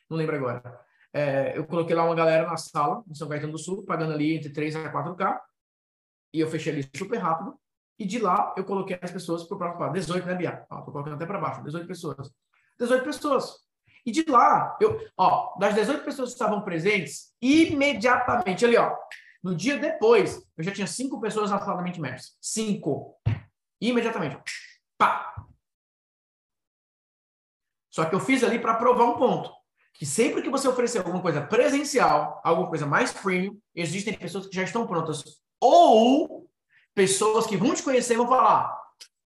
não 0.09 0.17
lembro 0.17 0.35
agora. 0.35 0.79
É, 1.13 1.57
eu 1.57 1.65
coloquei 1.65 1.95
lá 1.95 2.03
uma 2.03 2.15
galera 2.15 2.47
na 2.47 2.57
sala, 2.57 3.03
em 3.07 3.13
São 3.13 3.27
Caetano 3.27 3.51
do 3.51 3.57
Sul, 3.57 3.83
pagando 3.83 4.13
ali 4.13 4.35
entre 4.35 4.49
3 4.49 4.75
a 4.77 4.91
4K, 4.91 5.39
e 6.33 6.39
eu 6.39 6.49
fechei 6.49 6.73
ali 6.73 6.89
super 6.95 7.17
rápido, 7.17 7.59
e 7.99 8.05
de 8.05 8.19
lá 8.19 8.53
eu 8.57 8.63
coloquei 8.63 8.97
as 9.01 9.11
pessoas 9.11 9.43
para 9.43 9.55
o 9.55 9.59
próximo 9.59 9.93
18, 9.93 10.25
né, 10.25 10.35
Bia? 10.35 10.65
Tô 10.67 10.91
colocando 10.91 11.15
até 11.15 11.25
para 11.25 11.39
baixo, 11.39 11.63
18 11.63 11.87
pessoas. 11.87 12.31
18 12.79 13.03
pessoas. 13.03 13.63
E 14.05 14.11
de 14.11 14.25
lá, 14.29 14.77
eu, 14.81 14.99
ó, 15.17 15.57
das 15.59 15.75
18 15.75 16.03
pessoas 16.03 16.29
que 16.29 16.33
estavam 16.33 16.61
presentes, 16.61 17.33
imediatamente 17.41 18.65
ali, 18.65 18.75
ó, 18.75 18.93
no 19.43 19.55
dia 19.55 19.77
depois, 19.77 20.41
eu 20.57 20.63
já 20.63 20.71
tinha 20.71 20.87
cinco 20.87 21.19
pessoas 21.19 21.51
na 21.51 21.59
sala 21.59 21.77
da 21.77 21.83
mente 21.83 22.01
mestre. 22.01 22.33
Cinco. 22.41 23.17
Imediatamente. 23.79 24.37
Pá. 24.97 25.35
Só 27.93 28.05
que 28.05 28.15
eu 28.15 28.19
fiz 28.19 28.43
ali 28.43 28.57
para 28.57 28.73
provar 28.73 29.05
um 29.05 29.17
ponto. 29.17 29.51
Que 29.93 30.03
sempre 30.03 30.41
que 30.41 30.49
você 30.49 30.67
oferecer 30.67 30.97
alguma 30.97 31.21
coisa 31.21 31.45
presencial, 31.45 32.41
alguma 32.43 32.67
coisa 32.67 32.87
mais 32.87 33.13
premium, 33.13 33.59
existem 33.75 34.17
pessoas 34.17 34.47
que 34.47 34.55
já 34.55 34.63
estão 34.63 34.87
prontas. 34.87 35.23
Ou 35.61 36.49
pessoas 36.95 37.45
que 37.45 37.55
vão 37.55 37.75
te 37.75 37.83
conhecer 37.83 38.15
e 38.15 38.17
vão 38.17 38.27
falar: 38.27 38.75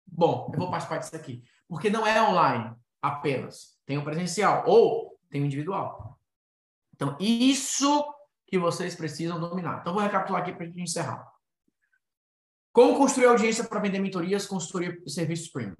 bom, 0.06 0.50
eu 0.54 0.58
vou 0.58 0.70
participar 0.70 0.96
disso 0.96 1.14
aqui. 1.14 1.44
Porque 1.68 1.90
não 1.90 2.06
é 2.06 2.22
online 2.22 2.74
apenas. 3.02 3.78
Tem 3.84 3.98
o 3.98 4.04
presencial. 4.04 4.64
Ou 4.66 5.20
tem 5.28 5.42
o 5.42 5.44
individual. 5.44 6.18
Então, 6.94 7.14
isso 7.20 8.10
que 8.46 8.58
vocês 8.58 8.94
precisam 8.94 9.38
dominar. 9.38 9.80
Então, 9.80 9.92
vou 9.92 10.02
recapitular 10.02 10.40
aqui 10.40 10.52
para 10.52 10.64
a 10.64 10.66
gente 10.66 10.80
encerrar. 10.80 11.30
Como 12.72 12.96
construir 12.96 13.26
audiência 13.26 13.64
para 13.64 13.80
vender 13.80 13.98
mentorias, 13.98 14.46
consultoria 14.46 14.98
e 15.04 15.10
serviços 15.10 15.48
premium? 15.48 15.76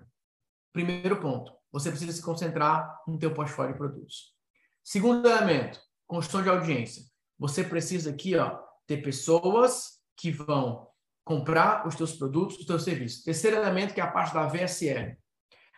Primeiro 0.75 1.19
ponto, 1.19 1.57
você 1.79 1.91
precisa 1.91 2.11
se 2.11 2.23
concentrar 2.23 3.03
no 3.07 3.19
teu 3.19 3.35
portfólio 3.35 3.73
de 3.73 3.79
produtos. 3.79 4.35
Segundo 4.83 5.29
elemento, 5.29 5.79
construção 6.07 6.43
de 6.43 6.49
audiência. 6.49 7.03
Você 7.39 7.63
precisa 7.63 8.09
aqui, 8.09 8.35
ó, 8.35 8.59
ter 8.87 9.03
pessoas 9.03 10.01
que 10.17 10.31
vão 10.31 10.89
comprar 11.23 11.87
os 11.87 11.95
teus 11.95 12.15
produtos, 12.15 12.59
os 12.59 12.65
teus 12.65 12.83
serviços. 12.83 13.23
Terceiro 13.23 13.57
elemento, 13.57 13.93
que 13.93 14.01
é 14.01 14.05
a 14.05 14.11
parte 14.11 14.33
da 14.33 14.47
VSL. 14.47 15.19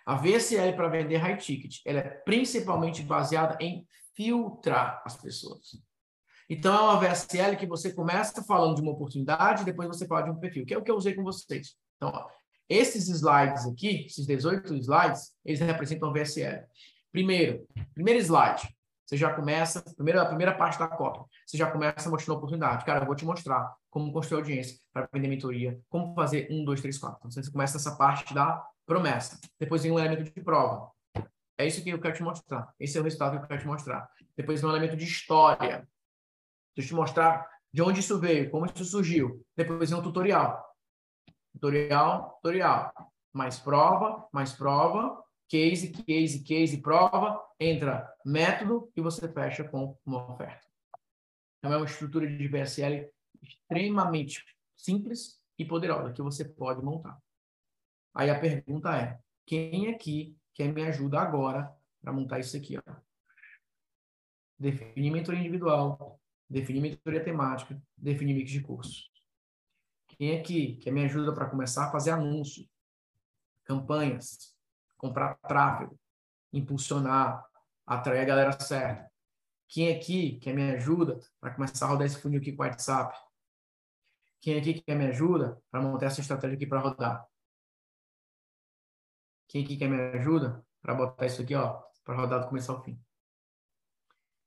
A 0.06 0.14
VSL 0.14 0.76
para 0.76 0.88
vender 0.88 1.16
high 1.16 1.36
ticket, 1.36 1.80
ela 1.84 1.98
é 1.98 2.08
principalmente 2.08 3.02
baseada 3.02 3.58
em 3.60 3.84
filtrar 4.14 5.02
as 5.04 5.16
pessoas. 5.16 5.82
Então, 6.48 6.72
é 6.72 6.80
uma 6.80 7.00
VSL 7.00 7.56
que 7.56 7.66
você 7.66 7.92
começa 7.92 8.44
falando 8.44 8.76
de 8.76 8.82
uma 8.82 8.92
oportunidade, 8.92 9.64
depois 9.64 9.88
você 9.88 10.06
fala 10.06 10.22
de 10.22 10.30
um 10.30 10.38
perfil, 10.38 10.64
que 10.64 10.74
é 10.74 10.78
o 10.78 10.82
que 10.84 10.92
eu 10.92 10.96
usei 10.96 11.12
com 11.12 11.24
vocês. 11.24 11.76
Então, 11.96 12.10
ó, 12.14 12.28
esses 12.68 13.08
slides 13.08 13.66
aqui, 13.66 14.06
esses 14.06 14.26
18 14.26 14.74
slides, 14.76 15.32
eles 15.44 15.60
representam 15.60 16.10
a 16.10 16.12
VSL. 16.12 16.64
Primeiro, 17.10 17.66
primeiro 17.94 18.20
slide, 18.20 18.68
você 19.04 19.16
já 19.16 19.32
começa, 19.32 19.82
primeira, 19.94 20.20
a 20.20 20.26
primeira 20.26 20.54
parte 20.54 20.78
da 20.78 20.86
cópia, 20.86 21.24
você 21.46 21.56
já 21.56 21.70
começa 21.70 22.10
mostrando 22.10 22.36
a 22.36 22.38
oportunidade. 22.38 22.84
Cara, 22.84 23.00
eu 23.00 23.06
vou 23.06 23.16
te 23.16 23.24
mostrar 23.24 23.74
como 23.88 24.12
construir 24.12 24.40
audiência 24.40 24.78
para 24.92 25.08
vender 25.10 25.28
mentoria, 25.28 25.80
como 25.88 26.14
fazer 26.14 26.46
um, 26.50 26.62
dois, 26.62 26.82
três, 26.82 26.98
quatro. 26.98 27.18
Então, 27.20 27.42
você 27.42 27.50
começa 27.50 27.78
essa 27.78 27.96
parte 27.96 28.34
da 28.34 28.62
promessa. 28.84 29.40
Depois 29.58 29.82
vem 29.82 29.92
um 29.92 29.98
elemento 29.98 30.24
de 30.24 30.40
prova. 30.42 30.90
É 31.56 31.66
isso 31.66 31.82
que 31.82 31.88
eu 31.88 31.98
quero 31.98 32.14
te 32.14 32.22
mostrar. 32.22 32.72
Esse 32.78 32.98
é 32.98 33.00
o 33.00 33.04
resultado 33.04 33.38
que 33.38 33.44
eu 33.44 33.48
quero 33.48 33.60
te 33.60 33.66
mostrar. 33.66 34.08
Depois 34.36 34.60
vem 34.60 34.70
um 34.70 34.72
elemento 34.72 34.96
de 34.96 35.04
história. 35.04 35.88
Deixa 36.76 36.92
eu 36.92 36.94
te 36.94 36.94
mostrar 36.94 37.48
de 37.72 37.82
onde 37.82 38.00
isso 38.00 38.18
veio, 38.20 38.50
como 38.50 38.66
isso 38.66 38.84
surgiu. 38.84 39.44
Depois 39.56 39.90
vem 39.90 39.98
um 39.98 40.02
tutorial. 40.02 40.67
Tutorial, 41.52 42.34
tutorial. 42.36 42.92
Mais 43.32 43.58
prova, 43.58 44.28
mais 44.32 44.52
prova, 44.52 45.22
case, 45.48 45.92
case, 45.92 46.42
case, 46.42 46.80
prova, 46.80 47.42
entra 47.58 48.12
método 48.24 48.90
e 48.96 49.00
você 49.00 49.28
fecha 49.32 49.64
com 49.64 49.96
uma 50.04 50.32
oferta. 50.32 50.66
Então, 51.58 51.72
é 51.72 51.76
uma 51.76 51.86
estrutura 51.86 52.26
de 52.26 52.48
VSL 52.48 53.10
extremamente 53.42 54.44
simples 54.76 55.40
e 55.58 55.64
poderosa 55.64 56.12
que 56.12 56.22
você 56.22 56.44
pode 56.44 56.82
montar. 56.82 57.18
Aí 58.14 58.30
a 58.30 58.38
pergunta 58.38 58.96
é: 58.96 59.18
quem 59.44 59.88
aqui 59.88 60.36
quer 60.54 60.72
me 60.72 60.82
ajuda 60.84 61.20
agora 61.20 61.72
para 62.00 62.12
montar 62.12 62.38
isso 62.38 62.56
aqui? 62.56 62.78
Ó? 62.78 62.94
Definir 64.58 65.10
mentoria 65.10 65.40
individual, 65.40 66.20
definir 66.48 66.80
mentoria 66.80 67.22
temática, 67.22 67.80
definir 67.96 68.34
mix 68.34 68.50
de 68.50 68.60
curso. 68.60 69.08
Quem 70.18 70.36
aqui 70.36 70.76
quer 70.78 70.90
me 70.90 71.04
ajuda 71.04 71.32
para 71.32 71.48
começar 71.48 71.86
a 71.86 71.92
fazer 71.92 72.10
anúncio, 72.10 72.68
campanhas, 73.64 74.52
comprar 74.96 75.36
tráfego, 75.36 75.96
impulsionar, 76.52 77.46
atrair 77.86 78.22
a 78.22 78.24
galera 78.24 78.60
certa? 78.60 79.08
Quem 79.68 79.94
aqui 79.94 80.40
quer 80.40 80.52
me 80.54 80.72
ajuda 80.72 81.20
para 81.38 81.54
começar 81.54 81.86
a 81.86 81.90
rodar 81.90 82.06
esse 82.06 82.20
funil 82.20 82.40
aqui 82.40 82.52
com 82.52 82.64
o 82.64 82.66
WhatsApp? 82.66 83.16
Quem 84.40 84.58
aqui 84.58 84.82
quer 84.82 84.96
me 84.96 85.06
ajuda 85.06 85.62
para 85.70 85.80
montar 85.80 86.06
essa 86.06 86.20
estratégia 86.20 86.56
aqui 86.56 86.66
para 86.66 86.80
rodar? 86.80 87.24
Quem 89.46 89.62
aqui 89.64 89.76
quer 89.76 89.88
me 89.88 90.18
ajuda 90.18 90.66
para 90.82 90.94
botar 90.94 91.26
isso 91.26 91.42
aqui, 91.42 91.54
ó, 91.54 91.80
para 92.02 92.16
rodar 92.16 92.40
do 92.40 92.48
começo 92.48 92.72
ao 92.72 92.82
fim? 92.82 93.00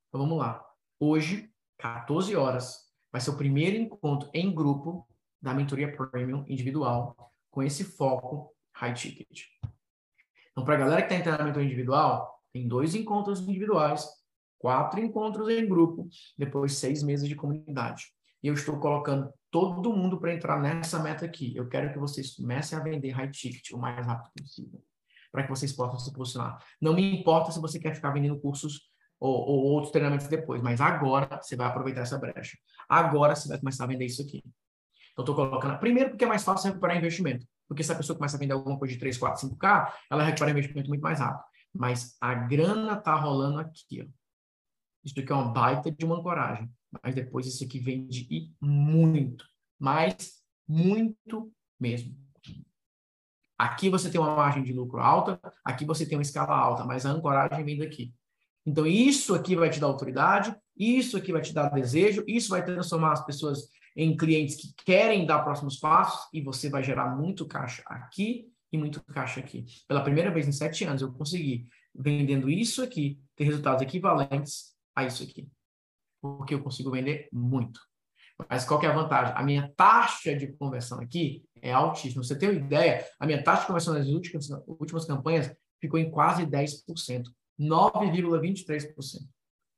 Então 0.09 0.19
vamos 0.19 0.38
lá. 0.38 0.67
Hoje 0.99 1.49
14 1.78 2.36
horas, 2.36 2.93
vai 3.09 3.22
ser 3.22 3.30
o 3.30 3.38
primeiro 3.38 3.78
encontro 3.78 4.30
em 4.34 4.53
grupo 4.53 5.07
da 5.42 5.54
mentoria 5.54 5.96
premium 5.96 6.46
individual 6.48 7.16
com 7.50 7.64
esse 7.64 7.84
foco 7.84 8.54
high 8.76 8.94
ticket. 8.94 9.46
Então, 10.52 10.64
para 10.64 10.76
a 10.76 10.78
galera 10.78 11.02
que 11.02 11.08
está 11.08 11.16
entrando 11.16 11.39
na 11.39 11.46
mentoria 11.46 11.68
individual, 11.68 12.42
tem 12.54 12.68
dois 12.68 12.96
encontros 12.96 13.39
individuais, 13.42 14.06
quatro 14.58 15.00
encontros 15.00 15.50
em 15.50 15.68
grupo, 15.68 16.08
depois 16.38 16.78
seis 16.78 17.02
meses 17.04 17.28
de 17.28 17.36
comunidade. 17.36 18.06
E 18.44 18.48
eu 18.48 18.54
estou 18.54 18.80
colocando 18.80 19.32
todo 19.50 19.94
mundo 19.94 20.20
para 20.20 20.34
entrar 20.34 20.60
nessa 20.60 21.00
meta 21.00 21.26
aqui. 21.26 21.56
Eu 21.56 21.68
quero 21.68 21.92
que 21.92 22.00
vocês 22.00 22.36
comecem 22.36 22.78
a 22.78 22.82
vender 22.82 23.12
high 23.12 23.30
ticket 23.30 23.72
o 23.72 23.78
mais 23.78 24.06
rápido 24.06 24.32
possível, 24.38 24.84
para 25.32 25.44
que 25.44 25.50
vocês 25.50 25.72
possam 25.72 26.00
se 26.00 26.12
posicionar. 26.12 26.58
Não 26.82 26.94
me 26.94 27.20
importa 27.20 27.52
se 27.52 27.60
você 27.60 27.80
quer 27.80 27.96
ficar 27.96 28.12
vendendo 28.12 28.39
cursos 28.39 28.89
ou, 29.20 29.34
ou 29.34 29.64
outros 29.66 29.92
treinamentos 29.92 30.28
depois, 30.28 30.62
mas 30.62 30.82
agora 30.82 31.39
você 31.42 31.56
vai 31.56 31.68
aproveitar 31.68 32.02
essa 32.02 32.18
brecha. 32.18 32.58
Agora 32.89 33.36
você 33.36 33.48
vai 33.48 33.60
começar 33.60 33.84
a 33.84 33.88
vender 33.88 34.06
isso 34.06 34.22
aqui. 34.22 34.44
Então, 35.12 35.24
estou 35.24 35.36
colocando, 35.36 35.78
primeiro, 35.80 36.12
porque 36.12 36.24
é 36.24 36.28
mais 36.28 36.43
fácil 36.43 36.70
recuperar 36.70 36.97
investimento. 36.97 37.45
Porque 37.68 37.84
se 37.84 37.91
a 37.91 37.95
pessoa 37.95 38.18
começa 38.18 38.36
a 38.36 38.39
vender 38.39 38.53
alguma 38.53 38.78
coisa 38.78 38.93
de 38.93 38.99
3, 38.99 39.18
4, 39.18 39.47
5K, 39.47 39.93
ela 40.09 40.24
recupera 40.24 40.51
investimento 40.51 40.89
muito 40.89 41.01
mais 41.01 41.20
rápido. 41.20 41.43
Mas 41.74 42.16
a 42.20 42.34
grana 42.34 42.93
está 42.93 43.16
rolando 43.16 43.59
aqui. 43.59 44.01
Ó. 44.01 44.05
Isso 45.03 45.20
aqui 45.20 45.32
é 45.32 45.36
uma 45.36 45.51
baita 45.51 45.91
de 45.91 46.05
uma 46.05 46.18
ancoragem. 46.18 46.70
Mas 47.01 47.16
depois 47.16 47.47
isso 47.47 47.64
aqui 47.64 47.80
vende 47.80 48.28
e 48.30 48.51
muito. 48.59 49.45
Mas 49.80 50.41
muito 50.68 51.51
mesmo. 51.80 52.16
Aqui 53.57 53.89
você 53.89 54.09
tem 54.09 54.20
uma 54.20 54.36
margem 54.36 54.64
de 54.64 54.74
lucro 54.74 54.99
alta, 54.99 55.39
aqui 55.64 55.86
você 55.86 56.03
tem 56.03 56.18
uma 56.18 56.24
escala 56.24 56.55
alta, 56.55 56.84
mas 56.84 57.05
a 57.05 57.12
ancoragem 57.12 57.64
vem 57.64 57.78
daqui. 57.78 58.12
Então, 58.66 58.88
isso 58.88 59.36
aqui 59.36 59.55
vai 59.55 59.70
te 59.70 59.80
dar 59.80 59.88
autoridade, 59.88 60.55
isso 60.76 61.16
aqui 61.16 61.32
vai 61.32 61.41
te 61.41 61.53
dar 61.53 61.70
desejo, 61.70 62.24
isso 62.28 62.49
vai 62.49 62.66
transformar 62.66 63.14
as 63.14 63.26
pessoas 63.26 63.70
em 63.96 64.16
clientes 64.16 64.56
que 64.56 64.74
querem 64.86 65.26
dar 65.26 65.44
próximos 65.44 65.78
passos 65.78 66.28
e 66.34 66.42
você 66.42 66.70
vai 66.70 66.84
gerar 66.84 67.16
muito 67.16 67.46
caixa 67.46 67.84
aqui 67.86 68.48
e 68.72 68.78
muito 68.78 69.04
caixa 69.06 69.39
aqui. 69.39 69.66
Pela 69.88 70.04
primeira 70.04 70.32
vez 70.32 70.48
em 70.48 70.52
sete 70.52 70.86
anos, 70.86 71.02
eu 71.02 71.12
consegui, 71.12 71.68
vendendo 71.94 72.50
isso 72.50 72.82
aqui, 72.82 73.20
ter 73.36 73.44
resultados 73.44 73.82
equivalentes 73.82 74.74
a 74.96 75.06
isso 75.06 75.24
aqui. 75.24 75.50
Porque 76.22 76.54
eu 76.54 76.64
consigo 76.64 76.92
vender 76.92 77.28
muito. 77.32 77.80
Mas 78.50 78.66
qual 78.66 78.80
que 78.80 78.86
é 78.86 78.89
a 78.89 78.96
vantagem? 78.96 79.34
A 79.36 79.44
minha 79.44 79.72
taxa 79.76 80.36
de 80.36 80.48
conversão 80.54 81.00
aqui 81.00 81.44
é 81.62 81.72
altíssima. 81.72 82.24
Você 82.24 82.38
tem 82.38 82.50
uma 82.50 82.60
ideia? 82.60 83.06
A 83.20 83.26
minha 83.26 83.44
taxa 83.44 83.62
de 83.62 83.68
conversão 83.68 83.94
nas 83.94 84.08
últimas, 84.08 84.50
últimas 84.68 85.06
campanhas 85.06 85.54
ficou 85.80 86.00
em 86.00 86.10
quase 86.10 86.46
10%. 86.46 87.24
9,23%. 87.60 89.20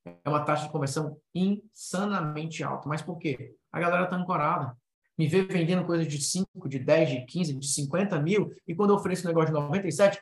É 0.05 0.29
uma 0.29 0.43
taxa 0.43 0.65
de 0.65 0.71
conversão 0.71 1.17
insanamente 1.33 2.63
alta. 2.63 2.87
Mas 2.87 3.01
por 3.01 3.17
quê? 3.17 3.55
A 3.71 3.79
galera 3.79 4.03
está 4.05 4.15
ancorada. 4.15 4.77
Me 5.17 5.27
vê 5.27 5.43
vendendo 5.43 5.85
coisas 5.85 6.07
de 6.07 6.21
5, 6.21 6.67
de 6.67 6.79
10, 6.79 7.09
de 7.09 7.25
15, 7.25 7.53
de 7.53 7.67
50 7.67 8.19
mil, 8.19 8.51
e 8.67 8.73
quando 8.73 8.89
eu 8.89 8.95
ofereço 8.95 9.25
um 9.25 9.27
negócio 9.27 9.53
de 9.53 9.53
97, 9.53 10.19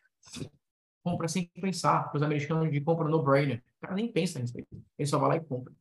compra 1.04 1.28
sem 1.28 1.50
pensar. 1.60 2.12
Os 2.14 2.22
americanos 2.22 2.72
de 2.72 2.82
compra 2.82 3.08
no 3.08 3.24
brainer. 3.24 3.64
O 3.78 3.82
cara 3.82 3.96
nem 3.96 4.12
pensa 4.12 4.40
nisso. 4.40 4.54
Ele 4.58 5.08
só 5.08 5.18
vai 5.18 5.30
lá 5.30 5.36
e 5.38 5.46
compra. 5.46 5.74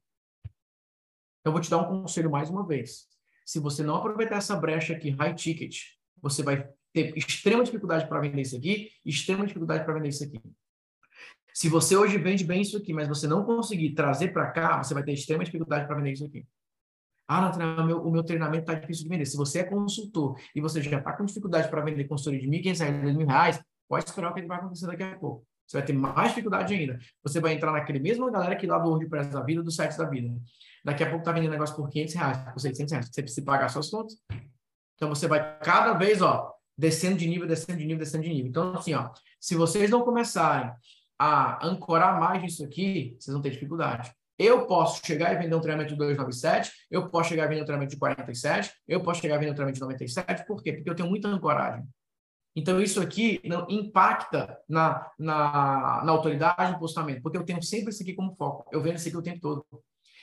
Eu 1.44 1.52
vou 1.52 1.60
te 1.60 1.70
dar 1.70 1.78
um 1.78 2.02
conselho 2.02 2.30
mais 2.30 2.50
uma 2.50 2.66
vez. 2.66 3.08
Se 3.44 3.58
você 3.58 3.82
não 3.82 3.96
aproveitar 3.96 4.36
essa 4.36 4.54
brecha 4.54 4.94
aqui, 4.94 5.10
high 5.10 5.34
ticket, 5.34 5.76
você 6.22 6.42
vai 6.42 6.68
ter 6.92 7.16
extrema 7.16 7.64
dificuldade 7.64 8.08
para 8.08 8.20
vender 8.20 8.42
isso 8.42 8.56
aqui, 8.56 8.90
extrema 9.04 9.46
dificuldade 9.46 9.84
para 9.84 9.94
vender 9.94 10.08
isso 10.08 10.24
aqui. 10.24 10.40
Se 11.54 11.68
você 11.68 11.96
hoje 11.96 12.18
vende 12.18 12.44
bem 12.44 12.62
isso 12.62 12.76
aqui, 12.76 12.92
mas 12.92 13.08
você 13.08 13.26
não 13.26 13.44
conseguir 13.44 13.94
trazer 13.94 14.28
para 14.28 14.50
cá, 14.50 14.82
você 14.82 14.94
vai 14.94 15.02
ter 15.02 15.12
extrema 15.12 15.44
dificuldade 15.44 15.86
para 15.86 15.96
vender 15.96 16.12
isso 16.12 16.24
aqui. 16.24 16.46
Ah, 17.28 17.84
meu, 17.84 18.02
o 18.02 18.10
meu 18.10 18.24
treinamento 18.24 18.70
está 18.70 18.74
difícil 18.74 19.04
de 19.04 19.08
vender. 19.08 19.24
Se 19.24 19.36
você 19.36 19.60
é 19.60 19.64
consultor 19.64 20.36
e 20.54 20.60
você 20.60 20.82
já 20.82 20.98
está 20.98 21.12
com 21.12 21.24
dificuldade 21.24 21.68
para 21.68 21.80
vender 21.80 22.04
consultoria 22.04 22.40
de 22.40 22.46
R$ 22.46 22.62
1.500, 22.62 23.02
R$ 23.02 23.12
2.000, 23.12 23.62
pode 23.88 24.04
esperar 24.04 24.32
o 24.32 24.34
que 24.34 24.42
vai 24.42 24.58
acontecer 24.58 24.86
daqui 24.88 25.04
a 25.04 25.16
pouco. 25.16 25.46
Você 25.64 25.76
vai 25.76 25.86
ter 25.86 25.92
mais 25.92 26.30
dificuldade 26.30 26.74
ainda. 26.74 26.98
Você 27.22 27.38
vai 27.38 27.52
entrar 27.52 27.70
naquele 27.70 28.00
mesmo 28.00 28.28
galera 28.32 28.56
que 28.56 28.66
lá 28.66 28.78
do 28.78 28.88
WordPress 28.88 29.30
da 29.30 29.40
vida, 29.42 29.62
do 29.62 29.70
site 29.70 29.96
da 29.96 30.08
vida. 30.08 30.28
Daqui 30.84 31.04
a 31.04 31.06
pouco 31.06 31.20
está 31.20 31.30
vendendo 31.30 31.52
negócio 31.52 31.76
por 31.76 31.88
500 31.88 32.14
reais, 32.14 32.38
por 32.52 32.58
600 32.58 32.92
reais. 32.92 33.08
Você 33.12 33.22
precisa 33.22 33.46
pagar 33.46 33.68
suas 33.68 33.88
contas. 33.88 34.16
Então, 34.96 35.08
você 35.08 35.28
vai 35.28 35.58
cada 35.60 35.92
vez, 35.92 36.20
ó, 36.20 36.52
descendo 36.76 37.16
de 37.16 37.28
nível, 37.28 37.46
descendo 37.46 37.78
de 37.78 37.84
nível, 37.84 38.00
descendo 38.00 38.24
de 38.24 38.30
nível. 38.30 38.48
Então, 38.48 38.74
assim, 38.74 38.94
ó, 38.94 39.10
se 39.38 39.54
vocês 39.54 39.88
não 39.88 40.02
começarem 40.02 40.72
a 41.20 41.66
ancorar 41.66 42.18
mais 42.18 42.42
isso 42.42 42.64
aqui, 42.64 43.14
vocês 43.20 43.30
vão 43.34 43.42
ter 43.42 43.50
dificuldade. 43.50 44.10
Eu 44.38 44.64
posso 44.64 45.04
chegar 45.04 45.34
e 45.34 45.36
vender 45.36 45.54
um 45.54 45.60
treinamento 45.60 45.92
de 45.92 45.98
297, 45.98 46.72
eu 46.90 47.10
posso 47.10 47.28
chegar 47.28 47.44
e 47.44 47.48
vender 47.48 47.60
um 47.60 47.66
treinamento 47.66 47.92
de 47.92 47.98
47, 47.98 48.72
eu 48.88 49.02
posso 49.02 49.20
chegar 49.20 49.34
e 49.34 49.38
vender 49.40 49.50
um 49.50 49.54
treinamento 49.54 49.74
de 49.74 49.82
97, 49.82 50.46
por 50.46 50.62
quê? 50.62 50.72
Porque 50.72 50.88
eu 50.88 50.94
tenho 50.94 51.10
muita 51.10 51.28
ancoragem. 51.28 51.86
Então, 52.56 52.80
isso 52.80 53.02
aqui 53.02 53.38
não 53.44 53.66
impacta 53.68 54.58
na, 54.66 55.06
na, 55.18 56.02
na 56.04 56.10
autoridade 56.10 56.72
do 56.72 56.78
postamento, 56.78 57.20
porque 57.20 57.36
eu 57.36 57.44
tenho 57.44 57.62
sempre 57.62 57.90
isso 57.90 58.02
aqui 58.02 58.14
como 58.14 58.34
foco. 58.34 58.66
Eu 58.72 58.80
vendo 58.80 58.96
isso 58.96 59.08
aqui 59.08 59.16
o 59.18 59.22
tempo 59.22 59.40
todo. 59.40 59.66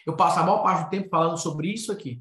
Eu 0.03 0.15
passo 0.15 0.39
a 0.39 0.43
maior 0.43 0.63
parte 0.63 0.85
do 0.85 0.89
tempo 0.89 1.09
falando 1.09 1.37
sobre 1.37 1.71
isso 1.71 1.91
aqui. 1.91 2.19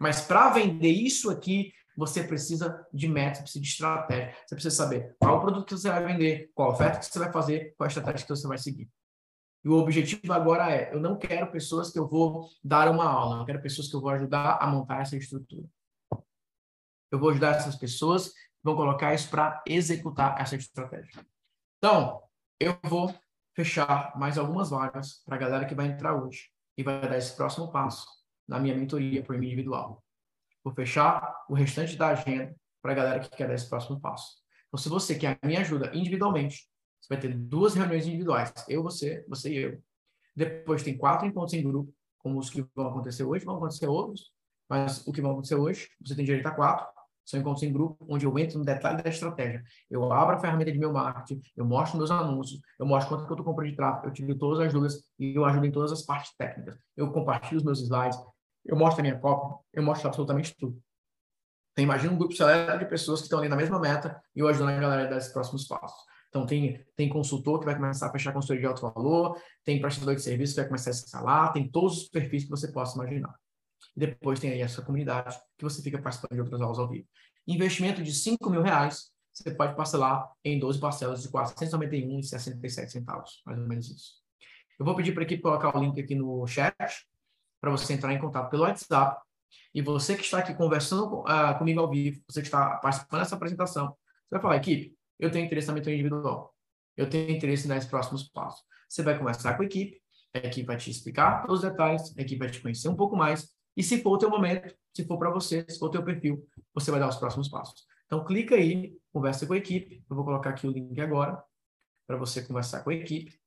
Mas 0.00 0.20
para 0.20 0.50
vender 0.50 0.90
isso 0.90 1.30
aqui, 1.30 1.72
você 2.00 2.24
precisa 2.24 2.86
de 2.92 3.06
método, 3.06 3.42
precisa 3.42 3.62
de 3.62 3.68
estratégia. 3.68 4.34
Você 4.46 4.54
precisa 4.54 4.74
saber 4.74 5.14
qual 5.18 5.36
o 5.36 5.40
produto 5.40 5.66
que 5.66 5.76
você 5.76 5.90
vai 5.90 6.04
vender, 6.06 6.50
qual 6.54 6.70
oferta 6.70 6.98
que 6.98 7.04
você 7.04 7.18
vai 7.18 7.30
fazer, 7.30 7.74
qual 7.76 7.84
a 7.84 7.88
estratégia 7.88 8.26
que 8.26 8.34
você 8.34 8.48
vai 8.48 8.56
seguir. 8.56 8.90
E 9.62 9.68
o 9.68 9.74
objetivo 9.74 10.32
agora 10.32 10.70
é, 10.70 10.94
eu 10.94 10.98
não 10.98 11.18
quero 11.18 11.52
pessoas 11.52 11.90
que 11.90 11.98
eu 11.98 12.08
vou 12.08 12.48
dar 12.64 12.90
uma 12.90 13.04
aula, 13.04 13.42
eu 13.42 13.44
quero 13.44 13.60
pessoas 13.60 13.88
que 13.88 13.94
eu 13.94 14.00
vou 14.00 14.08
ajudar 14.10 14.56
a 14.60 14.66
montar 14.66 15.02
essa 15.02 15.14
estrutura. 15.14 15.68
Eu 17.12 17.18
vou 17.18 17.28
ajudar 17.30 17.56
essas 17.56 17.76
pessoas 17.76 18.32
vão 18.62 18.76
colocar 18.76 19.14
isso 19.14 19.28
para 19.30 19.62
executar 19.66 20.40
essa 20.40 20.56
estratégia. 20.56 21.24
Então, 21.78 22.22
eu 22.58 22.78
vou 22.84 23.14
fechar 23.54 24.16
mais 24.16 24.38
algumas 24.38 24.70
vagas 24.70 25.22
para 25.24 25.36
a 25.36 25.38
galera 25.38 25.66
que 25.66 25.74
vai 25.74 25.86
entrar 25.86 26.14
hoje 26.14 26.50
e 26.78 26.82
vai 26.82 27.00
dar 27.00 27.18
esse 27.18 27.36
próximo 27.36 27.70
passo 27.70 28.06
na 28.48 28.58
minha 28.58 28.74
mentoria 28.74 29.22
por 29.22 29.36
individual. 29.36 30.02
Vou 30.62 30.74
fechar 30.74 31.34
o 31.48 31.54
restante 31.54 31.96
da 31.96 32.08
agenda 32.08 32.54
para 32.82 32.92
a 32.92 32.94
galera 32.94 33.20
que 33.20 33.30
quer 33.30 33.48
dar 33.48 33.54
esse 33.54 33.68
próximo 33.68 34.00
passo. 34.00 34.36
Então, 34.68 34.78
se 34.78 34.88
você 34.88 35.14
quer 35.14 35.38
a 35.40 35.46
minha 35.46 35.60
ajuda 35.60 35.90
individualmente, 35.94 36.68
você 37.00 37.14
vai 37.14 37.18
ter 37.18 37.34
duas 37.34 37.74
reuniões 37.74 38.06
individuais, 38.06 38.52
eu, 38.68 38.82
você, 38.82 39.24
você 39.28 39.50
e 39.50 39.56
eu. 39.56 39.82
Depois 40.36 40.82
tem 40.82 40.96
quatro 40.96 41.26
encontros 41.26 41.54
em 41.54 41.62
grupo, 41.62 41.92
como 42.18 42.38
os 42.38 42.50
que 42.50 42.64
vão 42.74 42.88
acontecer 42.88 43.24
hoje, 43.24 43.44
vão 43.44 43.56
acontecer 43.56 43.86
outros, 43.86 44.30
mas 44.68 45.06
o 45.06 45.12
que 45.12 45.20
vai 45.20 45.30
acontecer 45.30 45.56
hoje, 45.56 45.88
você 46.00 46.14
tem 46.14 46.24
direito 46.24 46.46
a 46.46 46.52
quatro, 46.52 46.86
são 47.24 47.40
encontros 47.40 47.62
em 47.62 47.72
grupo, 47.72 48.04
onde 48.08 48.26
eu 48.26 48.38
entro 48.38 48.58
no 48.58 48.64
detalhe 48.64 49.02
da 49.02 49.08
estratégia. 49.08 49.62
Eu 49.88 50.12
abro 50.12 50.36
a 50.36 50.38
ferramenta 50.38 50.72
de 50.72 50.78
meu 50.78 50.92
marketing, 50.92 51.40
eu 51.56 51.64
mostro 51.64 51.98
meus 51.98 52.10
anúncios, 52.10 52.60
eu 52.78 52.86
mostro 52.86 53.08
quanto 53.08 53.26
que 53.26 53.32
eu 53.32 53.34
estou 53.34 53.46
comprando 53.46 53.70
de 53.70 53.76
tráfego, 53.76 54.08
eu 54.08 54.12
tiro 54.12 54.38
todas 54.38 54.60
as 54.66 54.72
dúvidas 54.72 55.02
e 55.18 55.34
eu 55.34 55.44
ajudo 55.44 55.66
em 55.66 55.70
todas 55.72 55.92
as 55.92 56.02
partes 56.02 56.34
técnicas. 56.36 56.78
Eu 56.96 57.10
compartilho 57.12 57.58
os 57.58 57.64
meus 57.64 57.80
slides, 57.80 58.18
eu 58.64 58.76
mostro 58.76 59.00
a 59.00 59.02
minha 59.02 59.18
cópia, 59.18 59.58
eu 59.72 59.82
mostro 59.82 60.08
absolutamente 60.08 60.54
tudo. 60.56 60.80
Então, 61.72 61.84
imagina 61.84 62.12
um 62.12 62.18
grupo 62.18 62.34
seleto 62.34 62.78
de 62.78 62.84
pessoas 62.86 63.20
que 63.20 63.26
estão 63.26 63.38
ali 63.38 63.48
na 63.48 63.56
mesma 63.56 63.78
meta 63.78 64.20
e 64.34 64.40
eu 64.40 64.48
ajudando 64.48 64.70
a 64.70 64.80
galera 64.80 65.06
a 65.06 65.10
dar 65.10 65.16
esses 65.16 65.32
próximos 65.32 65.66
passos. 65.66 65.98
Então, 66.28 66.46
tem, 66.46 66.84
tem 66.96 67.08
consultor 67.08 67.58
que 67.58 67.66
vai 67.66 67.74
começar 67.74 68.06
a 68.06 68.12
fechar 68.12 68.32
consultoria 68.32 68.60
de 68.60 68.66
alto 68.66 68.82
valor, 68.82 69.40
tem 69.64 69.80
prestador 69.80 70.14
de 70.14 70.22
serviço 70.22 70.54
que 70.54 70.60
vai 70.60 70.68
começar 70.68 70.90
a 70.90 70.92
escalar, 70.92 71.52
tem 71.52 71.68
todos 71.68 72.02
os 72.02 72.08
perfis 72.08 72.44
que 72.44 72.50
você 72.50 72.70
possa 72.70 72.96
imaginar. 72.96 73.34
E 73.96 74.00
depois 74.00 74.38
tem 74.38 74.50
aí 74.50 74.60
essa 74.60 74.82
comunidade 74.82 75.36
que 75.58 75.64
você 75.64 75.82
fica 75.82 76.00
participando 76.00 76.34
de 76.34 76.40
outras 76.40 76.60
aulas 76.60 76.78
ao 76.78 76.88
vivo. 76.88 77.06
Investimento 77.46 78.02
de 78.02 78.12
5 78.12 78.48
mil 78.48 78.62
reais, 78.62 79.10
você 79.32 79.50
pode 79.50 79.74
parcelar 79.74 80.30
em 80.44 80.58
12 80.58 80.78
parcelas 80.78 81.22
de 81.22 81.28
R$ 81.28 81.32
491,67 81.32 82.88
centavos, 82.88 83.42
mais 83.44 83.58
ou 83.58 83.66
menos 83.66 83.90
isso. 83.90 84.20
Eu 84.78 84.84
vou 84.84 84.94
pedir 84.94 85.12
para 85.12 85.22
a 85.22 85.24
equipe 85.24 85.42
colocar 85.42 85.76
o 85.76 85.80
link 85.80 86.00
aqui 86.00 86.14
no 86.14 86.46
chat 86.46 86.74
para 87.60 87.70
você 87.70 87.92
entrar 87.92 88.12
em 88.12 88.18
contato 88.18 88.50
pelo 88.50 88.62
WhatsApp. 88.62 89.20
E 89.74 89.82
você 89.82 90.16
que 90.16 90.22
está 90.22 90.38
aqui 90.38 90.54
conversando 90.54 91.20
uh, 91.20 91.58
comigo 91.58 91.80
ao 91.80 91.90
vivo, 91.90 92.22
você 92.28 92.40
que 92.40 92.48
está 92.48 92.76
participando 92.76 93.20
dessa 93.20 93.36
apresentação, 93.36 93.88
você 93.88 94.30
vai 94.32 94.40
falar, 94.40 94.56
equipe, 94.56 94.96
eu 95.18 95.30
tenho 95.30 95.46
interesse 95.46 95.68
na 95.68 95.74
mentoria 95.74 95.98
individual. 95.98 96.54
Eu 96.96 97.08
tenho 97.08 97.30
interesse 97.30 97.68
nos 97.68 97.84
próximos 97.86 98.28
passos. 98.28 98.62
Você 98.88 99.02
vai 99.02 99.16
conversar 99.18 99.56
com 99.56 99.62
a 99.62 99.66
equipe, 99.66 100.00
a 100.34 100.38
equipe 100.38 100.66
vai 100.66 100.76
te 100.76 100.90
explicar 100.90 101.46
todos 101.46 101.62
os 101.62 101.70
detalhes, 101.70 102.16
a 102.16 102.22
equipe 102.22 102.38
vai 102.38 102.50
te 102.50 102.60
conhecer 102.60 102.88
um 102.88 102.96
pouco 102.96 103.16
mais 103.16 103.48
e 103.76 103.82
se 103.82 104.02
for 104.02 104.10
o 104.10 104.18
teu 104.18 104.28
momento, 104.28 104.74
se 104.94 105.04
for 105.04 105.18
para 105.18 105.30
você, 105.30 105.64
se 105.68 105.78
for 105.78 105.86
o 105.86 105.90
teu 105.90 106.04
perfil, 106.04 106.46
você 106.74 106.90
vai 106.90 107.00
dar 107.00 107.08
os 107.08 107.16
próximos 107.16 107.48
passos. 107.48 107.86
Então, 108.06 108.24
clica 108.24 108.54
aí, 108.54 108.96
conversa 109.12 109.46
com 109.46 109.52
a 109.52 109.56
equipe. 109.56 110.04
Eu 110.10 110.16
vou 110.16 110.24
colocar 110.24 110.50
aqui 110.50 110.66
o 110.66 110.70
link 110.70 111.00
agora 111.00 111.42
para 112.06 112.16
você 112.16 112.42
conversar 112.42 112.82
com 112.82 112.90
a 112.90 112.94
equipe. 112.94 113.38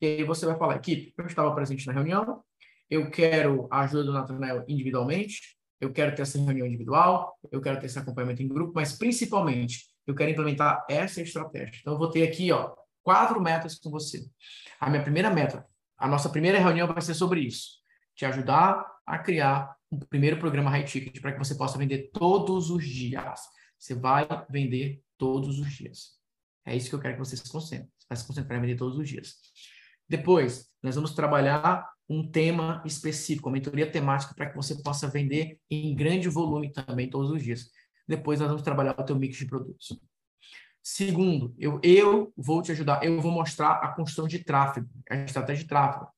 E 0.00 0.06
aí 0.06 0.24
você 0.24 0.46
vai 0.46 0.56
falar, 0.56 0.76
equipe, 0.76 1.12
eu 1.18 1.26
estava 1.26 1.54
presente 1.54 1.86
na 1.86 1.92
reunião, 1.92 2.42
eu 2.92 3.10
quero 3.10 3.66
a 3.70 3.80
ajuda 3.80 4.04
do 4.04 4.12
Nathanael 4.12 4.66
individualmente, 4.68 5.56
eu 5.80 5.90
quero 5.94 6.14
ter 6.14 6.20
essa 6.20 6.38
reunião 6.38 6.66
individual, 6.66 7.38
eu 7.50 7.58
quero 7.58 7.80
ter 7.80 7.86
esse 7.86 7.98
acompanhamento 7.98 8.42
em 8.42 8.48
grupo, 8.48 8.72
mas 8.74 8.92
principalmente 8.92 9.86
eu 10.06 10.14
quero 10.14 10.30
implementar 10.30 10.84
essa 10.90 11.22
estratégia. 11.22 11.80
Então, 11.80 11.94
eu 11.94 11.98
vou 11.98 12.10
ter 12.10 12.22
aqui, 12.22 12.52
ó, 12.52 12.74
quatro 13.02 13.40
metas 13.40 13.78
com 13.78 13.88
você. 13.88 14.22
A 14.78 14.90
minha 14.90 15.02
primeira 15.02 15.30
meta, 15.30 15.66
a 15.96 16.06
nossa 16.06 16.28
primeira 16.28 16.58
reunião 16.58 16.86
vai 16.86 17.00
ser 17.00 17.14
sobre 17.14 17.40
isso. 17.40 17.78
Te 18.14 18.26
ajudar 18.26 18.84
a 19.06 19.18
criar 19.18 19.74
um 19.90 19.98
primeiro 19.98 20.38
programa 20.38 20.68
high 20.68 20.84
ticket 20.84 21.18
para 21.18 21.32
que 21.32 21.38
você 21.38 21.54
possa 21.54 21.78
vender 21.78 22.10
todos 22.12 22.68
os 22.68 22.86
dias. 22.86 23.40
Você 23.78 23.94
vai 23.94 24.28
vender 24.50 25.00
todos 25.16 25.58
os 25.58 25.72
dias. 25.72 26.10
É 26.66 26.76
isso 26.76 26.90
que 26.90 26.94
eu 26.94 27.00
quero 27.00 27.14
que 27.14 27.20
você 27.20 27.38
se 27.38 27.50
concentre. 27.50 27.88
Você 27.98 28.06
vai 28.10 28.18
se 28.18 28.26
concentrar 28.26 28.58
em 28.58 28.60
vender 28.60 28.76
todos 28.76 28.98
os 28.98 29.08
dias. 29.08 29.36
Depois, 30.06 30.68
nós 30.82 30.94
vamos 30.94 31.14
trabalhar 31.14 31.90
um 32.12 32.30
tema 32.30 32.82
específico, 32.84 33.48
uma 33.48 33.54
mentoria 33.54 33.90
temática 33.90 34.34
para 34.34 34.50
que 34.50 34.56
você 34.56 34.74
possa 34.82 35.08
vender 35.08 35.58
em 35.70 35.94
grande 35.94 36.28
volume 36.28 36.70
também 36.70 37.08
todos 37.08 37.30
os 37.30 37.42
dias. 37.42 37.70
Depois, 38.06 38.38
nós 38.38 38.48
vamos 38.48 38.62
trabalhar 38.62 38.94
o 38.98 39.04
teu 39.04 39.16
mix 39.16 39.36
de 39.36 39.46
produtos. 39.46 39.98
Segundo, 40.82 41.54
eu, 41.58 41.80
eu 41.82 42.32
vou 42.36 42.60
te 42.60 42.72
ajudar, 42.72 43.04
eu 43.04 43.20
vou 43.20 43.30
mostrar 43.30 43.74
a 43.74 43.88
construção 43.88 44.26
de 44.26 44.40
tráfego, 44.40 44.88
a 45.08 45.16
estratégia 45.16 45.62
de 45.62 45.68
tráfego. 45.68 46.08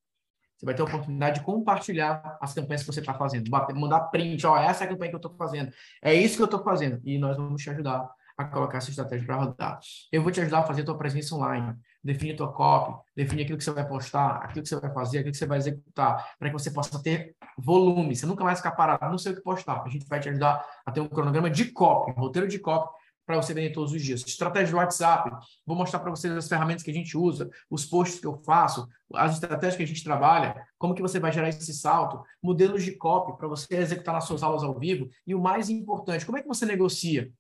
Você 0.57 0.65
vai 0.65 0.75
ter 0.75 0.83
a 0.83 0.87
oportunidade 0.87 1.41
de 1.41 1.45
compartilhar 1.45 2.39
as 2.41 2.55
campanhas 2.55 2.83
que 2.83 2.87
você 2.87 3.01
está 3.01 3.13
fazendo, 3.13 3.51
mandar 3.75 4.01
print, 4.05 4.47
ó, 4.47 4.57
essa 4.57 4.85
é 4.85 4.87
a 4.87 4.91
campanha 4.91 5.11
que 5.11 5.17
eu 5.17 5.19
estou 5.19 5.37
fazendo, 5.37 5.71
é 6.03 6.15
isso 6.15 6.37
que 6.37 6.43
eu 6.43 6.47
estou 6.47 6.63
fazendo, 6.63 7.01
e 7.05 7.19
nós 7.19 7.37
vamos 7.37 7.63
te 7.63 7.69
ajudar 7.69 8.09
a 8.37 8.45
colocar 8.45 8.79
essa 8.79 8.91
estratégia 8.91 9.27
para 9.27 9.37
rodar. 9.37 9.79
Eu 10.11 10.23
vou 10.23 10.33
te 10.33 10.41
ajudar 10.41 10.61
a 10.61 10.63
fazer 10.65 10.83
a 10.83 10.85
tua 10.85 10.99
presença 10.99 11.35
online, 11.35 11.75
definir 12.03 12.35
a 12.35 12.37
tua 12.37 12.53
copy, 12.53 13.01
definir 13.17 13.43
aquilo 13.45 13.59
que 13.59 13.65
você 13.65 13.71
vai 13.71 13.87
postar, 13.87 14.37
aquilo 14.37 14.63
que 14.63 14.69
você 14.69 14.81
vai 14.81 14.93
fazer, 14.93 15.19
aquilo 15.19 15.33
que 15.33 15.39
você 15.39 15.47
vai 15.47 15.59
executar, 15.59 16.35
para 16.39 16.49
que 16.49 16.53
você 16.53 16.71
possa 16.71 17.03
ter 17.03 17.37
volume, 17.59 18.15
você 18.15 18.27
nunca 18.27 18.45
mais 18.45 18.59
ficar 18.59 18.73
parado, 18.73 19.11
não 19.11 19.19
sei 19.19 19.33
o 19.33 19.37
que 19.37 19.43
postar. 19.43 19.83
A 19.85 19.89
gente 19.89 20.07
vai 20.07 20.21
te 20.21 20.29
ajudar 20.29 20.65
a 20.85 20.91
ter 20.91 21.01
um 21.01 21.09
cronograma 21.09 21.49
de 21.49 21.67
copy, 21.67 22.13
um 22.13 22.21
roteiro 22.23 22.49
de 22.49 22.59
copy, 22.59 22.93
para 23.27 23.37
você 23.37 23.55
vender 23.55 23.71
todos 23.71 23.93
os 23.93 24.03
dias. 24.03 24.23
Estratégia 24.27 24.73
do 24.73 24.77
WhatsApp, 24.77 25.31
vou 25.67 25.77
mostrar 25.77 25.99
para 25.99 26.11
vocês 26.11 26.33
as 26.37 26.49
ferramentas 26.49 26.83
que 26.83 26.91
a 26.91 26.95
gente 26.95 27.17
usa, 27.17 27.49
os 27.71 27.87
posts 27.87 28.21
que 28.21 28.27
eu 28.27 28.37
faço, 28.45 28.87
as 29.15 29.35
estratégias 29.35 29.77
que 29.77 29.83
a 29.83 29.87
gente 29.87 30.05
trabalha, 30.05 30.63
como 30.79 30.95
que 30.95 31.03
você 31.03 31.19
vai 31.19 31.33
gerar 31.33 31.49
esse 31.49 31.73
salto, 31.73 32.23
modelos 32.43 32.83
de 32.83 32.93
copy 32.93 33.37
para 33.39 33.49
você 33.49 33.75
executar 33.77 34.15
nas 34.15 34.25
suas 34.25 34.43
aulas 34.43 34.63
ao 34.63 34.79
vivo 34.79 35.09
e 35.27 35.35
o 35.35 35.41
mais 35.41 35.71
importante, 35.71 36.27
como 36.27 36.39
é 36.39 36.43
que 36.43 36.49
você 36.49 36.67
negocia? 36.67 37.31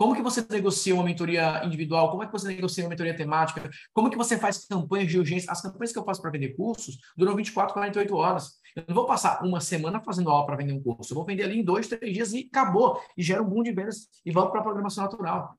Como 0.00 0.16
que 0.16 0.22
você 0.22 0.42
negocia 0.48 0.94
uma 0.94 1.04
mentoria 1.04 1.62
individual? 1.62 2.10
Como 2.10 2.22
é 2.22 2.26
que 2.26 2.32
você 2.32 2.48
negocia 2.48 2.82
uma 2.82 2.88
mentoria 2.88 3.14
temática? 3.14 3.68
Como 3.92 4.08
que 4.08 4.16
você 4.16 4.38
faz 4.38 4.64
campanhas 4.66 5.10
de 5.10 5.18
urgência? 5.18 5.52
As 5.52 5.60
campanhas 5.60 5.92
que 5.92 5.98
eu 5.98 6.04
faço 6.06 6.22
para 6.22 6.30
vender 6.30 6.56
cursos 6.56 6.96
duram 7.14 7.36
24, 7.36 7.74
48 7.74 8.16
horas. 8.16 8.52
Eu 8.74 8.84
não 8.88 8.94
vou 8.94 9.04
passar 9.04 9.44
uma 9.44 9.60
semana 9.60 10.00
fazendo 10.00 10.30
aula 10.30 10.46
para 10.46 10.56
vender 10.56 10.72
um 10.72 10.82
curso. 10.82 11.12
Eu 11.12 11.16
vou 11.16 11.26
vender 11.26 11.42
ali 11.42 11.60
em 11.60 11.62
dois, 11.62 11.86
três 11.86 12.14
dias 12.14 12.32
e 12.32 12.48
acabou. 12.50 12.98
E 13.14 13.22
gera 13.22 13.42
um 13.42 13.46
boom 13.46 13.62
de 13.62 13.72
vendas 13.72 14.08
e 14.24 14.32
volto 14.32 14.50
para 14.52 14.60
a 14.60 14.62
programação 14.62 15.04
natural. 15.04 15.54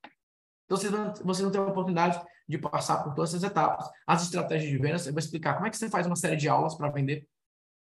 Então, 0.65 0.75
vocês 0.75 0.91
vão, 0.91 1.13
vocês 1.23 1.41
vão 1.41 1.51
ter 1.51 1.59
a 1.59 1.67
oportunidade 1.67 2.19
de 2.49 2.57
passar 2.57 3.03
por 3.03 3.13
todas 3.13 3.35
essas 3.35 3.43
etapas. 3.43 3.87
As 4.07 4.23
estratégias 4.23 4.71
de 4.71 4.77
vendas, 4.79 5.05
eu 5.05 5.13
vou 5.13 5.19
explicar 5.19 5.53
como 5.53 5.67
é 5.67 5.69
que 5.69 5.77
você 5.77 5.87
faz 5.87 6.07
uma 6.07 6.15
série 6.15 6.35
de 6.35 6.49
aulas 6.49 6.73
para 6.73 6.89
vender 6.89 7.27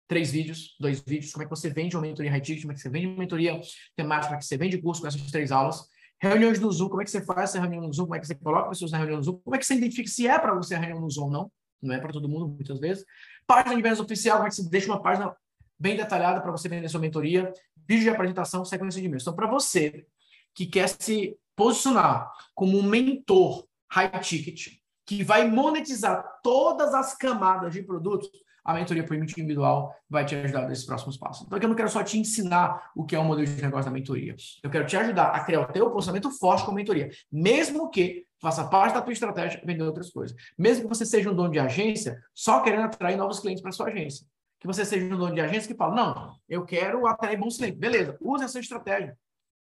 três 0.08 0.30
vídeos, 0.30 0.76
dois 0.80 1.00
vídeos, 1.00 1.32
como 1.32 1.42
é 1.42 1.46
que 1.48 1.50
você 1.50 1.72
vende 1.72 1.96
uma 1.96 2.04
mentoria 2.04 2.30
high 2.30 2.40
ticket, 2.40 2.62
como 2.62 2.72
é 2.72 2.76
que 2.76 2.82
você 2.82 2.90
vende 2.90 3.08
uma 3.08 3.18
mentoria 3.18 3.60
temática, 3.96 4.28
como 4.28 4.36
é 4.36 4.40
que 4.40 4.46
você 4.46 4.58
vende 4.58 4.78
curso 4.80 5.02
com 5.02 5.08
essas 5.08 5.32
três 5.32 5.52
aulas. 5.52 5.95
Reuniões 6.30 6.60
do 6.60 6.72
Zoom, 6.72 6.90
como 6.90 7.02
é 7.02 7.06
que 7.06 7.12
você 7.12 7.22
faz 7.22 7.52
essa 7.52 7.60
reunião 7.60 7.82
no 7.82 7.94
Zoom, 7.94 8.06
como 8.06 8.16
é 8.16 8.20
que 8.20 8.28
você 8.28 8.36
coloca 8.36 8.70
pessoas 8.70 8.92
na 8.92 8.98
reunião 8.98 9.18
no 9.18 9.24
Zoom, 9.24 9.38
como 9.44 9.56
é 9.56 9.60
que 9.60 9.66
você 9.66 9.76
identifica 9.76 10.10
se 10.10 10.28
é 10.28 10.40
para 10.40 10.54
você 10.56 10.76
a 10.76 10.80
reunião 10.80 11.00
no 11.00 11.10
Zoom 11.10 11.26
ou 11.26 11.32
não, 11.32 11.52
não 11.82 11.94
é 11.94 12.00
para 12.00 12.12
todo 12.12 12.28
mundo, 12.28 12.48
muitas 12.48 12.80
vezes. 12.80 13.06
Página 13.46 13.76
de 13.76 13.82
vendas 13.82 14.00
oficial, 14.00 14.38
como 14.38 14.48
é 14.48 14.50
que 14.50 14.56
você 14.56 14.70
deixa 14.70 14.88
uma 14.88 15.02
página 15.02 15.36
bem 15.78 15.96
detalhada 15.96 16.42
para 16.42 16.52
você 16.52 16.68
vender 16.68 16.90
sua 16.90 17.00
mentoria, 17.00 17.54
vídeo 17.88 18.04
de 18.04 18.10
apresentação, 18.10 18.66
sequência 18.66 19.00
de 19.00 19.08
e-mails. 19.08 19.24
Então, 19.24 19.36
para 19.36 19.48
você 19.48 20.06
que 20.54 20.66
quer 20.66 20.88
se 20.88 21.38
posicionar 21.56 22.32
como 22.54 22.78
um 22.78 22.84
mentor 22.84 23.66
high 23.92 24.20
ticket, 24.20 24.78
que 25.06 25.24
vai 25.24 25.48
monetizar 25.48 26.26
todas 26.42 26.94
as 26.94 27.16
camadas 27.16 27.74
de 27.74 27.84
produtos, 27.84 28.30
a 28.66 28.74
mentoria 28.74 29.04
premium 29.04 29.26
individual 29.26 29.96
vai 30.10 30.26
te 30.26 30.36
ajudar 30.36 30.68
nesses 30.68 30.86
próximos 30.86 31.16
passos. 31.16 31.46
Então, 31.46 31.60
eu 31.60 31.70
não 31.70 31.76
quero 31.76 31.88
só 31.88 32.04
te 32.04 32.18
ensinar 32.18 32.92
o 32.96 33.06
que 33.06 33.16
é 33.16 33.20
o 33.20 33.24
modelo 33.24 33.48
de 33.48 33.62
negócio 33.62 33.86
da 33.86 33.92
mentoria. 33.92 34.36
Eu 34.64 34.72
quero 34.72 34.88
te 34.88 34.98
ajudar 34.98 35.28
a 35.28 35.44
criar 35.44 35.62
o 35.62 35.72
teu 35.72 35.92
posicionamento 35.92 36.32
forte 36.32 36.66
com 36.66 36.72
a 36.72 36.74
mentoria, 36.74 37.12
mesmo 37.32 37.92
que 37.92 38.26
faça 38.42 38.68
parte 38.68 38.96
da 38.96 39.02
tua 39.04 39.14
estratégia 39.14 39.62
vender 39.64 39.84
outras 39.84 40.10
coisas. 40.10 40.36
Mesmo 40.58 40.84
que 40.84 40.90
você 40.90 41.06
seja 41.06 41.30
um 41.30 41.36
dono 41.36 41.52
de 41.52 41.60
agência, 41.60 42.20
só 42.34 42.62
querendo 42.62 42.86
atrair 42.86 43.16
novos 43.16 43.40
clientes 43.40 43.62
para 43.62 43.72
sua 43.72 43.88
agência. 43.88 44.26
Que 44.60 44.66
você 44.66 44.84
seja 44.84 45.06
um 45.14 45.18
dono 45.18 45.36
de 45.36 45.42
agência 45.42 45.72
que 45.72 45.78
fala, 45.78 45.94
não, 45.94 46.36
eu 46.50 46.66
quero 46.66 47.06
atrair 47.06 47.38
bons 47.38 47.58
clientes. 47.58 47.80
Beleza, 47.80 48.18
use 48.20 48.44
essa 48.44 48.60
estratégia. 48.60 49.16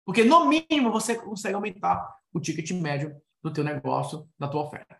Porque, 0.04 0.24
no 0.24 0.46
mínimo, 0.46 0.90
você 0.90 1.14
consegue 1.14 1.54
aumentar 1.54 2.16
o 2.34 2.40
ticket 2.40 2.70
médio 2.72 3.16
do 3.42 3.50
teu 3.50 3.64
negócio, 3.64 4.28
da 4.38 4.46
tua 4.46 4.62
oferta. 4.62 4.98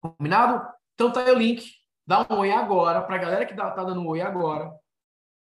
Combinado? 0.00 0.64
Então 0.94 1.12
tá 1.12 1.24
aí 1.24 1.32
o 1.32 1.38
link 1.38 1.64
Dá 2.06 2.24
um 2.30 2.38
oi 2.38 2.52
agora, 2.52 3.02
para 3.02 3.16
a 3.16 3.18
galera 3.18 3.44
que 3.44 3.52
está 3.52 3.74
dando 3.74 4.00
um 4.00 4.06
oi 4.06 4.20
agora. 4.20 4.72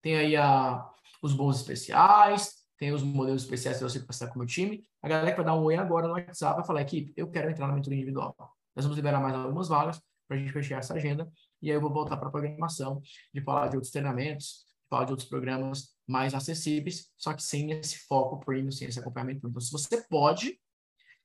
Tem 0.02 0.16
aí 0.16 0.36
a, 0.36 0.86
os 1.22 1.32
bons 1.32 1.56
especiais, 1.56 2.60
tem 2.76 2.92
os 2.92 3.02
modelos 3.02 3.42
especiais 3.42 3.78
que 3.78 3.82
você 3.82 4.00
passar 4.00 4.28
com 4.28 4.34
o 4.34 4.38
meu 4.38 4.46
time. 4.46 4.84
A 5.02 5.08
galera 5.08 5.30
que 5.30 5.36
vai 5.38 5.46
dar 5.46 5.54
um 5.54 5.64
oi 5.64 5.76
agora 5.76 6.06
no 6.06 6.12
WhatsApp 6.12 6.56
vai 6.56 6.66
falar, 6.66 6.82
equipe, 6.82 7.14
eu 7.16 7.30
quero 7.30 7.50
entrar 7.50 7.66
na 7.66 7.72
mentoria 7.72 7.96
individual. 7.96 8.36
Nós 8.76 8.84
vamos 8.84 8.96
liberar 8.96 9.20
mais 9.20 9.34
algumas 9.34 9.68
vagas 9.68 10.02
para 10.28 10.36
a 10.36 10.40
gente 10.40 10.52
fechar 10.52 10.80
essa 10.80 10.92
agenda. 10.92 11.30
E 11.62 11.70
aí 11.70 11.76
eu 11.76 11.80
vou 11.80 11.90
voltar 11.90 12.18
para 12.18 12.28
a 12.28 12.30
programação, 12.30 13.00
de 13.32 13.40
falar 13.40 13.68
de 13.68 13.76
outros 13.76 13.90
treinamentos, 13.90 14.66
de 14.82 14.88
falar 14.90 15.04
de 15.06 15.12
outros 15.12 15.28
programas 15.30 15.94
mais 16.06 16.34
acessíveis, 16.34 17.10
só 17.16 17.32
que 17.32 17.42
sem 17.42 17.70
esse 17.72 18.00
foco 18.06 18.38
premium, 18.38 18.70
sem 18.70 18.86
esse 18.86 19.00
acompanhamento. 19.00 19.48
Então, 19.48 19.60
se 19.62 19.72
você 19.72 20.02
pode, 20.08 20.60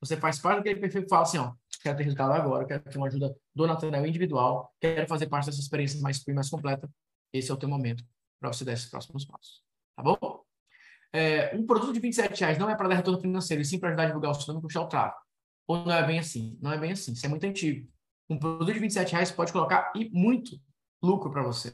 você 0.00 0.16
faz 0.16 0.38
parte 0.38 0.58
daquele 0.58 0.80
perfil 0.80 1.02
que 1.02 1.08
fala 1.08 1.22
assim, 1.22 1.38
ó, 1.38 1.52
quero 1.86 1.96
ter 1.96 2.02
resultado 2.04 2.32
agora, 2.32 2.66
quero 2.66 2.82
ter 2.82 2.98
uma 2.98 3.06
ajuda 3.06 3.36
do 3.54 3.66
Nathanael 3.66 4.06
individual, 4.06 4.74
quero 4.80 5.06
fazer 5.06 5.28
parte 5.28 5.46
dessa 5.46 5.60
experiência 5.60 6.00
mais 6.00 6.22
mais 6.26 6.50
completa. 6.50 6.90
Esse 7.32 7.50
é 7.50 7.54
o 7.54 7.56
teu 7.56 7.68
momento 7.68 8.04
para 8.40 8.52
você 8.52 8.64
dar 8.64 8.72
esses 8.72 8.90
próximos 8.90 9.24
passos. 9.24 9.62
Tá 9.96 10.02
bom? 10.02 10.42
É, 11.12 11.54
um 11.54 11.64
produto 11.64 11.92
de 11.92 12.00
27 12.00 12.40
reais 12.40 12.58
não 12.58 12.68
é 12.68 12.74
para 12.74 12.88
dar 12.88 12.96
retorno 12.96 13.20
financeiro, 13.20 13.62
e 13.62 13.64
sim 13.64 13.78
para 13.78 13.90
ajudar 13.90 14.02
a 14.02 14.06
divulgar 14.06 14.30
o 14.32 14.34
seu 14.34 14.52
nome 14.52 14.58
e 14.58 14.62
puxar 14.62 14.82
o 14.82 14.88
tráfego. 14.88 15.22
Ou 15.68 15.84
não 15.84 15.92
é 15.92 16.06
bem 16.06 16.18
assim? 16.18 16.58
Não 16.60 16.72
é 16.72 16.78
bem 16.78 16.92
assim. 16.92 17.12
Isso 17.12 17.24
é 17.24 17.28
muito 17.28 17.44
antigo. 17.44 17.88
Um 18.28 18.38
produto 18.38 18.72
de 18.72 18.78
27 18.78 19.12
reais 19.12 19.30
pode 19.30 19.52
colocar 19.52 19.92
e 19.94 20.10
muito 20.10 20.60
lucro 21.02 21.30
para 21.30 21.42
você. 21.42 21.68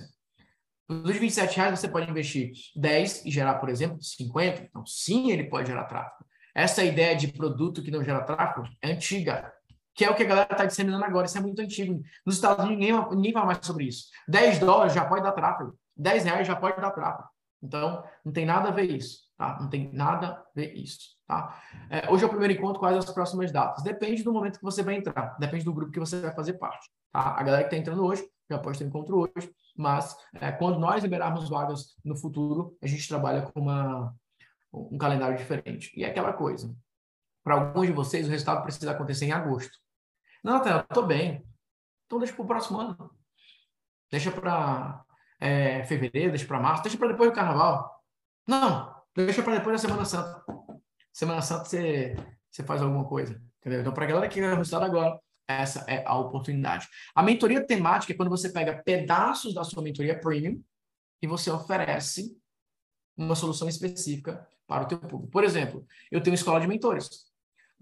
Um 0.88 0.96
produto 1.00 1.14
de 1.14 1.18
27 1.20 1.56
reais 1.56 1.80
você 1.80 1.88
pode 1.88 2.10
investir 2.10 2.52
10 2.76 3.24
e 3.24 3.30
gerar, 3.30 3.54
por 3.54 3.68
exemplo, 3.68 4.02
50. 4.02 4.62
Então, 4.62 4.84
sim, 4.86 5.30
ele 5.30 5.44
pode 5.44 5.68
gerar 5.68 5.84
tráfego. 5.84 6.24
Essa 6.54 6.84
ideia 6.84 7.16
de 7.16 7.28
produto 7.28 7.82
que 7.82 7.90
não 7.90 8.04
gera 8.04 8.22
tráfego 8.22 8.68
é 8.82 8.92
antiga 8.92 9.50
que 9.94 10.04
é 10.04 10.10
o 10.10 10.14
que 10.14 10.22
a 10.22 10.26
galera 10.26 10.52
está 10.52 10.64
disseminando 10.64 11.04
agora. 11.04 11.26
Isso 11.26 11.38
é 11.38 11.40
muito 11.40 11.60
antigo. 11.60 12.02
Nos 12.24 12.36
Estados 12.36 12.64
Unidos, 12.64 12.86
ninguém, 12.86 13.16
ninguém 13.16 13.32
fala 13.32 13.46
mais 13.46 13.58
sobre 13.62 13.84
isso. 13.84 14.06
10 14.28 14.58
dólares 14.58 14.92
já 14.92 15.04
pode 15.04 15.22
dar 15.22 15.32
tráfego. 15.32 15.76
10 15.96 16.24
reais 16.24 16.46
já 16.46 16.56
pode 16.56 16.80
dar 16.80 16.90
tráfego. 16.90 17.28
Então, 17.62 18.02
não 18.24 18.32
tem 18.32 18.44
nada 18.44 18.68
a 18.68 18.72
ver 18.72 18.90
isso. 18.90 19.20
Tá? 19.36 19.58
Não 19.60 19.68
tem 19.68 19.92
nada 19.92 20.26
a 20.28 20.44
ver 20.54 20.74
isso. 20.74 21.16
Tá? 21.26 21.60
É, 21.90 22.10
hoje 22.10 22.24
é 22.24 22.26
o 22.26 22.30
primeiro 22.30 22.54
encontro, 22.54 22.80
quais 22.80 22.96
as 22.96 23.10
próximas 23.10 23.52
datas? 23.52 23.82
Depende 23.82 24.22
do 24.22 24.32
momento 24.32 24.58
que 24.58 24.64
você 24.64 24.82
vai 24.82 24.96
entrar. 24.96 25.36
Depende 25.38 25.64
do 25.64 25.72
grupo 25.72 25.92
que 25.92 26.00
você 26.00 26.20
vai 26.20 26.34
fazer 26.34 26.54
parte. 26.54 26.90
Tá? 27.12 27.36
A 27.38 27.42
galera 27.42 27.62
que 27.62 27.68
está 27.68 27.76
entrando 27.76 28.04
hoje 28.04 28.26
já 28.50 28.58
pode 28.58 28.78
ter 28.78 28.84
encontro 28.84 29.18
hoje. 29.18 29.50
Mas, 29.76 30.16
é, 30.40 30.50
quando 30.52 30.78
nós 30.78 31.02
liberarmos 31.02 31.48
vagas 31.48 31.94
no 32.04 32.16
futuro, 32.16 32.76
a 32.82 32.86
gente 32.86 33.08
trabalha 33.08 33.42
com 33.42 33.60
uma, 33.60 34.14
um 34.72 34.98
calendário 34.98 35.36
diferente. 35.36 35.92
E 35.96 36.04
é 36.04 36.08
aquela 36.08 36.32
coisa. 36.32 36.74
Para 37.42 37.54
alguns 37.54 37.86
de 37.86 37.92
vocês, 37.92 38.26
o 38.26 38.30
resultado 38.30 38.62
precisa 38.62 38.92
acontecer 38.92 39.26
em 39.26 39.32
agosto. 39.32 39.76
Não, 40.42 40.64
eu 40.64 40.80
estou 40.80 41.06
bem. 41.06 41.46
Então 42.06 42.18
deixa 42.18 42.34
para 42.34 42.42
o 42.44 42.46
próximo 42.46 42.80
ano. 42.80 43.10
Deixa 44.10 44.30
para 44.30 45.04
é, 45.40 45.84
fevereiro, 45.84 46.30
deixa 46.30 46.46
para 46.46 46.60
março, 46.60 46.82
deixa 46.82 46.98
para 46.98 47.08
depois 47.08 47.30
do 47.30 47.34
carnaval. 47.34 48.02
Não, 48.46 48.94
deixa 49.14 49.42
para 49.42 49.54
depois 49.54 49.80
da 49.80 49.88
Semana 49.88 50.04
Santa. 50.04 50.44
Semana 51.12 51.42
Santa 51.42 51.64
você, 51.64 52.16
você 52.50 52.62
faz 52.62 52.82
alguma 52.82 53.04
coisa. 53.06 53.40
Entendeu? 53.60 53.80
Então, 53.80 53.92
para 53.92 54.04
a 54.04 54.08
galera 54.08 54.28
que 54.28 54.40
quer 54.40 54.56
resultado 54.56 54.84
agora, 54.84 55.18
essa 55.48 55.84
é 55.88 56.04
a 56.06 56.16
oportunidade. 56.16 56.88
A 57.14 57.22
mentoria 57.22 57.64
temática 57.64 58.12
é 58.12 58.16
quando 58.16 58.28
você 58.28 58.50
pega 58.50 58.82
pedaços 58.82 59.54
da 59.54 59.64
sua 59.64 59.82
mentoria 59.82 60.18
premium 60.18 60.62
e 61.20 61.26
você 61.26 61.50
oferece 61.50 62.36
uma 63.16 63.34
solução 63.34 63.68
específica 63.68 64.46
para 64.66 64.84
o 64.84 64.86
teu 64.86 64.98
público. 64.98 65.30
Por 65.30 65.44
exemplo, 65.44 65.86
eu 66.10 66.22
tenho 66.22 66.34
escola 66.34 66.60
de 66.60 66.66
mentores. 66.66 67.31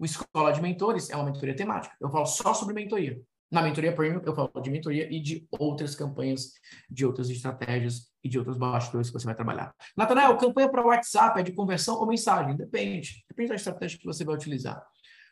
O 0.01 0.05
Escola 0.05 0.51
de 0.51 0.59
Mentores 0.59 1.11
é 1.11 1.15
uma 1.15 1.25
mentoria 1.25 1.55
temática. 1.55 1.95
Eu 2.01 2.09
falo 2.09 2.25
só 2.25 2.55
sobre 2.55 2.73
mentoria. 2.73 3.21
Na 3.51 3.61
mentoria 3.61 3.93
premium, 3.93 4.19
eu 4.25 4.33
falo 4.33 4.49
de 4.59 4.71
mentoria 4.71 5.07
e 5.13 5.19
de 5.19 5.47
outras 5.51 5.93
campanhas, 5.93 6.53
de 6.89 7.05
outras 7.05 7.29
estratégias 7.29 8.07
e 8.23 8.27
de 8.27 8.39
outros 8.39 8.57
bastidores 8.57 9.09
que 9.09 9.13
você 9.13 9.27
vai 9.27 9.35
trabalhar. 9.35 9.71
Natanael, 9.95 10.35
campanha 10.37 10.71
para 10.71 10.83
WhatsApp 10.83 11.39
é 11.39 11.43
de 11.43 11.51
conversão 11.51 11.99
ou 11.99 12.07
mensagem? 12.07 12.57
Depende. 12.57 13.23
Depende 13.29 13.49
da 13.49 13.55
estratégia 13.55 13.99
que 13.99 14.05
você 14.05 14.25
vai 14.25 14.33
utilizar. 14.33 14.83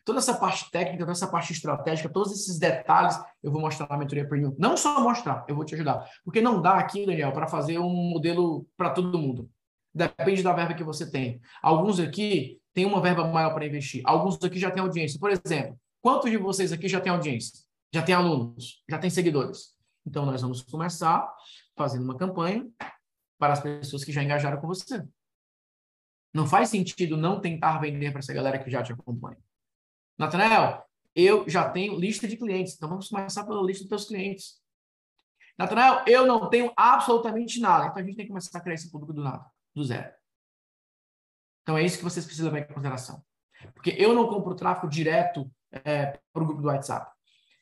Toda 0.05 0.19
essa 0.19 0.35
parte 0.35 0.69
técnica, 0.69 0.99
toda 0.99 1.13
essa 1.13 1.27
parte 1.27 1.51
estratégica, 1.51 2.07
todos 2.07 2.31
esses 2.31 2.59
detalhes 2.59 3.19
eu 3.41 3.51
vou 3.51 3.61
mostrar 3.61 3.89
na 3.89 3.97
mentoria 3.97 4.27
premium. 4.27 4.55
Não 4.59 4.77
só 4.77 5.01
mostrar, 5.01 5.45
eu 5.47 5.55
vou 5.55 5.65
te 5.65 5.73
ajudar. 5.73 6.07
Porque 6.23 6.41
não 6.41 6.61
dá 6.61 6.73
aqui, 6.73 7.07
Daniel, 7.07 7.31
para 7.31 7.47
fazer 7.47 7.79
um 7.79 7.89
modelo 7.89 8.67
para 8.77 8.91
todo 8.91 9.17
mundo. 9.17 9.49
Depende 9.91 10.43
da 10.43 10.53
verba 10.53 10.75
que 10.75 10.83
você 10.83 11.09
tem. 11.09 11.41
Alguns 11.63 11.99
aqui 11.99 12.58
tem 12.79 12.85
uma 12.85 13.01
verba 13.01 13.27
maior 13.27 13.53
para 13.53 13.65
investir. 13.65 14.01
Alguns 14.05 14.41
aqui 14.41 14.57
já 14.57 14.71
têm 14.71 14.81
audiência. 14.81 15.19
Por 15.19 15.29
exemplo, 15.29 15.77
quantos 16.01 16.31
de 16.31 16.37
vocês 16.37 16.71
aqui 16.71 16.87
já 16.87 17.01
têm 17.01 17.11
audiência? 17.11 17.65
Já 17.93 18.01
tem 18.01 18.15
alunos? 18.15 18.81
Já 18.89 18.97
tem 18.97 19.09
seguidores? 19.09 19.75
Então, 20.07 20.25
nós 20.25 20.41
vamos 20.41 20.61
começar 20.61 21.29
fazendo 21.75 22.05
uma 22.05 22.17
campanha 22.17 22.65
para 23.37 23.51
as 23.51 23.59
pessoas 23.59 24.05
que 24.05 24.13
já 24.13 24.23
engajaram 24.23 24.61
com 24.61 24.67
você. 24.67 25.05
Não 26.33 26.47
faz 26.47 26.69
sentido 26.69 27.17
não 27.17 27.41
tentar 27.41 27.79
vender 27.79 28.11
para 28.11 28.19
essa 28.19 28.33
galera 28.33 28.57
que 28.57 28.71
já 28.71 28.81
te 28.81 28.93
acompanha. 28.93 29.37
Natanael, 30.17 30.81
eu 31.13 31.49
já 31.49 31.69
tenho 31.69 31.99
lista 31.99 32.29
de 32.29 32.37
clientes, 32.37 32.75
então 32.75 32.87
vamos 32.87 33.09
começar 33.09 33.43
pela 33.43 33.61
lista 33.61 33.83
dos 33.83 33.89
teus 33.89 34.05
clientes. 34.05 34.61
Natanael, 35.57 36.05
eu 36.07 36.25
não 36.25 36.49
tenho 36.49 36.71
absolutamente 36.77 37.59
nada, 37.59 37.87
então 37.87 38.01
a 38.01 38.05
gente 38.05 38.15
tem 38.15 38.25
que 38.25 38.29
começar 38.29 38.57
a 38.57 38.61
criar 38.61 38.75
esse 38.75 38.89
público 38.89 39.11
do 39.11 39.21
nada, 39.21 39.45
do 39.75 39.83
zero. 39.83 40.18
Então 41.69 41.77
é 41.77 41.83
isso 41.83 41.99
que 41.99 42.03
vocês 42.03 42.25
precisam 42.25 42.51
levar 42.51 42.65
em 42.65 42.73
consideração. 42.73 43.23
Porque 43.75 43.95
eu 43.95 44.11
não 44.15 44.27
compro 44.27 44.55
tráfego 44.55 44.89
direto 44.89 45.47
é, 45.71 46.19
para 46.33 46.41
o 46.41 46.45
grupo 46.47 46.63
do 46.63 46.67
WhatsApp. 46.67 47.11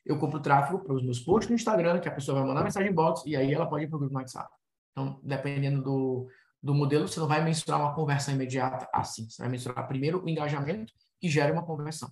Eu 0.02 0.18
compro 0.18 0.40
tráfego 0.40 0.78
para 0.78 0.94
os 0.94 1.04
meus 1.04 1.20
posts 1.20 1.50
no 1.50 1.54
Instagram, 1.54 2.00
que 2.00 2.08
a 2.08 2.10
pessoa 2.10 2.38
vai 2.38 2.48
mandar 2.48 2.64
mensagem 2.64 2.90
em 2.90 2.94
box 2.94 3.22
e 3.26 3.36
aí 3.36 3.52
ela 3.52 3.68
pode 3.68 3.84
ir 3.84 3.86
para 3.86 3.96
o 3.96 3.98
grupo 3.98 4.14
do 4.14 4.18
WhatsApp. 4.18 4.48
Então, 4.92 5.20
dependendo 5.22 5.82
do, 5.82 6.26
do 6.62 6.74
modelo, 6.74 7.06
você 7.06 7.20
não 7.20 7.28
vai 7.28 7.44
mensurar 7.44 7.82
uma 7.82 7.94
conversão 7.94 8.32
imediata 8.32 8.88
assim. 8.94 9.28
Você 9.28 9.42
vai 9.42 9.50
mensurar 9.50 9.86
primeiro 9.86 10.24
o 10.24 10.26
engajamento 10.26 10.90
que 11.20 11.28
gera 11.28 11.52
uma 11.52 11.66
conversão. 11.66 12.10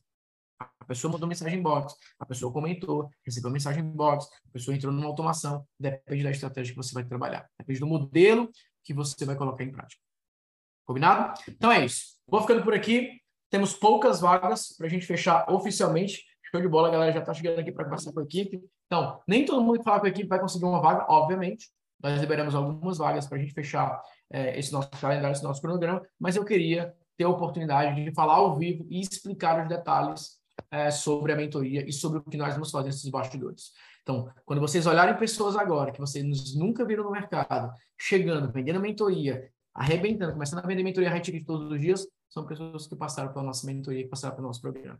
A 0.61 0.85
pessoa 0.85 1.11
mandou 1.11 1.27
mensagem 1.27 1.59
em 1.59 1.63
box, 1.63 1.95
a 2.19 2.27
pessoa 2.27 2.53
comentou, 2.53 3.09
recebeu 3.25 3.51
mensagem 3.51 3.83
em 3.83 3.91
box, 3.91 4.29
a 4.51 4.53
pessoa 4.53 4.77
entrou 4.77 4.93
numa 4.93 5.07
automação. 5.07 5.67
Depende 5.81 6.25
da 6.25 6.31
estratégia 6.31 6.75
que 6.75 6.77
você 6.77 6.93
vai 6.93 7.05
trabalhar. 7.05 7.49
Depende 7.59 7.81
do 7.81 7.87
modelo 7.87 8.51
que 8.85 8.93
você 8.93 9.25
vai 9.25 9.35
colocar 9.35 9.65
em 9.65 9.73
prática. 9.73 10.06
Combinado? 10.87 11.35
Então 11.49 11.71
é 11.71 11.85
isso. 11.85 12.17
Vou 12.27 12.41
ficando 12.41 12.63
por 12.63 12.73
aqui. 12.73 13.11
Temos 13.51 13.75
poucas 13.75 14.21
vagas 14.21 14.75
para 14.77 14.87
a 14.87 14.91
gente 14.91 15.05
fechar 15.05 15.51
oficialmente. 15.51 16.25
Show 16.51 16.61
de 16.61 16.69
bola, 16.69 16.89
a 16.89 16.91
galera 16.91 17.13
já 17.13 17.21
está 17.21 17.35
chegando 17.35 17.59
aqui 17.59 17.73
para 17.73 17.85
conversar 17.85 18.13
com 18.13 18.21
a 18.21 18.23
equipe. 18.23 18.63
Então, 18.87 19.21
nem 19.27 19.45
todo 19.45 19.61
mundo 19.61 19.79
que 19.79 19.85
fala 19.85 19.99
com 19.99 20.07
a 20.07 20.09
equipe 20.09 20.29
vai 20.29 20.41
conseguir 20.41 20.65
uma 20.65 20.81
vaga, 20.81 21.05
obviamente. 21.09 21.69
Nós 22.01 22.21
liberamos 22.21 22.55
algumas 22.55 22.99
vagas 22.99 23.27
para 23.27 23.37
a 23.37 23.41
gente 23.41 23.53
fechar 23.53 24.01
é, 24.31 24.59
esse 24.59 24.73
nosso 24.73 24.91
calendário, 24.91 25.33
esse 25.33 25.43
nosso 25.43 25.61
cronograma, 25.61 26.03
mas 26.21 26.37
eu 26.37 26.45
queria 26.45 26.95
ter 27.17 27.25
a 27.25 27.29
oportunidade 27.29 28.05
de 28.05 28.13
falar 28.13 28.35
ao 28.35 28.57
vivo 28.57 28.87
e 28.91 29.01
explicar 29.01 29.63
os 29.63 29.69
detalhes 29.69 30.37
é, 30.71 30.91
sobre 30.91 31.33
a 31.33 31.37
mentoria 31.37 31.89
e 31.89 31.93
sobre 31.93 32.19
o 32.19 32.23
que 32.23 32.37
nós 32.37 32.55
vamos 32.55 32.71
fazer 32.71 32.87
nesses 32.87 33.11
bastidores. 33.11 33.73
Então, 34.03 34.31
quando 34.45 34.61
vocês 34.61 34.87
olharem 34.87 35.17
pessoas 35.17 35.57
agora 35.57 35.91
que 35.91 35.99
vocês 35.99 36.55
nunca 36.55 36.85
viram 36.85 37.05
no 37.05 37.11
mercado, 37.11 37.73
chegando, 37.99 38.53
vendendo 38.53 38.79
mentoria, 38.79 39.51
arrebentando, 39.77 40.33
começando 40.33 40.65
a 40.65 40.67
vender 40.67 40.83
mentoria 40.83 41.11
high 41.11 41.21
ticket 41.21 41.45
todos 41.47 41.71
os 41.71 41.81
dias, 41.81 42.07
são 42.29 42.47
pessoas 42.47 42.87
que 42.87 42.97
passaram 42.97 43.33
pela 43.33 43.45
nossa 43.45 43.67
mentoria, 43.67 44.03
que 44.03 44.09
passaram 44.09 44.35
pelo 44.35 44.49
nosso 44.49 44.61
programa. 44.61 44.99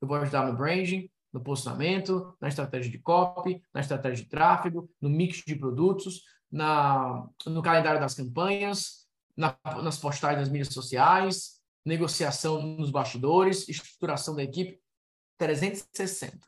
eu 0.00 0.08
vou 0.08 0.16
ajudar 0.16 0.50
no 0.50 0.56
branding, 0.56 1.10
no 1.32 1.42
posicionamento, 1.42 2.34
na 2.40 2.48
estratégia 2.48 2.90
de 2.90 2.98
copy, 2.98 3.62
na 3.72 3.80
estratégia 3.80 4.24
de 4.24 4.30
tráfego, 4.30 4.90
no 5.00 5.10
mix 5.10 5.42
de 5.46 5.54
produtos, 5.54 6.22
na, 6.50 7.28
no 7.46 7.62
calendário 7.62 8.00
das 8.00 8.14
campanhas, 8.14 9.06
na, 9.36 9.56
nas 9.82 9.98
postagens 9.98 10.40
das 10.40 10.48
mídias 10.48 10.72
sociais, 10.72 11.60
negociação 11.84 12.62
nos 12.62 12.90
bastidores, 12.90 13.68
estruturação 13.68 14.34
da 14.34 14.42
equipe, 14.42 14.80
360. 15.36 16.38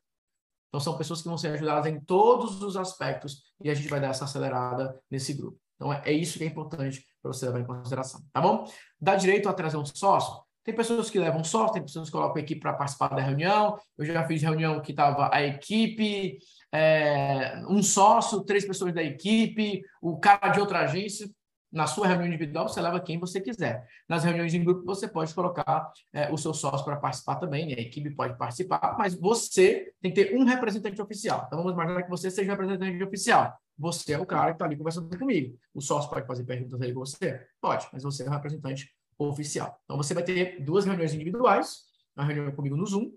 Então, 0.68 0.80
são 0.80 0.96
pessoas 0.96 1.20
que 1.20 1.28
vão 1.28 1.36
ser 1.36 1.48
ajudadas 1.48 1.86
em 1.86 2.00
todos 2.00 2.62
os 2.62 2.76
aspectos 2.76 3.42
e 3.62 3.68
a 3.68 3.74
gente 3.74 3.88
vai 3.88 4.00
dar 4.00 4.08
essa 4.08 4.24
acelerada 4.24 4.98
nesse 5.10 5.34
grupo. 5.34 5.60
Então, 5.80 5.90
é, 5.90 6.02
é 6.04 6.12
isso 6.12 6.36
que 6.36 6.44
é 6.44 6.46
importante 6.46 7.02
para 7.22 7.32
você 7.32 7.46
levar 7.46 7.60
em 7.60 7.64
consideração, 7.64 8.20
tá 8.34 8.40
bom? 8.40 8.70
Dá 9.00 9.16
direito 9.16 9.48
a 9.48 9.54
trazer 9.54 9.78
um 9.78 9.86
sócio? 9.86 10.42
Tem 10.62 10.74
pessoas 10.74 11.08
que 11.08 11.18
levam 11.18 11.42
sócio, 11.42 11.72
tem 11.72 11.82
pessoas 11.82 12.08
que 12.08 12.12
colocam 12.12 12.36
a 12.36 12.40
equipe 12.40 12.60
para 12.60 12.74
participar 12.74 13.08
da 13.08 13.22
reunião. 13.22 13.78
Eu 13.96 14.04
já 14.04 14.26
fiz 14.26 14.42
reunião 14.42 14.82
que 14.82 14.90
estava 14.90 15.34
a 15.34 15.42
equipe, 15.42 16.38
é, 16.70 17.62
um 17.66 17.82
sócio, 17.82 18.44
três 18.44 18.66
pessoas 18.66 18.92
da 18.92 19.02
equipe, 19.02 19.80
o 20.02 20.18
cara 20.18 20.50
de 20.50 20.60
outra 20.60 20.80
agência. 20.80 21.30
Na 21.72 21.86
sua 21.86 22.08
reunião 22.08 22.26
individual, 22.26 22.68
você 22.68 22.80
leva 22.80 22.98
quem 23.00 23.18
você 23.18 23.40
quiser. 23.40 23.86
Nas 24.08 24.24
reuniões 24.24 24.52
em 24.52 24.64
grupo, 24.64 24.84
você 24.84 25.06
pode 25.06 25.32
colocar 25.32 25.92
é, 26.12 26.32
o 26.32 26.36
seu 26.36 26.52
sócio 26.52 26.84
para 26.84 26.96
participar 26.96 27.36
também, 27.36 27.66
né? 27.66 27.74
a 27.74 27.80
equipe 27.80 28.10
pode 28.10 28.36
participar, 28.36 28.96
mas 28.98 29.14
você 29.14 29.92
tem 30.02 30.12
que 30.12 30.24
ter 30.24 30.36
um 30.36 30.44
representante 30.44 31.00
oficial. 31.00 31.44
Então, 31.46 31.58
vamos 31.58 31.72
imaginar 31.72 32.02
que 32.02 32.10
você 32.10 32.28
seja 32.28 32.52
o 32.52 32.56
representante 32.56 33.02
oficial. 33.04 33.56
Você 33.78 34.12
é 34.12 34.18
o 34.18 34.26
cara 34.26 34.48
que 34.48 34.56
está 34.56 34.64
ali 34.64 34.76
conversando 34.76 35.16
comigo. 35.16 35.56
O 35.72 35.80
sócio 35.80 36.10
pode 36.10 36.26
fazer 36.26 36.44
perguntas 36.44 36.80
aí 36.82 36.92
com 36.92 37.00
você? 37.00 37.46
Pode, 37.60 37.86
mas 37.92 38.02
você 38.02 38.24
é 38.24 38.26
o 38.26 38.30
representante 38.30 38.92
oficial. 39.16 39.80
Então, 39.84 39.96
você 39.96 40.12
vai 40.12 40.24
ter 40.24 40.64
duas 40.64 40.84
reuniões 40.84 41.14
individuais, 41.14 41.84
uma 42.16 42.26
reunião 42.26 42.50
comigo 42.52 42.76
no 42.76 42.84
Zoom. 42.84 43.12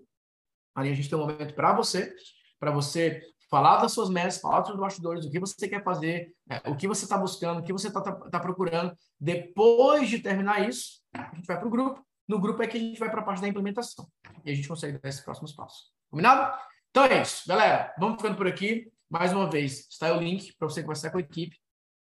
Ali 0.76 0.90
a 0.90 0.94
gente 0.94 1.08
tem 1.08 1.18
um 1.18 1.22
momento 1.22 1.54
para 1.54 1.72
você, 1.72 2.14
para 2.58 2.70
você 2.70 3.20
falar 3.54 3.76
das 3.76 3.92
suas 3.92 4.10
metas, 4.10 4.40
falar 4.40 4.60
dos 4.60 4.70
seus 4.70 4.80
bastidores, 4.80 5.24
o 5.24 5.30
que 5.30 5.38
você 5.38 5.68
quer 5.68 5.80
fazer, 5.84 6.34
é, 6.50 6.68
o 6.68 6.74
que 6.74 6.88
você 6.88 7.04
está 7.04 7.16
buscando, 7.16 7.60
o 7.60 7.62
que 7.62 7.72
você 7.72 7.86
está 7.86 8.00
tá, 8.00 8.12
tá 8.12 8.40
procurando. 8.40 8.92
Depois 9.20 10.10
de 10.10 10.18
terminar 10.18 10.68
isso, 10.68 11.00
a 11.14 11.32
gente 11.36 11.46
vai 11.46 11.56
para 11.56 11.68
o 11.68 11.70
grupo. 11.70 12.04
No 12.26 12.40
grupo 12.40 12.60
é 12.64 12.66
que 12.66 12.76
a 12.76 12.80
gente 12.80 12.98
vai 12.98 13.08
para 13.08 13.20
a 13.20 13.22
parte 13.22 13.40
da 13.40 13.46
implementação. 13.46 14.08
E 14.44 14.50
a 14.50 14.54
gente 14.54 14.66
consegue 14.66 14.98
dar 14.98 15.08
esses 15.08 15.20
próximos 15.20 15.52
passos. 15.52 15.92
Combinado? 16.10 16.52
Então 16.90 17.04
é 17.04 17.22
isso, 17.22 17.46
galera. 17.46 17.94
Vamos 17.96 18.16
ficando 18.16 18.36
por 18.36 18.48
aqui. 18.48 18.90
Mais 19.08 19.32
uma 19.32 19.48
vez, 19.48 19.86
está 19.88 20.12
o 20.16 20.20
link 20.20 20.52
para 20.58 20.68
você 20.68 20.82
conversar 20.82 21.10
com 21.10 21.18
a 21.18 21.20
equipe. 21.20 21.56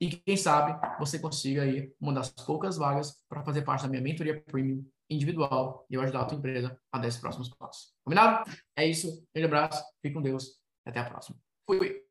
E 0.01 0.09
quem 0.09 0.35
sabe 0.35 0.75
você 0.97 1.19
consiga 1.19 1.61
aí 1.61 1.93
uma 2.01 2.11
das 2.11 2.29
poucas 2.31 2.75
vagas 2.75 3.21
para 3.29 3.43
fazer 3.43 3.61
parte 3.61 3.83
da 3.83 3.87
minha 3.87 4.01
mentoria 4.01 4.41
premium 4.47 4.83
individual 5.07 5.85
e 5.91 5.93
eu 5.93 6.01
ajudar 6.01 6.21
a 6.21 6.25
tua 6.25 6.39
empresa 6.39 6.75
a 6.91 6.97
dar 6.97 7.07
esses 7.07 7.21
próximos 7.21 7.49
passos. 7.49 7.93
Combinado? 8.03 8.49
É 8.75 8.87
isso. 8.87 9.09
Um 9.09 9.25
grande 9.35 9.45
abraço. 9.45 9.83
Fique 10.01 10.15
com 10.15 10.23
Deus. 10.23 10.64
Até 10.85 10.99
a 10.99 11.05
próxima. 11.05 11.37
Fui. 11.65 12.04